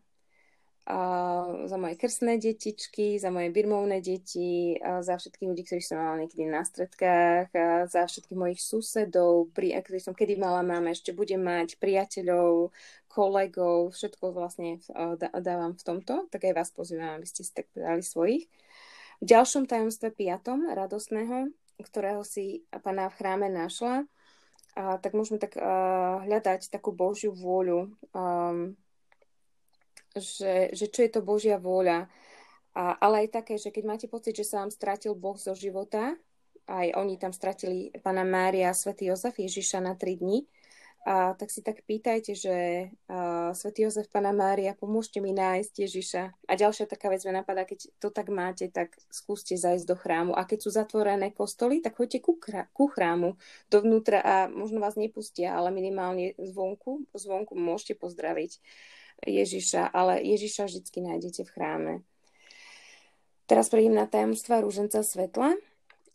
A 0.89 0.97
za 1.69 1.77
moje 1.77 2.01
krstné 2.01 2.39
detičky, 2.41 3.19
za 3.21 3.29
moje 3.29 3.51
birmovné 3.53 4.01
deti, 4.01 4.79
a 4.79 5.03
za 5.03 5.19
všetkých 5.19 5.51
ľudí, 5.51 5.63
ktorí 5.67 5.83
som 5.83 5.99
mala 6.01 6.23
niekedy 6.23 6.49
na 6.49 6.63
stredkách, 6.65 7.53
a 7.53 7.91
za 7.91 8.07
všetkých 8.09 8.39
mojich 8.39 8.63
susedov, 8.63 9.51
pri, 9.53 9.77
ktorých 9.77 10.07
som 10.09 10.17
kedy 10.17 10.41
mala, 10.41 10.65
mám 10.65 10.89
ešte 10.89 11.13
budem 11.13 11.43
mať 11.43 11.77
priateľov, 11.77 12.73
kolegov, 13.11 13.93
všetko 13.93 14.33
vlastne 14.33 14.81
dávam 15.43 15.75
v 15.77 15.83
tomto, 15.85 16.31
tak 16.31 16.49
aj 16.49 16.55
vás 16.55 16.71
pozývam, 16.73 17.19
aby 17.19 17.27
ste 17.29 17.45
si 17.45 17.53
tak 17.53 17.69
dali 17.75 18.01
svojich. 18.01 18.49
V 19.21 19.25
ďalšom 19.27 19.69
tajomstve 19.69 20.15
piatom, 20.15 20.71
radostného, 20.71 21.53
ktorého 21.83 22.23
si 22.25 22.63
pána 22.81 23.13
v 23.13 23.17
chráme 23.19 23.53
našla, 23.53 24.09
a 24.79 24.95
tak 25.03 25.19
môžeme 25.19 25.43
tak 25.43 25.59
uh, 25.59 26.23
hľadať 26.23 26.71
takú 26.71 26.95
Božiu 26.95 27.35
vôľu, 27.35 27.91
um, 28.15 28.79
že, 30.15 30.71
že 30.71 30.87
čo 30.87 31.03
je 31.03 31.11
to 31.11 31.21
Božia 31.27 31.59
vôľa. 31.59 32.07
A, 32.79 32.95
ale 33.03 33.27
aj 33.27 33.43
také, 33.43 33.59
že 33.59 33.75
keď 33.75 33.85
máte 33.91 34.07
pocit, 34.07 34.39
že 34.39 34.47
sa 34.47 34.63
vám 34.63 34.71
stratil 34.71 35.19
Boh 35.19 35.35
zo 35.35 35.51
života, 35.59 36.15
aj 36.71 36.95
oni 36.95 37.19
tam 37.19 37.35
stratili 37.35 37.91
pána 38.07 38.23
Mária 38.23 38.71
a 38.71 38.77
svätý 38.79 39.11
Jozef 39.11 39.35
Ježiša 39.35 39.83
na 39.83 39.99
tri 39.99 40.15
dni, 40.15 40.47
a 41.07 41.33
tak 41.39 41.49
si 41.49 41.63
tak 41.63 41.87
pýtajte, 41.87 42.35
že 42.35 42.57
uh, 42.91 43.55
svätý 43.55 43.87
Jozef, 43.87 44.11
Pana 44.11 44.35
Mária, 44.35 44.75
pomôžte 44.75 45.23
mi 45.23 45.31
nájsť 45.31 45.73
Ježiša. 45.79 46.23
A 46.51 46.53
ďalšia 46.59 46.91
taká 46.91 47.09
vec 47.09 47.23
ma 47.25 47.41
napadá, 47.41 47.63
keď 47.63 47.91
to 48.03 48.11
tak 48.11 48.29
máte, 48.29 48.67
tak 48.69 48.99
skúste 49.09 49.55
zajsť 49.55 49.87
do 49.87 49.97
chrámu. 49.97 50.33
A 50.35 50.45
keď 50.45 50.59
sú 50.67 50.71
zatvorené 50.75 51.31
kostoly, 51.31 51.79
tak 51.79 51.97
choďte 51.97 52.19
ku, 52.21 52.37
ku 52.75 52.85
chrámu 52.91 53.39
dovnútra 53.71 54.19
a 54.21 54.35
možno 54.51 54.83
vás 54.83 54.99
nepustia, 54.99 55.55
ale 55.55 55.71
minimálne 55.71 56.35
zvonku, 56.37 57.07
zvonku 57.15 57.55
môžete 57.55 57.95
pozdraviť 57.97 58.59
Ježiša, 59.25 59.91
ale 59.91 60.23
Ježiša 60.23 60.71
vždy 60.71 60.99
nájdete 61.03 61.43
v 61.47 61.53
chráme. 61.55 61.93
Teraz 63.49 63.73
prejdem 63.73 63.97
na 63.97 64.05
tajomstva 64.05 64.61
rúženca 64.61 65.01
svetla. 65.01 65.57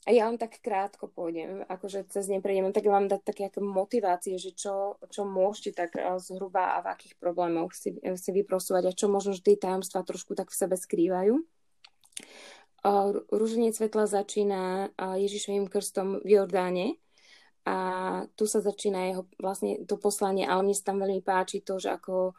A 0.04 0.12
ja 0.12 0.28
len 0.28 0.36
tak 0.36 0.60
krátko 0.60 1.08
pôjdem, 1.08 1.64
akože 1.64 2.04
cez 2.12 2.28
ne 2.28 2.44
prejdem, 2.44 2.76
tak 2.76 2.84
vám 2.84 3.08
dať 3.08 3.22
také 3.24 3.48
motivácie, 3.56 4.36
že 4.36 4.52
čo, 4.52 5.00
čo 5.08 5.24
môžete 5.24 5.72
tak 5.80 5.96
eh, 5.96 6.04
zhruba 6.20 6.76
a 6.76 6.84
v 6.84 6.92
akých 6.92 7.16
problémoch 7.16 7.72
si, 7.72 7.96
eh, 8.04 8.20
si 8.20 8.36
vyprosovať 8.36 8.84
a 8.92 8.98
čo 8.98 9.08
možno 9.08 9.32
tie 9.40 9.56
tajomstvá 9.56 10.04
trošku 10.04 10.36
tak 10.36 10.52
v 10.52 10.60
sebe 10.60 10.76
skrývajú. 10.76 11.40
Rúženie 13.32 13.72
svetla 13.72 14.12
začína 14.12 14.92
Ježišovým 15.00 15.72
krstom 15.72 16.20
v 16.20 16.36
Jordáne 16.36 17.00
a 17.64 17.78
tu 18.36 18.44
sa 18.44 18.60
začína 18.60 19.08
jeho 19.08 19.24
vlastne 19.40 19.88
to 19.88 19.96
poslanie, 19.96 20.44
ale 20.44 20.68
mne 20.68 20.76
sa 20.76 20.92
tam 20.92 21.00
veľmi 21.00 21.24
páči 21.24 21.64
to, 21.64 21.80
že 21.80 21.96
ako 21.96 22.36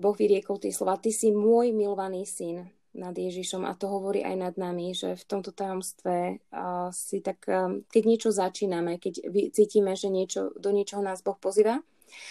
Boh 0.00 0.16
vyriekol 0.16 0.56
tie 0.56 0.72
slova, 0.72 0.96
ty 0.96 1.12
si 1.12 1.36
môj 1.36 1.76
milovaný 1.76 2.24
syn 2.24 2.64
nad 2.96 3.12
Ježišom 3.12 3.68
a 3.68 3.76
to 3.76 3.92
hovorí 3.92 4.24
aj 4.24 4.36
nad 4.40 4.54
nami, 4.56 4.96
že 4.96 5.14
v 5.14 5.24
tomto 5.28 5.52
tajomstve 5.52 6.40
uh, 6.50 6.88
si 6.90 7.20
tak, 7.20 7.44
um, 7.46 7.84
keď 7.92 8.02
niečo 8.08 8.30
začíname, 8.32 8.96
keď 8.96 9.28
cítime, 9.52 9.92
že 9.92 10.08
niečo, 10.08 10.56
do 10.56 10.72
niečoho 10.72 11.04
nás 11.04 11.20
Boh 11.20 11.36
pozýva, 11.36 11.84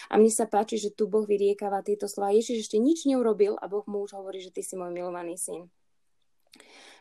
a 0.09 0.15
mne 0.15 0.31
sa 0.31 0.47
páči, 0.47 0.79
že 0.79 0.95
tu 0.95 1.05
Boh 1.05 1.27
vyriekáva 1.27 1.83
tieto 1.83 2.07
slova. 2.07 2.31
Ježiš 2.31 2.67
ešte 2.67 2.77
nič 2.79 3.03
neurobil 3.05 3.59
a 3.59 3.67
Boh 3.67 3.83
mu 3.85 4.07
už 4.07 4.17
hovorí, 4.17 4.39
že 4.39 4.49
ty 4.49 4.63
si 4.63 4.79
môj 4.79 4.91
milovaný 4.95 5.35
syn. 5.35 5.67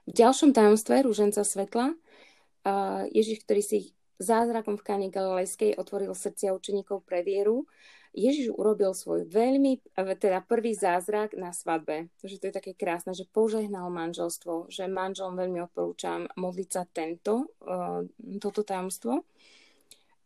V 0.05 0.13
ďalšom 0.13 0.53
tajomstve 0.53 1.07
rúženca 1.07 1.41
svetla 1.47 1.95
uh, 1.95 3.09
Ježiš, 3.09 3.47
ktorý 3.47 3.63
si 3.65 3.79
zázrakom 4.21 4.79
v 4.79 4.87
Káne 4.87 5.09
Galilejskej 5.11 5.79
otvoril 5.81 6.13
srdcia 6.13 6.55
učeníkov 6.55 7.03
pre 7.03 7.25
vieru, 7.25 7.67
Ježiš 8.15 8.55
urobil 8.55 8.95
svoj 8.95 9.27
veľmi, 9.27 9.83
teda 9.99 10.47
prvý 10.47 10.79
zázrak 10.79 11.35
na 11.35 11.51
svadbe. 11.51 12.15
Takže 12.23 12.39
to 12.39 12.47
je 12.47 12.55
také 12.55 12.73
krásne, 12.79 13.11
že 13.11 13.27
požehnal 13.27 13.91
manželstvo, 13.91 14.71
že 14.71 14.87
manželom 14.87 15.35
veľmi 15.35 15.59
odporúčam 15.67 16.31
modliť 16.39 16.69
sa 16.71 16.87
tento, 16.87 17.51
uh, 17.67 18.07
toto 18.39 18.63
tajomstvo. 18.63 19.27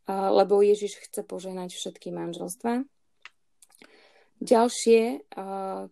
lebo 0.09 0.65
Ježiš 0.65 1.05
chce 1.05 1.21
požehnať 1.21 1.77
všetky 1.77 2.09
manželstva. 2.09 2.81
Ďalšie, 4.39 5.27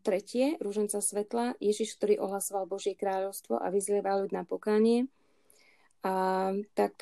tretie, 0.06 0.54
rúženca 0.62 1.02
svetla, 1.02 1.58
Ježiš, 1.58 1.98
ktorý 1.98 2.22
ohlasoval 2.22 2.70
Božie 2.70 2.94
kráľovstvo 2.94 3.58
a 3.58 3.68
vyzlieval 3.74 4.24
ľud 4.24 4.32
na 4.32 4.46
pokánie. 4.46 5.10
Tak 6.78 6.94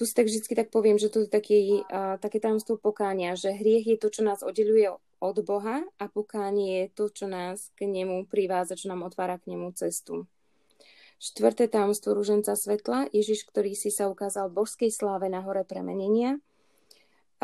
tu 0.00 0.08
si 0.08 0.16
tak 0.16 0.32
vždy 0.32 0.56
tak 0.56 0.72
poviem, 0.72 0.96
že 0.96 1.12
to 1.12 1.20
je 1.20 1.28
taký, 1.28 1.84
a, 1.92 2.16
také 2.16 2.40
tajomstvo 2.40 2.80
pokánia, 2.80 3.36
že 3.36 3.52
hriech 3.52 3.84
je 3.84 3.98
to, 4.00 4.08
čo 4.08 4.24
nás 4.24 4.40
oddeluje 4.40 4.88
od 5.20 5.36
Boha 5.44 5.84
a 6.00 6.08
pokánie 6.08 6.88
je 6.88 6.96
to, 6.96 7.04
čo 7.12 7.28
nás 7.28 7.68
k 7.76 7.84
nemu 7.84 8.24
privádza, 8.24 8.80
čo 8.80 8.88
nám 8.88 9.04
otvára 9.04 9.36
k 9.36 9.52
nemu 9.52 9.76
cestu. 9.76 10.24
Štvrté 11.20 11.68
tajomstvo 11.68 12.16
rúženca 12.16 12.56
svetla, 12.56 13.12
Ježiš, 13.12 13.44
ktorý 13.44 13.76
si 13.76 13.92
sa 13.92 14.08
ukázal 14.08 14.48
božskej 14.48 14.88
sláve 14.88 15.28
na 15.28 15.44
hore 15.44 15.68
premenenia. 15.68 16.40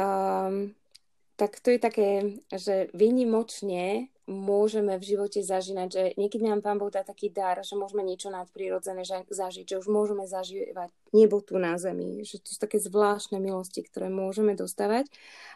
Um, 0.00 0.72
tak 1.36 1.60
to 1.60 1.76
je 1.76 1.80
také, 1.84 2.40
že 2.48 2.88
vynimočne 2.96 4.08
môžeme 4.26 4.98
v 4.98 5.06
živote 5.06 5.38
zažívať, 5.38 5.88
že 5.88 6.02
niekedy 6.18 6.50
nám 6.50 6.58
Pán 6.58 6.82
Boh 6.82 6.90
dá 6.90 7.06
taký 7.06 7.30
dar, 7.30 7.62
že 7.62 7.78
môžeme 7.78 8.02
niečo 8.02 8.26
nadprirodzené 8.26 9.06
zažiť, 9.30 9.64
že 9.64 9.78
už 9.78 9.86
môžeme 9.86 10.26
zažívať 10.26 10.90
nebo 11.14 11.38
tu 11.40 11.56
na 11.62 11.78
zemi, 11.78 12.26
že 12.26 12.42
to 12.42 12.50
sú 12.50 12.58
také 12.58 12.82
zvláštne 12.82 13.38
milosti, 13.38 13.86
ktoré 13.86 14.10
môžeme 14.10 14.58
dostávať, 14.58 15.06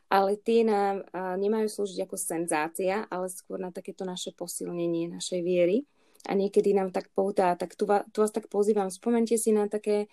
ale 0.07 0.39
tie 0.39 0.63
nám 0.63 1.03
nemajú 1.15 1.67
slúžiť 1.67 2.07
ako 2.07 2.17
senzácia, 2.17 3.05
ale 3.11 3.27
skôr 3.27 3.59
na 3.59 3.75
takéto 3.75 4.07
naše 4.07 4.31
posilnenie 4.33 5.11
našej 5.11 5.43
viery. 5.43 5.83
A 6.29 6.37
niekedy 6.37 6.77
nám 6.77 6.93
tak 6.93 7.09
poutá, 7.17 7.57
tak 7.57 7.75
tu, 7.75 7.89
vás, 7.89 8.05
tu 8.13 8.21
vás 8.21 8.31
tak 8.31 8.47
pozývam, 8.53 8.93
spomente 8.93 9.41
si 9.41 9.57
na 9.57 9.73
také 9.73 10.05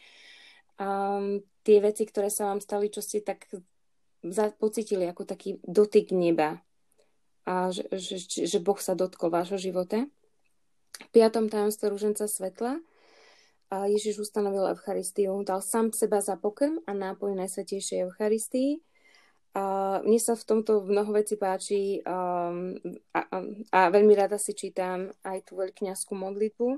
um, 0.79 1.43
tie 1.67 1.83
veci, 1.83 2.07
ktoré 2.07 2.31
sa 2.31 2.47
vám 2.47 2.63
stali, 2.63 2.87
čo 2.87 3.03
ste 3.03 3.19
tak 3.19 3.43
pocitili 4.55 5.03
ako 5.03 5.27
taký 5.27 5.59
dotyk 5.67 6.15
neba 6.15 6.63
a 7.47 7.71
že, 7.71 7.87
že, 7.95 8.43
že 8.43 8.59
Boh 8.59 8.75
sa 8.75 8.91
dotkol 8.91 9.31
vášho 9.31 9.55
života. 9.55 10.03
V 10.99 11.09
piatom 11.15 11.47
tajomstve 11.47 11.87
rúženca 11.87 12.27
svetla 12.27 12.83
a 13.71 13.87
Ježiš 13.87 14.27
ustanovil 14.27 14.75
Eucharistiu, 14.75 15.39
dal 15.47 15.63
sám 15.63 15.95
seba 15.95 16.19
za 16.19 16.35
pokrm 16.35 16.83
a 16.83 16.91
nápoj 16.91 17.39
Najsvetejšej 17.39 18.03
Eucharistii 18.11 18.83
Uh, 19.57 20.05
mne 20.05 20.21
sa 20.21 20.37
v 20.37 20.45
tomto 20.45 20.85
mnoho 20.85 21.17
veci 21.17 21.33
páči 21.33 21.97
um, 22.05 22.77
a, 23.09 23.21
a, 23.25 23.37
a 23.73 23.79
veľmi 23.89 24.13
rada 24.13 24.37
si 24.37 24.53
čítam 24.53 25.09
aj 25.25 25.49
tú 25.49 25.57
veľkňazskú 25.57 26.13
modlitbu, 26.13 26.77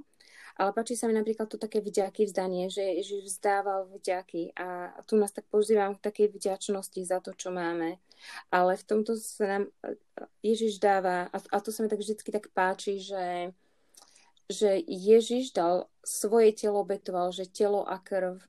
ale 0.60 0.76
páči 0.76 0.99
sa 0.99 1.07
mi 1.07 1.16
napríklad 1.16 1.47
to 1.47 1.55
také 1.55 1.80
vďaky 1.80 2.28
vzdanie, 2.28 2.68
že 2.68 2.84
Ježiš 2.84 3.32
vzdával 3.32 3.88
vďaky 3.95 4.51
a 4.60 4.99
tu 5.07 5.16
nás 5.16 5.32
tak 5.32 5.47
pozývam 5.47 5.95
k 5.95 6.03
takej 6.03 6.36
vďačnosti 6.36 6.99
za 7.07 7.24
to, 7.24 7.32
čo 7.32 7.55
máme. 7.55 7.95
Ale 8.51 8.76
v 8.76 8.84
tomto 8.84 9.16
sa 9.16 9.47
nám 9.47 9.64
Ježiš 10.43 10.84
dáva, 10.84 11.32
a, 11.32 11.57
to 11.64 11.72
sa 11.72 11.80
mi 11.80 11.88
tak 11.88 12.03
vždy 12.03 12.20
tak 12.20 12.51
páči, 12.51 12.99
že, 12.99 13.55
že 14.51 14.84
Ježiš 14.84 15.55
dal 15.55 15.88
svoje 16.03 16.51
telo, 16.51 16.84
obetoval, 16.84 17.32
že 17.32 17.47
telo 17.47 17.88
a 17.88 17.95
krv 17.95 18.43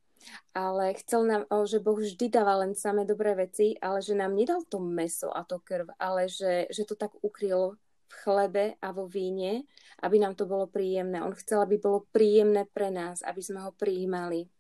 ale 0.55 0.95
chcel 1.01 1.25
nám, 1.25 1.43
že 1.65 1.81
Boh 1.81 1.97
vždy 1.97 2.29
dáva 2.29 2.61
len 2.61 2.77
samé 2.77 3.09
dobré 3.09 3.33
veci, 3.33 3.77
ale 3.81 4.05
že 4.05 4.13
nám 4.13 4.37
nedal 4.37 4.63
to 4.69 4.77
meso 4.77 5.33
a 5.33 5.45
to 5.45 5.59
krv, 5.65 5.89
ale 5.97 6.29
že, 6.29 6.69
že 6.69 6.85
to 6.85 6.95
tak 6.95 7.17
ukryl 7.25 7.81
v 8.11 8.15
chlebe 8.27 8.65
a 8.83 8.91
vo 8.91 9.07
víne, 9.07 9.63
aby 10.03 10.19
nám 10.19 10.35
to 10.35 10.51
bolo 10.51 10.67
príjemné. 10.67 11.23
On 11.23 11.31
chcel, 11.39 11.63
aby 11.63 11.79
bolo 11.79 12.11
príjemné 12.11 12.67
pre 12.67 12.91
nás, 12.91 13.23
aby 13.23 13.39
sme 13.39 13.63
ho 13.63 13.71
prijímali. 13.71 14.51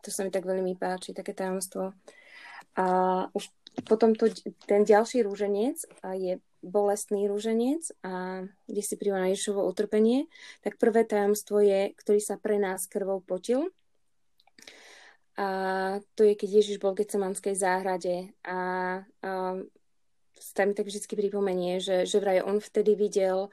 To 0.00 0.08
sa 0.08 0.24
mi 0.24 0.32
tak 0.32 0.48
veľmi 0.48 0.72
páči, 0.80 1.12
také 1.12 1.36
tajomstvo. 1.36 1.92
A 2.80 2.86
už 3.36 3.52
potom 3.84 4.16
to, 4.16 4.32
ten 4.64 4.88
ďalší 4.88 5.20
rúženec 5.28 5.76
je 6.16 6.40
bolestný 6.64 7.28
rúženec 7.28 7.84
a 8.00 8.42
kde 8.64 8.82
si 8.82 8.96
príjma 8.96 9.28
Ježovo 9.28 9.68
utrpenie, 9.68 10.26
tak 10.64 10.80
prvé 10.80 11.04
tajomstvo 11.04 11.60
je, 11.60 11.92
ktorý 11.94 12.18
sa 12.18 12.40
pre 12.40 12.56
nás 12.56 12.88
krvou 12.88 13.20
potil, 13.20 13.70
a 15.36 15.48
to 16.16 16.24
je, 16.24 16.32
keď 16.32 16.48
Ježiš 16.48 16.76
bol 16.80 16.96
v 16.96 17.04
Gecemanskej 17.04 17.52
záhrade 17.60 18.32
a, 18.40 18.58
a 19.20 19.60
sa 20.38 20.68
mi 20.68 20.72
tak 20.76 20.86
vždy 20.86 21.02
pripomenie, 21.04 21.80
že, 21.80 22.04
že 22.04 22.20
vraj 22.20 22.44
on 22.44 22.60
vtedy 22.60 22.94
videl 22.94 23.48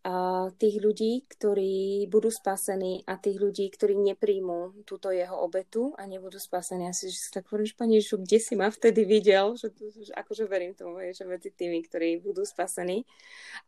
a 0.00 0.48
tých 0.56 0.80
ľudí, 0.80 1.28
ktorí 1.28 2.08
budú 2.08 2.32
spasení 2.32 3.04
a 3.04 3.20
tých 3.20 3.36
ľudí, 3.36 3.68
ktorí 3.68 3.92
nepríjmú 4.00 4.80
túto 4.88 5.12
jeho 5.12 5.36
obetu 5.36 5.92
a 6.00 6.08
nebudú 6.08 6.40
spasení. 6.40 6.88
Asi 6.88 7.12
že 7.12 7.28
tak 7.28 7.52
hovorím, 7.52 7.68
že 7.68 7.76
Pane 7.76 7.94
Ježišu, 8.00 8.16
kde 8.24 8.38
si 8.40 8.54
ma 8.56 8.72
vtedy 8.72 9.04
videl? 9.04 9.60
Že, 9.60 9.68
že 10.08 10.12
akože 10.16 10.48
verím 10.48 10.72
tomu, 10.72 11.04
že 11.04 11.28
medzi 11.28 11.52
tými, 11.52 11.84
ktorí 11.84 12.16
budú 12.24 12.48
spasení. 12.48 13.04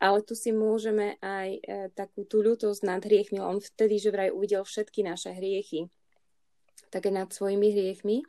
Ale 0.01 0.25
tu 0.25 0.33
si 0.33 0.57
môžeme 0.57 1.21
aj 1.21 1.49
e, 1.53 1.61
takú 1.93 2.25
tú 2.25 2.41
ľutosť 2.41 2.81
nad 2.81 3.05
hriechmi. 3.05 3.37
On 3.37 3.61
vtedy, 3.61 4.01
že 4.01 4.09
vraj 4.09 4.33
uvidel 4.33 4.65
všetky 4.65 5.05
naše 5.05 5.37
hriechy 5.37 5.93
také 6.93 7.09
nad 7.09 7.33
svojimi 7.33 7.73
hriechmi. 7.73 8.21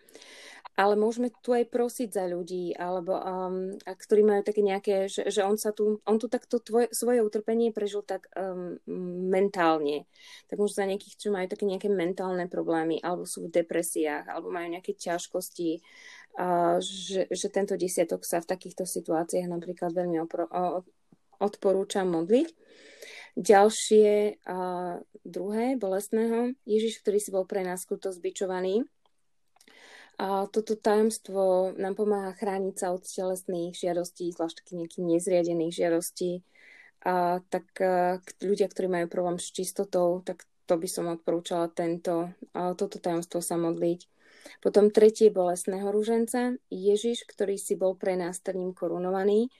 Ale 0.73 0.97
môžeme 0.97 1.29
tu 1.45 1.53
aj 1.53 1.69
prosiť 1.69 2.09
za 2.09 2.25
ľudí, 2.25 2.73
alebo 2.73 3.13
um, 3.13 3.77
ktorí 3.77 4.25
majú 4.25 4.41
také 4.41 4.65
nejaké, 4.65 5.05
že, 5.05 5.29
že 5.29 5.45
on 5.45 5.53
sa 5.53 5.69
tu, 5.69 6.01
on 6.01 6.17
tu 6.17 6.25
takto 6.25 6.57
tvoje, 6.57 6.89
svoje 6.89 7.21
utrpenie 7.21 7.69
prežil 7.69 8.01
tak 8.01 8.25
um, 8.33 8.81
mentálne. 9.29 10.09
Tak 10.49 10.57
možno 10.57 10.81
za 10.81 10.89
nejakých, 10.89 11.15
čo 11.21 11.27
majú 11.29 11.45
také 11.45 11.69
nejaké 11.69 11.93
mentálne 11.93 12.49
problémy, 12.49 12.97
alebo 13.05 13.29
sú 13.29 13.45
v 13.45 13.53
depresiách, 13.53 14.25
alebo 14.25 14.49
majú 14.49 14.73
nejaké 14.73 14.97
ťažkosti, 14.97 15.77
uh, 16.41 16.81
že, 16.81 17.29
že 17.29 17.47
tento 17.53 17.77
desiatok 17.77 18.25
sa 18.25 18.41
v 18.41 18.49
takýchto 18.49 18.89
situáciách 18.89 19.45
napríklad 19.45 19.93
veľmi 19.93 20.25
opro, 20.25 20.49
uh, 20.49 20.81
odporúča 21.37 22.01
modliť. 22.01 22.49
Ďalšie, 23.37 24.41
a 24.45 24.57
druhé, 25.21 25.77
bolestného, 25.77 26.57
Ježiš, 26.65 27.01
ktorý 27.05 27.17
si 27.21 27.29
bol 27.29 27.45
pre 27.45 27.61
nás 27.61 27.85
kruto 27.85 28.09
zbičovaný. 28.09 28.85
A 30.21 30.45
toto 30.45 30.77
tajomstvo 30.77 31.73
nám 31.77 31.97
pomáha 31.97 32.37
chrániť 32.37 32.75
sa 32.77 32.87
od 32.93 33.01
telesných 33.01 33.73
žiadostí, 33.73 34.29
zvlášť 34.29 34.61
takých 34.61 34.79
nejakých 34.85 35.05
nezriadených 35.09 35.73
žiadostí. 35.73 36.31
A 37.03 37.41
tak 37.49 37.65
a, 37.81 38.21
ľudia, 38.39 38.69
ktorí 38.69 38.87
majú 38.87 39.07
problém 39.09 39.37
s 39.41 39.49
čistotou, 39.49 40.21
tak 40.21 40.45
to 40.69 40.79
by 40.79 40.87
som 40.87 41.11
odporúčala 41.11 41.67
tento, 41.73 42.31
a 42.55 42.77
toto 42.77 43.01
tajomstvo 43.01 43.43
sa 43.43 43.59
modliť. 43.59 44.07
Potom 44.63 44.91
tretie 44.91 45.31
bolestného 45.31 45.87
rúženca, 45.91 46.55
Ježiš, 46.71 47.27
ktorý 47.27 47.59
si 47.59 47.75
bol 47.75 47.95
pre 47.95 48.15
nás 48.15 48.39
trním 48.39 48.71
korunovaný 48.71 49.51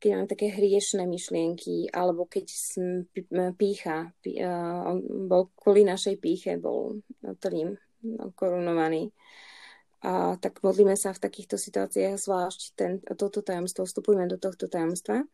keď 0.00 0.10
mám 0.16 0.26
také 0.32 0.48
hriešné 0.48 1.04
myšlienky, 1.04 1.92
alebo 1.92 2.24
keď 2.24 2.48
som 2.48 3.04
pícha, 3.52 4.08
pí, 4.24 4.40
uh, 4.40 4.96
on 4.96 5.28
bol 5.28 5.52
kvôli 5.52 5.84
našej 5.84 6.16
píche, 6.16 6.56
bol 6.56 7.04
trním 7.36 7.76
no, 8.00 8.32
korunovaný. 8.32 9.12
A 10.00 10.40
tak 10.40 10.64
modlíme 10.64 10.96
sa 10.96 11.12
v 11.12 11.20
takýchto 11.20 11.60
situáciách, 11.60 12.16
zvlášť 12.16 12.60
ten, 12.72 12.92
toto 13.20 13.44
tajomstvo, 13.44 13.84
vstupujeme 13.84 14.24
do 14.32 14.40
tohto 14.40 14.64
tajomstva. 14.64 15.28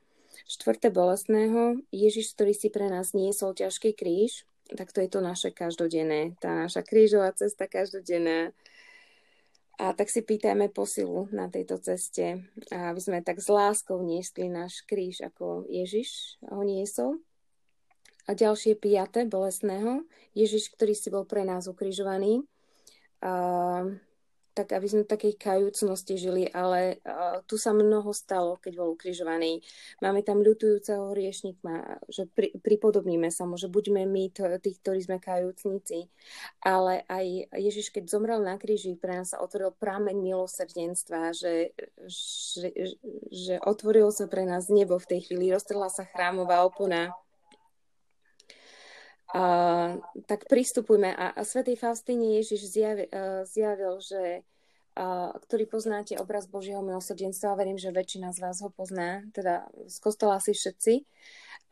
Štvrté 0.50 0.90
bolestného, 0.90 1.80
Ježiš, 1.94 2.34
ktorý 2.34 2.52
si 2.52 2.68
pre 2.68 2.90
nás 2.90 3.14
niesol 3.14 3.54
ťažký 3.54 3.94
kríž, 3.94 4.44
tak 4.74 4.90
to 4.90 4.98
je 5.00 5.08
to 5.08 5.22
naše 5.22 5.54
každodenné, 5.54 6.34
tá 6.42 6.66
naša 6.66 6.82
krížová 6.82 7.30
cesta 7.30 7.70
každodenná, 7.70 8.50
a 9.76 9.92
tak 9.92 10.08
si 10.08 10.24
pýtajme 10.24 10.72
posilu 10.72 11.28
na 11.36 11.52
tejto 11.52 11.76
ceste, 11.76 12.48
aby 12.72 12.96
sme 12.96 13.20
tak 13.20 13.44
s 13.44 13.52
láskou 13.52 14.00
niesli 14.00 14.48
náš 14.48 14.80
kríž, 14.88 15.20
ako 15.20 15.68
Ježiš 15.68 16.40
ho 16.48 16.64
niesol. 16.64 17.20
A 18.24 18.32
ďalšie 18.32 18.80
piaté 18.80 19.28
bolestného, 19.28 20.08
Ježiš, 20.32 20.72
ktorý 20.72 20.96
si 20.96 21.12
bol 21.12 21.28
pre 21.28 21.44
nás 21.44 21.68
ukrižovaný. 21.68 22.48
Tak 24.57 24.72
aby 24.72 24.88
sme 24.88 25.04
v 25.04 25.12
takej 25.12 25.34
kajúcnosti 25.36 26.16
žili, 26.16 26.48
ale 26.48 27.04
uh, 27.04 27.44
tu 27.44 27.61
sa 27.61 27.76
mnoho 27.76 28.09
stalo, 28.16 28.57
keď 28.57 28.72
bol 28.80 28.96
ukrižovaný. 28.96 29.61
Máme 30.00 30.24
tam 30.24 30.40
ľutujúceho 30.40 31.12
hriešníka, 31.12 32.00
že 32.09 32.24
pri, 32.24 32.57
pripodobníme 32.64 33.28
sa 33.28 33.44
mu, 33.44 33.61
že 33.61 33.68
buďme 33.68 34.09
my 34.09 34.32
tí, 34.64 34.70
ktorí 34.80 35.04
sme 35.04 35.20
kajúcnici. 35.20 36.09
Ale 36.64 37.04
aj 37.04 37.52
Ježiš, 37.52 37.92
keď 37.92 38.09
zomrel 38.09 38.40
na 38.40 38.57
kríži, 38.57 38.96
pre 38.96 39.20
nás 39.20 39.36
sa 39.36 39.44
otvoril 39.44 39.76
prámeň 39.76 40.16
milosrdenstva, 40.24 41.36
že, 41.36 41.76
že, 42.09 42.72
že 43.28 43.61
otvorilo 43.61 44.09
sa 44.09 44.24
pre 44.24 44.48
nás 44.48 44.72
nebo 44.72 44.96
v 44.96 45.12
tej 45.12 45.20
chvíli, 45.28 45.52
roztrhla 45.52 45.92
sa 45.92 46.09
chrámová 46.09 46.64
opona 46.64 47.12
Uh, 49.35 49.99
tak 50.31 50.47
pristupujme. 50.47 51.11
A, 51.11 51.35
a 51.35 51.43
svätej 51.43 51.74
Faustine 51.74 52.39
Ježiš 52.39 52.70
zjavil, 52.70 53.11
uh, 53.11 53.43
zjavil 53.43 53.99
že 53.99 54.47
uh, 54.95 55.35
ktorý 55.35 55.66
poznáte 55.66 56.14
obraz 56.16 56.47
Božieho 56.47 56.79
milosrdenstva, 56.81 57.59
verím, 57.59 57.74
že 57.74 57.91
väčšina 57.91 58.31
z 58.31 58.39
vás 58.39 58.62
ho 58.62 58.70
pozná, 58.70 59.27
teda 59.35 59.66
z 59.91 59.97
kostola 59.99 60.39
asi 60.39 60.55
všetci. 60.55 61.03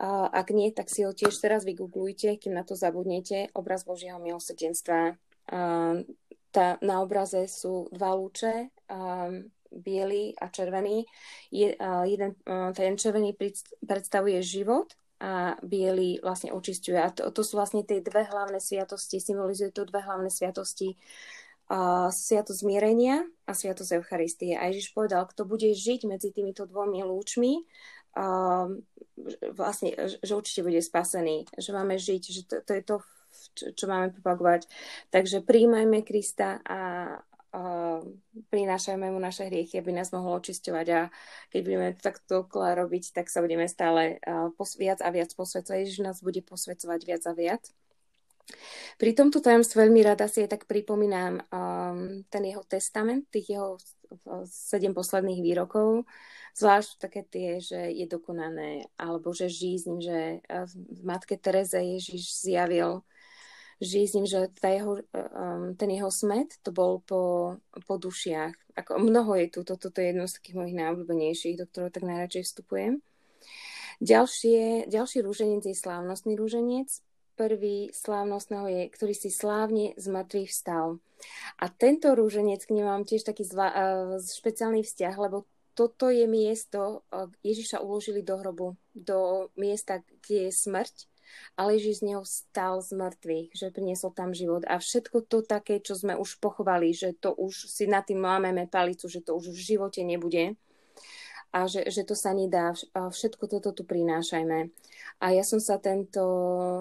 Uh, 0.03 0.27
ak 0.35 0.51
nie, 0.51 0.75
tak 0.75 0.91
si 0.91 1.07
ho 1.07 1.15
tiež 1.15 1.31
teraz 1.39 1.63
vygooglujte, 1.63 2.35
kým 2.43 2.59
na 2.59 2.67
to 2.67 2.75
zabudnete, 2.75 3.55
obraz 3.55 3.87
Božieho 3.87 4.19
milosrdenstva. 4.19 5.15
Uh, 5.47 6.03
tá, 6.51 6.79
na 6.83 7.03
obraze 7.03 7.47
sú 7.47 7.87
dva 7.95 8.19
lúče, 8.19 8.75
um, 8.91 9.47
biely 9.71 10.35
a 10.39 10.51
červený. 10.51 11.07
Je, 11.55 11.75
uh, 11.75 12.07
jeden, 12.07 12.35
uh, 12.47 12.75
ten 12.75 12.99
červený 12.99 13.35
predstavuje 13.83 14.43
život 14.43 14.91
a 15.25 15.57
biely 15.65 16.21
vlastne 16.21 16.53
očistuje. 16.53 17.01
A 17.01 17.09
to, 17.09 17.33
to 17.33 17.41
sú 17.41 17.57
vlastne 17.57 17.81
tie 17.81 18.05
dve 18.05 18.29
hlavné 18.29 18.61
sviatosti, 18.61 19.25
symbolizuje 19.25 19.73
to 19.73 19.89
dve 19.89 20.05
hlavné 20.05 20.29
sviatosti 20.29 21.01
uh, 21.73 22.13
sviatosť 22.13 22.61
zmierenia 22.61 23.25
a 23.49 23.57
sviatosť 23.57 24.05
Eucharistie. 24.05 24.53
A 24.53 24.69
Ježiš 24.69 24.93
povedal, 24.93 25.25
kto 25.25 25.49
bude 25.49 25.73
žiť 25.73 26.05
medzi 26.05 26.29
týmito 26.29 26.69
dvomi 26.69 27.01
lúčmi, 27.01 27.65
uh, 28.21 28.69
vlastne, 29.57 29.97
že 30.21 30.33
určite 30.37 30.61
bude 30.61 30.85
spasený, 30.85 31.49
že 31.57 31.71
máme 31.73 31.97
žiť, 31.97 32.23
že 32.29 32.43
to, 32.45 32.57
to 32.61 32.73
je 32.77 32.83
to, 32.85 32.97
čo, 33.57 33.65
čo 33.73 33.85
máme 33.89 34.13
propagovať. 34.21 34.69
Takže 35.09 35.41
príjmajme 35.41 36.05
Krista 36.05 36.61
a 36.69 36.79
prinášajme 38.51 39.07
mu 39.15 39.19
naše 39.23 39.47
hriechy, 39.47 39.79
aby 39.79 39.95
nás 39.95 40.11
mohol 40.11 40.43
očisťovať 40.43 40.87
a 40.91 41.01
keď 41.55 41.61
budeme 41.63 41.89
takto 41.95 42.51
robiť, 42.51 43.15
tak 43.15 43.31
sa 43.31 43.39
budeme 43.39 43.71
stále 43.71 44.19
pos- 44.59 44.75
viac 44.75 44.99
a 45.05 45.09
viac 45.15 45.31
posvedcovať. 45.39 45.79
Ježiš 45.87 46.03
nás 46.03 46.19
bude 46.19 46.43
posvedcovať 46.43 47.01
viac 47.07 47.23
a 47.31 47.33
viac. 47.33 47.63
Pri 49.01 49.17
tomto 49.17 49.41
tajomstve 49.41 49.89
veľmi 49.89 50.05
rada 50.05 50.29
si 50.29 50.45
aj 50.45 50.53
tak 50.53 50.63
pripomínam 50.69 51.41
um, 51.49 52.21
ten 52.29 52.43
jeho 52.45 52.61
testament, 52.69 53.25
tých 53.33 53.57
jeho 53.57 53.81
sedem 54.47 54.93
posledných 54.93 55.41
výrokov, 55.41 56.05
zvlášť 56.55 56.91
také 57.03 57.27
tie, 57.27 57.59
že 57.59 57.91
je 57.91 58.07
dokonané, 58.07 58.87
alebo 59.01 59.35
že 59.35 59.51
žijí 59.51 59.81
že 59.99 60.45
v 60.47 61.01
matke 61.03 61.35
Tereze 61.35 61.83
Ježiš 61.83 62.47
zjavil 62.47 63.03
žije 63.83 64.07
s 64.07 64.15
ním, 64.15 64.27
že 64.27 64.51
tá 64.61 64.71
jeho, 64.71 65.03
um, 65.03 65.75
ten 65.75 65.91
jeho 65.91 66.11
smet 66.11 66.55
to 66.63 66.71
bol 66.71 67.03
po, 67.03 67.57
po 67.87 67.95
dušiach. 67.99 68.55
Ako 68.79 68.99
mnoho 68.99 69.35
je 69.39 69.47
tu, 69.51 69.61
toto, 69.63 69.91
toto 69.91 70.03
je 70.03 70.11
jedno 70.11 70.27
z 70.27 70.37
takých 70.39 70.57
mojich 70.59 70.77
najobľúbenejších, 70.79 71.59
do 71.59 71.65
ktorého 71.71 71.91
tak 71.95 72.05
najradšej 72.07 72.45
vstupujem. 72.47 72.93
Ďalšie, 74.03 74.91
ďalší 74.91 75.19
rúženec 75.23 75.63
je 75.63 75.77
slávnostný 75.79 76.35
rúženec. 76.35 76.91
Prvý 77.35 77.91
slávnostného 77.91 78.67
je, 78.71 78.83
ktorý 78.95 79.15
si 79.15 79.31
slávne 79.31 79.95
z 79.99 80.07
mŕtvych 80.07 80.51
vstal. 80.51 81.03
A 81.59 81.67
tento 81.67 82.15
rúženec 82.15 82.63
k 82.63 82.75
nemám 82.75 83.03
tiež 83.03 83.27
taký 83.27 83.43
zva, 83.43 83.71
uh, 83.71 84.19
špeciálny 84.23 84.83
vzťah, 84.83 85.15
lebo 85.19 85.47
toto 85.75 86.11
je 86.11 86.31
miesto, 86.31 87.03
uh, 87.11 87.27
Ježiša 87.43 87.83
uložili 87.83 88.23
do 88.23 88.39
hrobu, 88.39 88.79
do 88.95 89.51
miesta, 89.59 90.03
kde 90.23 90.51
je 90.51 90.53
smrť 90.55 91.11
ale 91.55 91.79
Ježiš 91.79 92.03
z 92.03 92.07
neho 92.13 92.23
stal 92.27 92.83
z 92.83 92.95
mŕtvych, 92.95 93.49
že 93.55 93.75
priniesol 93.75 94.11
tam 94.13 94.35
život. 94.35 94.67
A 94.67 94.79
všetko 94.79 95.27
to 95.27 95.45
také, 95.45 95.79
čo 95.79 95.95
sme 95.95 96.19
už 96.19 96.39
pochovali, 96.43 96.91
že 96.91 97.15
to 97.15 97.35
už 97.35 97.71
si 97.71 97.87
na 97.87 98.03
tým 98.03 98.23
lámeme 98.23 98.67
palicu, 98.67 99.07
že 99.07 99.23
to 99.23 99.39
už 99.39 99.55
v 99.55 99.61
živote 99.75 100.01
nebude 100.03 100.59
a 101.55 101.71
že, 101.71 101.87
že 101.87 102.03
to 102.03 102.19
sa 102.19 102.35
nedá. 102.35 102.75
Všetko 102.91 103.47
toto 103.47 103.71
tu 103.71 103.87
prinášajme. 103.87 104.75
A 105.23 105.27
ja 105.31 105.47
som 105.47 105.63
sa 105.63 105.79
tento, 105.79 106.27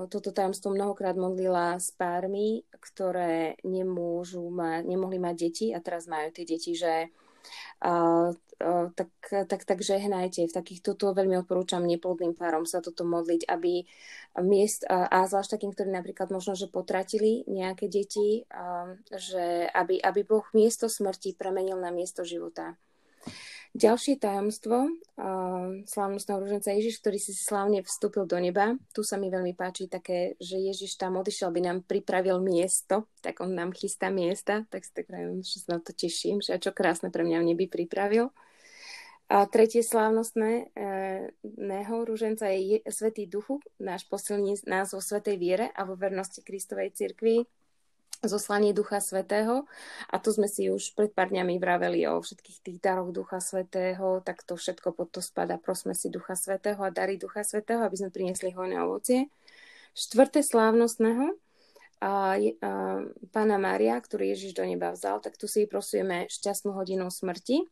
toto 0.09 0.33
tajomstvo 0.33 0.73
mnohokrát 0.73 1.13
modlila 1.13 1.77
s 1.77 1.93
pármi, 1.93 2.65
ktoré 2.81 3.61
nemôžu 3.61 4.41
mať, 4.49 4.89
nemohli 4.89 5.21
mať 5.21 5.35
deti 5.37 5.67
a 5.69 5.77
teraz 5.77 6.09
majú 6.09 6.33
tie 6.33 6.41
deti, 6.49 6.73
že 6.73 7.13
tak, 8.95 9.11
tak, 9.27 9.61
tak 9.67 9.79
žehnajte. 9.83 10.47
V 10.47 10.55
takýchto 10.55 10.95
to 10.95 11.11
veľmi 11.11 11.35
odporúčam 11.43 11.83
neplodným 11.83 12.31
párom 12.37 12.63
sa 12.63 12.79
toto 12.79 13.03
modliť, 13.03 13.49
aby 13.51 13.83
miest, 14.39 14.87
a 14.87 15.27
zvlášť 15.27 15.59
takým, 15.59 15.71
ktorí 15.75 15.89
napríklad 15.91 16.31
možno, 16.31 16.55
že 16.55 16.71
potratili 16.71 17.43
nejaké 17.49 17.91
deti, 17.91 18.47
že 19.11 19.67
aby, 19.67 19.99
aby 19.99 20.21
Boh 20.23 20.47
miesto 20.55 20.87
smrti 20.87 21.35
premenil 21.35 21.75
na 21.75 21.91
miesto 21.91 22.23
života. 22.23 22.79
Ďalšie 23.73 24.21
tajomstvo 24.21 24.85
uh, 24.85 25.81
slávnostného 25.89 26.45
rúženca 26.45 26.69
Ježiš, 26.77 27.01
ktorý 27.01 27.17
si 27.17 27.33
slávne 27.33 27.81
vstúpil 27.81 28.29
do 28.29 28.37
neba. 28.37 28.77
Tu 28.93 29.01
sa 29.01 29.17
mi 29.17 29.33
veľmi 29.33 29.57
páči 29.57 29.89
také, 29.89 30.37
že 30.37 30.61
Ježiš 30.61 30.93
tam 30.93 31.17
odišiel, 31.17 31.49
aby 31.49 31.61
nám 31.65 31.81
pripravil 31.81 32.37
miesto, 32.37 33.09
tak 33.25 33.41
on 33.41 33.57
nám 33.57 33.73
chystá 33.73 34.13
miesta, 34.13 34.69
tak 34.69 34.85
si 34.85 34.93
tak 34.93 35.09
pravím, 35.09 35.41
že 35.41 35.65
sa 35.65 35.75
na 35.75 35.79
to 35.81 35.89
teším, 35.89 36.37
že 36.37 36.61
čo 36.61 36.69
krásne 36.69 37.09
pre 37.09 37.25
mňa 37.25 37.41
v 37.41 37.47
nebi 37.49 37.65
pripravil. 37.65 38.29
A 39.33 39.49
tretie 39.49 39.81
slávnostné 39.81 40.51
e, 40.53 40.65
neho 41.41 42.05
rúženca 42.05 42.53
je 42.53 42.77
Svetý 42.85 43.25
Duchu, 43.25 43.57
náš 43.81 44.05
posilní 44.05 44.53
nás 44.69 44.93
vo 44.93 45.01
Svetej 45.01 45.41
viere 45.41 45.73
a 45.73 45.81
vo 45.81 45.97
vernosti 45.97 46.45
Kristovej 46.45 46.93
cirkvi 46.93 47.41
zoslanie 48.21 48.71
Ducha 48.71 49.01
Svetého. 49.01 49.65
A 50.13 50.15
tu 50.21 50.29
sme 50.29 50.45
si 50.45 50.69
už 50.69 50.93
pred 50.93 51.09
pár 51.09 51.33
dňami 51.33 51.57
vraveli 51.57 52.05
o 52.07 52.21
všetkých 52.21 52.59
tých 52.61 52.77
daroch 52.79 53.09
Ducha 53.09 53.41
Svetého, 53.41 54.21
tak 54.21 54.45
to 54.45 54.53
všetko 54.53 54.93
pod 54.93 55.09
to 55.09 55.19
spada. 55.19 55.57
Prosme 55.57 55.97
si 55.97 56.13
Ducha 56.13 56.37
Svetého 56.37 56.79
a 56.79 56.93
dary 56.93 57.17
Ducha 57.19 57.41
Svetého, 57.41 57.83
aby 57.83 57.97
sme 57.99 58.13
priniesli 58.13 58.53
hojné 58.53 58.77
ovocie. 58.79 59.27
Štvrté 59.93 60.41
slávnostného, 60.41 61.37
a, 62.03 62.35
a, 62.35 62.71
pána 63.31 63.55
Mária, 63.55 63.95
ktorý 63.95 64.35
Ježiš 64.35 64.59
do 64.59 64.67
neba 64.67 64.91
vzal, 64.91 65.23
tak 65.23 65.39
tu 65.39 65.47
si 65.47 65.63
prosujeme 65.63 66.27
šťastnú 66.27 66.75
hodinu 66.75 67.07
smrti. 67.07 67.63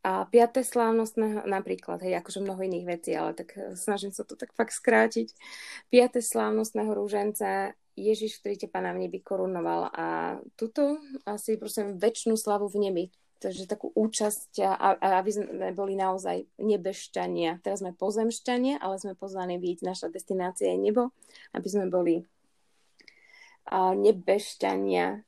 A 0.00 0.24
piaté 0.24 0.64
slávnostného, 0.64 1.44
napríklad, 1.44 2.00
hej, 2.00 2.16
akože 2.24 2.40
mnoho 2.40 2.60
iných 2.64 2.88
vecí, 2.88 3.12
ale 3.12 3.36
tak 3.36 3.52
snažím 3.76 4.12
sa 4.12 4.24
to 4.24 4.32
tak 4.32 4.56
fakt 4.56 4.72
skrátiť. 4.72 5.36
Piaté 5.92 6.24
slávnostného 6.24 6.88
rúženca 6.96 7.76
Ježiš, 8.00 8.40
ktorý 8.40 8.56
ťa 8.56 8.72
pána 8.72 8.96
v 8.96 9.04
nebi 9.04 9.20
korunoval 9.20 9.92
a 9.92 10.06
tuto 10.56 10.96
asi 11.28 11.60
prosím 11.60 12.00
väčšinu 12.00 12.40
slavu 12.40 12.72
v 12.72 12.80
nebi. 12.88 13.04
Takže 13.40 13.64
takú 13.64 13.88
účasť, 13.96 14.60
aby 15.00 15.30
sme 15.32 15.72
boli 15.72 15.96
naozaj 15.96 16.44
nebešťania. 16.60 17.64
Teraz 17.64 17.80
sme 17.80 17.96
pozemšťania, 17.96 18.76
ale 18.84 19.00
sme 19.00 19.16
pozvaní 19.16 19.56
byť, 19.56 19.80
naša 19.80 20.12
destinácia 20.12 20.68
je 20.68 20.76
nebo, 20.76 21.08
aby 21.56 21.68
sme 21.68 21.88
boli 21.88 22.20
nebešťania 23.72 25.24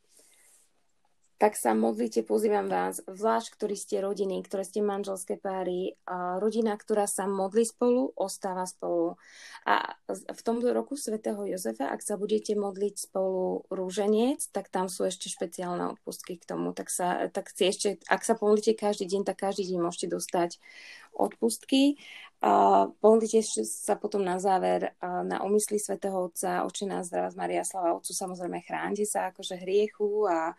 tak 1.42 1.58
sa 1.58 1.74
modlite, 1.74 2.22
pozývam 2.22 2.70
vás, 2.70 3.02
zvlášť, 3.02 3.58
ktorí 3.58 3.74
ste 3.74 3.98
rodiny, 3.98 4.46
ktoré 4.46 4.62
ste 4.62 4.78
manželské 4.78 5.42
páry, 5.42 5.98
rodina, 6.38 6.78
ktorá 6.78 7.10
sa 7.10 7.26
modlí 7.26 7.66
spolu, 7.66 8.14
ostáva 8.14 8.62
spolu. 8.62 9.18
A 9.66 9.98
v 10.06 10.40
tomto 10.46 10.70
roku 10.70 10.94
svätého 10.94 11.42
Jozefa, 11.42 11.90
ak 11.90 11.98
sa 11.98 12.14
budete 12.14 12.54
modliť 12.54 13.10
spolu 13.10 13.66
rúženec, 13.74 14.38
tak 14.54 14.70
tam 14.70 14.86
sú 14.86 15.02
ešte 15.02 15.26
špeciálne 15.26 15.98
odpustky 15.98 16.38
k 16.38 16.46
tomu. 16.46 16.70
Tak, 16.78 16.86
sa, 16.86 17.26
tak 17.26 17.50
si 17.50 17.66
ešte, 17.66 17.98
ak 18.06 18.22
sa 18.22 18.38
pomodlíte 18.38 18.78
každý 18.78 19.10
deň, 19.10 19.26
tak 19.26 19.42
každý 19.42 19.66
deň 19.66 19.82
môžete 19.82 20.14
dostať 20.14 20.62
odpustky. 21.10 21.98
A 22.38 22.86
pomodlite 23.02 23.42
sa 23.66 23.98
potom 23.98 24.22
na 24.22 24.38
záver 24.38 24.94
na 25.02 25.42
umysly 25.42 25.82
svätého 25.82 26.22
Otca, 26.22 26.62
oči 26.62 26.86
nás, 26.86 27.10
zdravá 27.10 27.34
Maria, 27.34 27.66
slava 27.66 27.98
Otcu, 27.98 28.14
samozrejme 28.14 28.62
chránte 28.62 29.02
sa 29.10 29.34
akože 29.34 29.58
hriechu 29.58 30.30
a 30.30 30.54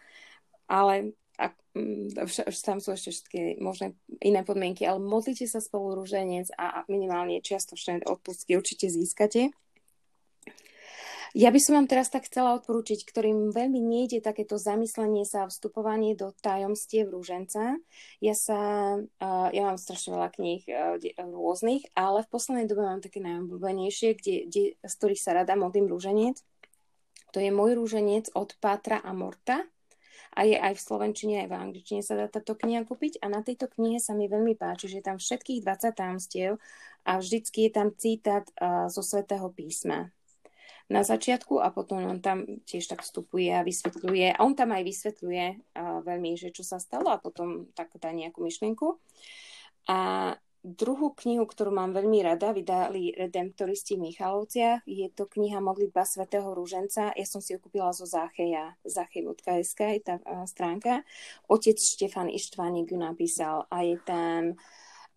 ale 0.68 1.16
ak, 1.38 1.54
mm, 1.74 2.14
tam 2.62 2.78
sú 2.78 2.94
ešte 2.94 3.10
všetky 3.10 3.40
možné 3.58 3.98
iné 4.22 4.46
podmienky, 4.46 4.86
ale 4.86 5.02
modlite 5.02 5.50
sa 5.50 5.58
spolu 5.58 5.98
rúženec 5.98 6.54
a 6.58 6.86
minimálne 6.86 7.42
čiastočné 7.42 8.06
odpustky 8.06 8.54
určite 8.54 8.90
získate. 8.90 9.50
Ja 11.34 11.50
by 11.50 11.58
som 11.58 11.74
vám 11.82 11.90
teraz 11.90 12.14
tak 12.14 12.30
chcela 12.30 12.54
odporúčiť, 12.62 13.10
ktorým 13.10 13.50
veľmi 13.50 13.82
nejde 13.82 14.22
takéto 14.22 14.62
zamyslenie 14.62 15.26
sa 15.26 15.44
a 15.44 15.50
vstupovanie 15.50 16.14
do 16.14 16.30
tajomstiev 16.46 17.10
rúženca. 17.10 17.82
Ja 18.22 18.36
sa, 18.38 18.62
ja 19.50 19.62
mám 19.66 19.82
strašne 19.82 20.14
veľa 20.14 20.30
kníh 20.30 20.62
rôznych, 21.18 21.90
ale 21.98 22.22
v 22.22 22.30
poslednej 22.30 22.70
dobe 22.70 22.86
mám 22.86 23.02
také 23.02 23.18
najobľúbenejšie, 23.26 24.14
kde, 24.14 24.36
kde, 24.46 24.64
z 24.78 24.94
ktorých 24.94 25.26
sa 25.26 25.42
rada 25.42 25.58
modlím 25.58 25.90
rúženec. 25.90 26.38
To 27.34 27.42
je 27.42 27.50
môj 27.50 27.82
rúženec 27.82 28.30
od 28.38 28.54
Pátra 28.62 29.02
a 29.02 29.10
Morta 29.18 29.66
a 30.34 30.42
je 30.44 30.58
aj 30.58 30.74
v 30.76 30.86
slovenčine, 30.86 31.46
aj 31.46 31.50
v 31.50 31.58
angličtine 31.58 32.02
sa 32.02 32.18
dá 32.18 32.26
táto 32.26 32.58
kniha 32.58 32.84
kúpiť 32.84 33.22
a 33.22 33.30
na 33.30 33.46
tejto 33.46 33.70
knihe 33.70 34.02
sa 34.02 34.18
mi 34.18 34.26
veľmi 34.26 34.58
páči, 34.58 34.90
že 34.90 35.00
je 35.00 35.06
tam 35.06 35.18
všetkých 35.22 35.62
20 35.62 35.94
támstiev 35.94 36.52
a 37.06 37.12
vždycky 37.22 37.70
je 37.70 37.72
tam 37.72 37.94
citát 37.94 38.46
zo 38.90 39.02
svätého 39.06 39.48
písma 39.54 40.10
na 40.92 41.00
začiatku 41.00 41.64
a 41.64 41.72
potom 41.72 42.04
on 42.04 42.20
tam 42.20 42.44
tiež 42.68 42.92
tak 42.92 43.08
vstupuje 43.08 43.48
a 43.56 43.64
vysvetľuje. 43.64 44.36
A 44.36 44.42
on 44.44 44.52
tam 44.52 44.76
aj 44.76 44.84
vysvetľuje 44.84 45.46
veľmi, 46.04 46.36
že 46.36 46.52
čo 46.52 46.68
sa 46.68 46.76
stalo 46.76 47.08
a 47.08 47.24
potom 47.24 47.72
tak 47.72 47.96
dá 47.98 48.12
nejakú 48.12 48.44
myšlienku. 48.44 49.00
A 49.88 50.32
Druhú 50.64 51.12
knihu, 51.20 51.44
ktorú 51.44 51.76
mám 51.76 51.92
veľmi 51.92 52.24
rada, 52.24 52.56
vydali 52.56 53.12
Redemptoristi 53.12 54.00
v 54.00 54.08
Michalovciach. 54.08 54.88
Je 54.88 55.12
to 55.12 55.28
kniha 55.28 55.60
Modlitba 55.60 56.08
svätého 56.08 56.56
Rúženca. 56.56 57.12
Ja 57.12 57.28
som 57.28 57.44
si 57.44 57.52
ju 57.52 57.60
kúpila 57.60 57.92
zo 57.92 58.08
Zácheja, 58.08 58.72
zachej.sk 58.88 59.80
je 59.92 60.00
tá 60.00 60.24
stránka. 60.48 61.04
Otec 61.52 61.76
Štefan 61.76 62.32
Ištvánik 62.32 62.96
ju 62.96 62.98
napísal 62.98 63.68
a 63.68 63.84
je 63.84 64.00
tam 64.08 64.56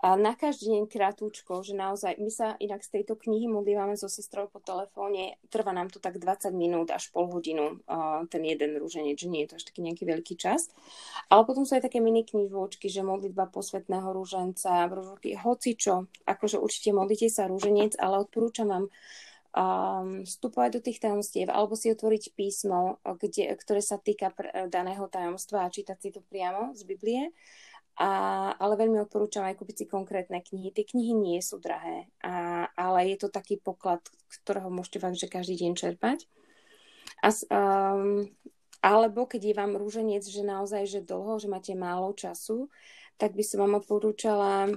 na 0.05 0.37
každý 0.37 0.77
deň 0.77 0.85
krátúčko, 0.93 1.65
že 1.65 1.73
naozaj, 1.73 2.21
my 2.21 2.29
sa 2.29 2.53
inak 2.61 2.85
z 2.85 3.01
tejto 3.01 3.17
knihy 3.17 3.49
modlívame 3.49 3.97
so 3.97 4.13
sestrou 4.13 4.45
po 4.45 4.61
telefóne, 4.61 5.41
trvá 5.49 5.73
nám 5.73 5.89
to 5.89 5.97
tak 5.97 6.21
20 6.21 6.53
minút 6.53 6.93
až 6.93 7.09
pol 7.09 7.33
hodinu, 7.33 7.81
ten 8.29 8.43
jeden 8.45 8.77
rúženec, 8.77 9.17
že 9.17 9.33
nie 9.33 9.49
je 9.49 9.57
to 9.57 9.57
až 9.57 9.65
taký 9.73 9.81
nejaký 9.81 10.05
veľký 10.05 10.35
čas. 10.37 10.69
Ale 11.33 11.49
potom 11.49 11.65
sú 11.65 11.81
aj 11.81 11.89
také 11.89 12.05
mini 12.05 12.29
knižôčky, 12.29 12.93
že 12.93 13.01
modlitba 13.01 13.49
posvetného 13.49 14.13
rúženca, 14.13 14.85
hoci 15.41 15.71
čo, 15.81 16.13
akože 16.29 16.61
určite 16.61 16.93
modlite 16.93 17.33
sa 17.33 17.49
rúženec, 17.49 17.97
ale 17.97 18.21
odporúčam 18.21 18.69
vám 18.69 18.85
um, 19.57 20.29
vstupovať 20.29 20.71
do 20.77 20.81
tých 20.85 21.01
tajomstiev 21.01 21.49
alebo 21.49 21.73
si 21.73 21.89
otvoriť 21.89 22.37
písmo, 22.37 23.01
kde, 23.01 23.57
ktoré 23.57 23.81
sa 23.81 23.97
týka 23.97 24.29
pr- 24.29 24.69
daného 24.69 25.09
tajomstva 25.09 25.65
a 25.65 25.73
čítať 25.73 25.97
si 25.97 26.09
to 26.13 26.21
priamo 26.21 26.77
z 26.77 26.85
Biblie 26.85 27.33
a, 27.97 28.11
ale 28.61 28.75
veľmi 28.77 29.01
odporúčam 29.01 29.45
aj 29.49 29.57
kúpiť 29.57 29.77
si 29.83 29.85
konkrétne 29.89 30.45
knihy. 30.45 30.69
Tie 30.73 30.85
knihy 30.85 31.17
nie 31.17 31.41
sú 31.41 31.57
drahé, 31.57 32.13
a, 32.21 32.69
ale 32.77 33.13
je 33.13 33.25
to 33.25 33.29
taký 33.33 33.57
poklad, 33.57 34.05
ktorého 34.45 34.69
môžete 34.69 35.01
fakt, 35.01 35.17
že 35.17 35.33
každý 35.33 35.57
deň 35.57 35.73
čerpať. 35.73 36.29
A, 37.25 37.33
um, 37.33 38.29
alebo 38.85 39.25
keď 39.25 39.43
je 39.51 39.55
vám 39.57 39.73
rúženec, 39.81 40.23
že 40.23 40.45
naozaj, 40.45 40.85
že 40.85 41.01
dlho, 41.01 41.41
že 41.41 41.49
máte 41.49 41.73
málo 41.73 42.13
času, 42.13 42.69
tak 43.17 43.33
by 43.33 43.41
som 43.41 43.65
vám 43.65 43.81
odporúčala 43.81 44.69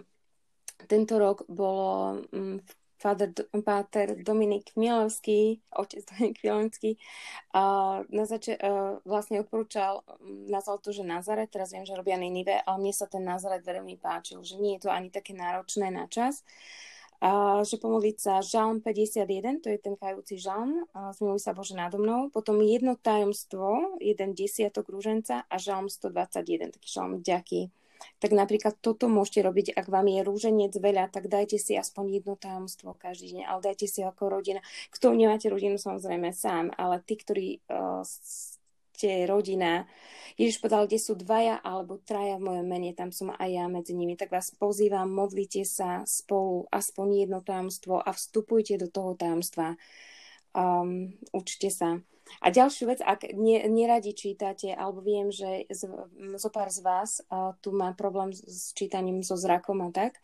tento 0.87 1.19
rok 1.19 1.43
bolo 1.51 2.23
um, 2.31 2.63
Father, 2.99 3.31
Páter 3.63 4.19
Dominik 4.19 4.75
Mielovský, 4.75 5.63
otec 5.71 6.03
Dominik 6.03 6.43
Mielovský, 6.43 6.99
na 8.11 8.23
zač- 8.27 8.59
uh, 8.59 8.99
vlastne 9.07 9.39
odporúčal, 9.39 10.03
nazval 10.51 10.83
to, 10.83 10.91
že 10.91 11.07
Nazaret, 11.07 11.47
teraz 11.47 11.71
viem, 11.71 11.87
že 11.87 11.95
robia 11.95 12.19
Ninive, 12.19 12.59
ale 12.59 12.77
mne 12.83 12.91
sa 12.91 13.07
ten 13.07 13.23
Nazaret 13.23 13.63
veľmi 13.63 13.95
páčil, 14.03 14.43
že 14.43 14.59
nie 14.59 14.75
je 14.75 14.85
to 14.85 14.89
ani 14.91 15.07
také 15.07 15.31
náročné 15.31 15.87
na 15.95 16.11
čas. 16.11 16.43
Uh, 17.19 17.67
že 17.67 17.75
pomodliť 17.75 18.15
sa 18.15 18.39
Žalm 18.39 18.79
51, 18.79 19.59
to 19.59 19.67
je 19.67 19.75
ten 19.75 19.99
kajúci 19.99 20.39
žalm, 20.39 20.87
uh, 20.95 21.11
zmiluj 21.11 21.43
sa 21.43 21.51
Bože 21.51 21.75
nado 21.75 21.99
mnou, 21.99 22.31
potom 22.31 22.63
jedno 22.63 22.95
tajomstvo, 22.95 23.99
jeden 23.99 24.31
desiatok 24.31 24.87
rúženca 24.87 25.43
a 25.43 25.55
žalm 25.59 25.91
121, 25.91 26.71
taký 26.71 26.87
žalm 26.87 27.19
ďaký 27.19 27.75
tak 28.19 28.31
napríklad 28.31 28.77
toto 28.79 29.07
môžete 29.11 29.43
robiť, 29.45 29.67
ak 29.75 29.87
vám 29.87 30.07
je 30.07 30.19
rúženec 30.23 30.73
veľa, 30.75 31.11
tak 31.11 31.27
dajte 31.27 31.59
si 31.59 31.75
aspoň 31.75 32.21
jedno 32.21 32.35
tajomstvo 32.39 32.95
každý 32.95 33.39
deň, 33.39 33.43
ale 33.47 33.59
dajte 33.73 33.85
si 33.87 33.99
ako 34.03 34.39
rodina. 34.39 34.63
Kto 34.91 35.13
nemáte 35.15 35.47
rodinu, 35.47 35.75
samozrejme 35.79 36.31
sám, 36.31 36.71
ale 36.75 37.03
tí, 37.03 37.15
ktorí 37.19 37.47
uh, 37.71 38.03
ste 38.99 39.23
rodina, 39.31 39.87
Ježiš 40.35 40.59
povedal, 40.59 40.83
kde 40.87 40.99
sú 40.99 41.15
dvaja 41.15 41.59
alebo 41.63 42.03
traja 42.03 42.35
v 42.35 42.51
mojom 42.51 42.67
mene, 42.67 42.91
tam 42.91 43.15
som 43.15 43.31
aj 43.31 43.47
ja 43.47 43.65
medzi 43.71 43.95
nimi. 43.95 44.19
Tak 44.19 44.27
vás 44.27 44.51
pozývam, 44.51 45.07
modlite 45.07 45.63
sa 45.63 46.03
spolu, 46.03 46.67
aspoň 46.67 47.27
jedno 47.27 47.39
tajomstvo 47.39 48.03
a 48.03 48.11
vstupujte 48.11 48.75
do 48.75 48.91
toho 48.91 49.15
tajomstva. 49.15 49.79
Um, 50.51 51.15
učte 51.31 51.71
sa. 51.71 52.03
A 52.39 52.53
ďalšiu 52.53 52.89
vec, 52.89 52.99
ak 53.01 53.33
nie, 53.35 53.59
neradi 53.67 54.15
čítate, 54.15 54.71
alebo 54.71 55.01
viem, 55.03 55.33
že 55.33 55.67
z, 55.67 55.89
zo 56.37 56.49
pár 56.49 56.69
z 56.71 56.79
vás 56.85 57.19
uh, 57.27 57.57
tu 57.59 57.75
má 57.75 57.91
problém 57.97 58.31
s 58.31 58.71
čítaním 58.73 59.25
so 59.25 59.35
zrakom 59.35 59.81
a 59.83 59.89
tak, 59.91 60.21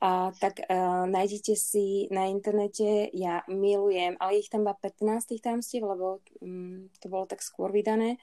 uh, 0.00 0.32
tak 0.38 0.64
uh, 0.64 1.04
nájdete 1.10 1.54
si 1.58 2.08
na 2.08 2.30
internete, 2.30 3.12
ja 3.12 3.44
milujem, 3.50 4.16
ale 4.22 4.40
ich 4.40 4.48
tam 4.48 4.64
iba 4.64 4.74
15 4.78 5.30
tých 5.30 5.42
tamstiev, 5.44 5.84
lebo 5.84 6.24
um, 6.40 6.88
to 7.02 7.06
bolo 7.12 7.28
tak 7.28 7.44
skôr 7.44 7.68
vydané, 7.74 8.16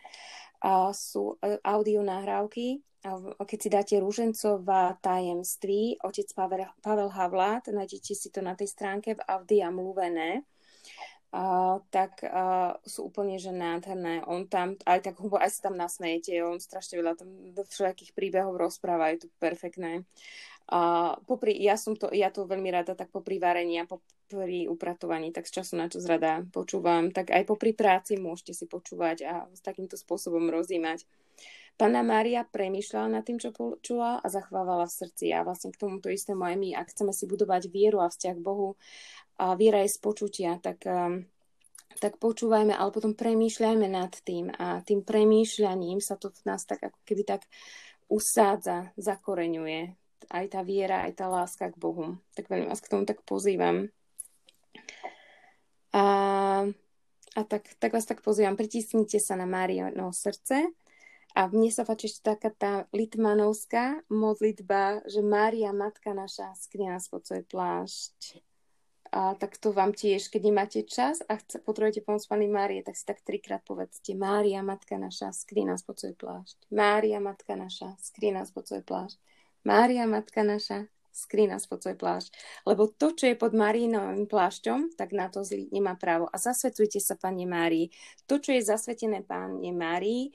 uh, 0.66 0.90
sú 0.96 1.38
uh, 1.38 1.60
audio 1.62 2.02
nahrávky, 2.02 2.82
keď 3.40 3.60
si 3.62 3.70
dáte 3.70 3.96
Rúžencová 4.02 4.98
tajemství, 5.00 6.02
otec 6.04 6.28
Pavel, 6.34 6.66
Pavel 6.82 7.10
Havlát, 7.14 7.70
nájdete 7.70 8.12
si 8.12 8.28
to 8.34 8.44
na 8.44 8.58
tej 8.58 8.68
stránke 8.74 9.16
v 9.16 9.22
Audia 9.24 9.72
mluvené, 9.72 10.44
uh, 11.34 11.84
tak 11.92 12.24
uh, 12.24 12.78
sú 12.88 13.10
úplne 13.10 13.40
že 13.42 13.52
nádherné. 13.52 14.24
On 14.28 14.48
tam, 14.48 14.80
aj 14.88 15.12
tak 15.12 15.16
hubo, 15.20 15.40
aj 15.40 15.52
sa 15.52 15.72
tam 15.72 15.76
nasmejete, 15.80 16.44
on 16.44 16.60
strašne 16.62 17.00
veľa 17.00 17.14
tam 17.20 17.30
do 17.52 17.64
všetkých 17.64 18.16
príbehov 18.16 18.56
rozpráva, 18.56 19.12
je 19.16 19.26
to 19.26 19.28
perfektné. 19.42 20.08
Uh, 20.68 21.16
popri, 21.24 21.56
ja, 21.64 21.80
som 21.80 21.96
to, 21.96 22.12
ja 22.12 22.28
to 22.28 22.44
veľmi 22.44 22.68
rada 22.68 22.92
tak 22.92 23.08
popri 23.08 23.40
varení 23.40 23.80
a 23.80 23.88
popri 23.88 24.68
upratovaní, 24.68 25.32
tak 25.32 25.48
z 25.48 25.64
času 25.64 25.80
na 25.80 25.88
čas 25.88 26.04
rada 26.04 26.44
počúvam, 26.52 27.16
tak 27.16 27.32
aj 27.32 27.48
popri 27.48 27.72
práci 27.72 28.20
môžete 28.20 28.52
si 28.52 28.66
počúvať 28.68 29.18
a 29.24 29.34
s 29.48 29.64
takýmto 29.64 29.96
spôsobom 29.96 30.52
rozímať. 30.52 31.08
Pána 31.78 32.02
Mária 32.02 32.42
premýšľala 32.42 33.22
nad 33.22 33.24
tým, 33.24 33.38
čo 33.38 33.54
počula 33.54 34.18
a 34.18 34.26
zachvávala 34.34 34.90
v 34.90 34.98
srdci. 34.98 35.30
A 35.30 35.46
vlastne 35.46 35.70
k 35.70 35.78
tomuto 35.78 36.10
istému 36.10 36.42
aj 36.42 36.58
my, 36.58 36.70
ak 36.74 36.90
chceme 36.90 37.14
si 37.14 37.30
budovať 37.30 37.70
vieru 37.70 38.02
a 38.02 38.10
vzťah 38.10 38.34
k 38.34 38.42
Bohu, 38.42 38.82
a 39.38 39.54
viera 39.54 39.86
je 39.86 39.94
z 39.94 40.00
počutia, 40.02 40.58
tak, 40.58 40.82
um, 40.90 41.22
tak 42.02 42.18
počúvajme, 42.18 42.74
ale 42.74 42.90
potom 42.90 43.14
premýšľajme 43.14 43.88
nad 43.90 44.14
tým 44.26 44.50
a 44.50 44.82
tým 44.82 45.06
premýšľaním 45.06 46.02
sa 46.02 46.18
to 46.18 46.34
v 46.34 46.42
nás 46.50 46.66
tak 46.66 46.90
ako 46.90 47.00
keby 47.06 47.24
tak 47.26 47.42
usádza, 48.10 48.92
zakoreňuje 48.98 49.94
aj 50.28 50.46
tá 50.52 50.62
viera, 50.66 51.06
aj 51.08 51.14
tá 51.16 51.26
láska 51.30 51.72
k 51.72 51.80
Bohu. 51.80 52.20
Tak 52.36 52.50
veľmi 52.50 52.68
vás 52.68 52.82
k 52.82 52.92
tomu 52.92 53.04
tak 53.08 53.24
pozývam. 53.24 53.88
A, 55.96 56.04
a 57.34 57.42
tak, 57.48 57.64
tak 57.80 57.94
vás 57.96 58.06
tak 58.06 58.20
pozývam, 58.26 58.60
pritisnite 58.60 59.22
sa 59.24 59.40
na 59.40 59.48
Máriino 59.48 60.12
srdce 60.12 60.68
a 61.38 61.42
mne 61.48 61.70
sa 61.70 61.86
páči 61.86 62.10
ešte 62.12 62.34
taká 62.34 62.50
tá 62.50 62.74
litmanovská 62.92 64.04
modlitba, 64.10 65.06
že 65.06 65.22
Mária, 65.22 65.72
Matka 65.72 66.12
naša, 66.12 66.54
skrie 66.58 66.90
nás 66.90 67.08
pod 67.08 67.24
svoj 67.24 67.46
plášť 67.46 68.47
a 69.18 69.34
tak 69.34 69.58
to 69.58 69.74
vám 69.74 69.98
tiež, 69.98 70.30
keď 70.30 70.42
nemáte 70.46 70.80
čas 70.86 71.26
a 71.26 71.42
chce, 71.42 71.58
potrebujete 71.66 72.06
pomoc 72.06 72.22
Pani 72.30 72.46
Márie, 72.46 72.86
tak 72.86 72.94
si 72.94 73.02
tak 73.02 73.26
trikrát 73.26 73.66
povedzte 73.66 74.14
Mária, 74.14 74.62
Matka 74.62 74.94
naša, 75.02 75.34
skrí 75.34 75.66
nás 75.66 75.82
pod 75.82 75.98
svoj 75.98 76.14
plášť. 76.14 76.70
Mária, 76.70 77.18
Matka 77.18 77.58
naša, 77.58 77.98
skrí 77.98 78.30
nás 78.30 78.54
pod 78.54 78.70
svoj 78.70 78.86
plášť. 78.86 79.18
Mária, 79.66 80.06
Matka 80.06 80.46
naša, 80.46 80.86
skrí 81.10 81.50
nás 81.50 81.66
pod 81.66 81.82
svoj 81.82 81.98
plášť. 81.98 82.30
Lebo 82.70 82.94
to, 82.94 83.18
čo 83.18 83.26
je 83.26 83.34
pod 83.34 83.58
Márinovým 83.58 84.30
plášťom, 84.30 84.94
tak 84.94 85.18
na 85.18 85.34
to 85.34 85.42
zlý 85.42 85.66
nemá 85.74 85.98
právo. 85.98 86.30
A 86.30 86.38
zasvetujte 86.38 87.02
sa, 87.02 87.18
Pane 87.18 87.50
Márii. 87.50 87.90
To, 88.30 88.38
čo 88.38 88.54
je 88.54 88.62
zasvetené 88.62 89.26
Pane 89.26 89.74
Márii, 89.74 90.30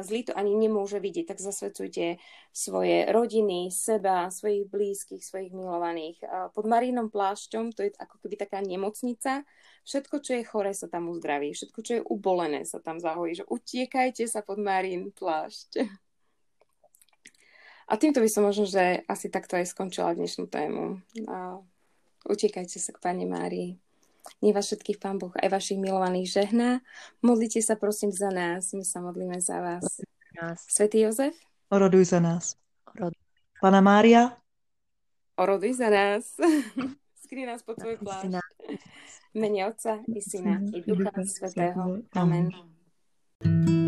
zlý 0.00 0.20
to 0.24 0.32
ani 0.32 0.56
nemôže 0.56 0.96
vidieť, 0.96 1.36
tak 1.36 1.38
zasvedcujte 1.44 2.16
svoje 2.50 3.04
rodiny, 3.12 3.68
seba, 3.68 4.32
svojich 4.32 4.66
blízkych, 4.72 5.20
svojich 5.20 5.52
milovaných. 5.52 6.24
Pod 6.56 6.64
Marínom 6.64 7.12
plášťom 7.12 7.76
to 7.76 7.84
je 7.84 7.92
ako 7.94 8.16
keby 8.24 8.40
taká 8.40 8.64
nemocnica. 8.64 9.44
Všetko, 9.84 10.16
čo 10.24 10.32
je 10.40 10.48
chore, 10.48 10.72
sa 10.72 10.88
tam 10.88 11.12
uzdraví. 11.12 11.52
Všetko, 11.52 11.78
čo 11.84 11.92
je 12.00 12.06
ubolené, 12.08 12.64
sa 12.64 12.80
tam 12.80 12.96
zahojí. 13.00 13.44
Že 13.44 13.48
utiekajte 13.52 14.24
sa 14.24 14.40
pod 14.40 14.56
Marín 14.56 15.12
plášť. 15.12 15.84
A 17.90 17.98
týmto 17.98 18.22
by 18.22 18.28
som 18.30 18.46
možno, 18.46 18.70
že 18.70 19.02
asi 19.10 19.26
takto 19.28 19.58
aj 19.58 19.66
skončila 19.66 20.14
dnešnú 20.14 20.46
tému. 20.46 21.02
A 21.26 21.58
utiekajte 22.24 22.78
sa 22.78 22.94
k 22.94 23.02
Pane 23.02 23.26
Márii. 23.26 23.82
Nech 24.40 24.54
vás 24.54 24.66
všetkých 24.68 25.00
Pán 25.00 25.20
Boh 25.20 25.32
aj 25.36 25.48
vašich 25.48 25.78
milovaných 25.80 26.28
žehná. 26.28 26.80
Modlite 27.20 27.60
sa 27.60 27.76
prosím 27.76 28.12
za 28.12 28.32
nás, 28.32 28.72
my 28.72 28.84
sa 28.84 29.00
modlíme 29.00 29.40
za 29.40 29.60
vás. 29.60 30.00
Svetý 30.68 31.04
Jozef? 31.04 31.36
Oroduj 31.70 32.16
za 32.16 32.20
nás. 32.20 32.56
Pana 33.60 33.80
Mária? 33.80 34.36
Oroduj 35.36 35.76
za 35.76 35.88
nás. 35.90 36.36
Skry 37.24 37.46
nás 37.46 37.62
pod 37.62 37.78
tvoj 37.78 38.00
plášť. 38.00 38.42
Mene 39.34 39.70
Otca 39.70 40.02
i 40.10 40.20
Syna 40.20 40.58
i 40.74 40.82
Ducha 40.82 41.14
Svetého. 41.22 42.02
Amen. 42.18 42.50
Amen. 42.50 43.79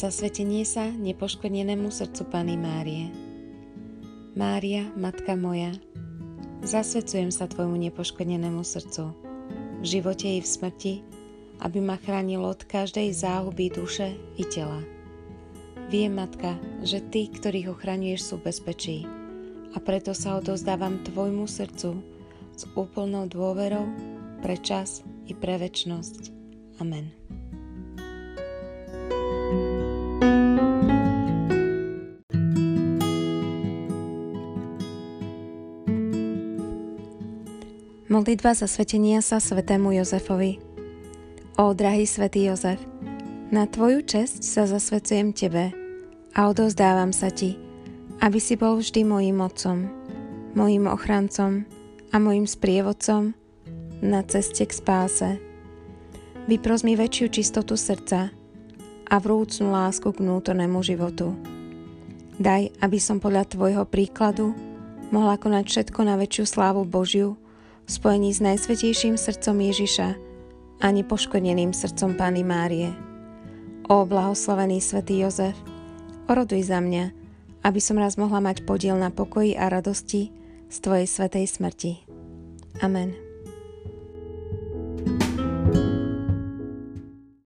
Zasvetenie 0.00 0.64
sa 0.64 0.88
nepoškvrnenému 0.88 1.92
srdcu 1.92 2.24
Pany 2.32 2.56
Márie. 2.56 3.12
Mária, 4.32 4.88
Matka 4.96 5.36
moja, 5.36 5.76
zasvecujem 6.64 7.28
sa 7.28 7.44
Tvojmu 7.44 7.76
nepoškvrnenému 7.76 8.64
srdcu, 8.64 9.12
v 9.76 9.84
živote 9.84 10.24
i 10.24 10.40
v 10.40 10.48
smrti, 10.48 10.94
aby 11.60 11.84
ma 11.84 12.00
chránilo 12.00 12.48
od 12.48 12.64
každej 12.64 13.12
záhuby 13.12 13.68
duše 13.76 14.16
i 14.40 14.44
tela. 14.48 14.80
Viem, 15.92 16.16
Matka, 16.16 16.56
že 16.80 17.04
Ty, 17.04 17.36
ktorých 17.36 17.76
ochraňuješ, 17.76 18.20
sú 18.24 18.36
bezpečí 18.40 19.04
a 19.76 19.84
preto 19.84 20.16
sa 20.16 20.40
odozdávam 20.40 21.04
Tvojmu 21.04 21.44
srdcu 21.44 22.00
s 22.56 22.64
úplnou 22.72 23.28
dôverou 23.28 23.84
pre 24.40 24.56
čas 24.56 25.04
i 25.28 25.36
pre 25.36 25.60
väčnosť. 25.60 26.32
Amen. 26.80 27.19
Modlitba 38.20 38.52
za 38.52 38.68
svetenia 38.68 39.24
sa 39.24 39.40
svetému 39.40 39.96
Jozefovi. 39.96 40.60
Ó, 41.56 41.72
drahý 41.72 42.04
svätý 42.04 42.52
Jozef, 42.52 42.76
Na 43.48 43.64
Tvoju 43.64 44.04
česť 44.04 44.44
sa 44.44 44.68
zasvecujem 44.68 45.32
Tebe 45.32 45.72
a 46.36 46.52
odozdávam 46.52 47.16
sa 47.16 47.32
Ti, 47.32 47.56
aby 48.20 48.36
si 48.36 48.60
bol 48.60 48.76
vždy 48.76 49.08
mojim 49.08 49.40
otcom, 49.40 49.88
mojim 50.52 50.84
ochrancom 50.84 51.64
a 52.12 52.20
mojim 52.20 52.44
sprievodcom 52.44 53.32
na 54.04 54.20
ceste 54.28 54.68
k 54.68 54.72
spáse. 54.76 55.40
Vypros 56.44 56.84
mi 56.84 57.00
väčšiu 57.00 57.32
čistotu 57.32 57.72
srdca 57.72 58.28
a 59.08 59.14
vrúcnú 59.16 59.72
lásku 59.72 60.12
k 60.12 60.20
vnútornému 60.20 60.84
životu. 60.84 61.32
Daj, 62.36 62.68
aby 62.84 63.00
som 63.00 63.16
podľa 63.16 63.48
Tvojho 63.48 63.88
príkladu 63.88 64.52
mohla 65.08 65.40
konať 65.40 65.64
všetko 65.72 66.04
na 66.04 66.20
väčšiu 66.20 66.44
slávu 66.44 66.84
Božiu 66.84 67.40
spojení 67.90 68.30
s 68.30 68.38
najsvetejším 68.38 69.18
srdcom 69.18 69.58
Ježiša 69.58 70.08
a 70.78 70.86
nepoškodeným 70.94 71.74
srdcom 71.74 72.14
Pány 72.14 72.46
Márie. 72.46 72.94
O 73.90 74.06
blahoslavený 74.06 74.78
svätý 74.78 75.26
Jozef, 75.26 75.58
oroduj 76.30 76.70
za 76.70 76.78
mňa, 76.78 77.10
aby 77.66 77.80
som 77.82 77.98
raz 77.98 78.14
mohla 78.14 78.38
mať 78.38 78.62
podiel 78.62 78.94
na 78.94 79.10
pokoji 79.10 79.58
a 79.58 79.66
radosti 79.66 80.30
z 80.70 80.76
Tvojej 80.78 81.10
svetej 81.10 81.50
smrti. 81.50 81.92
Amen. 82.78 83.29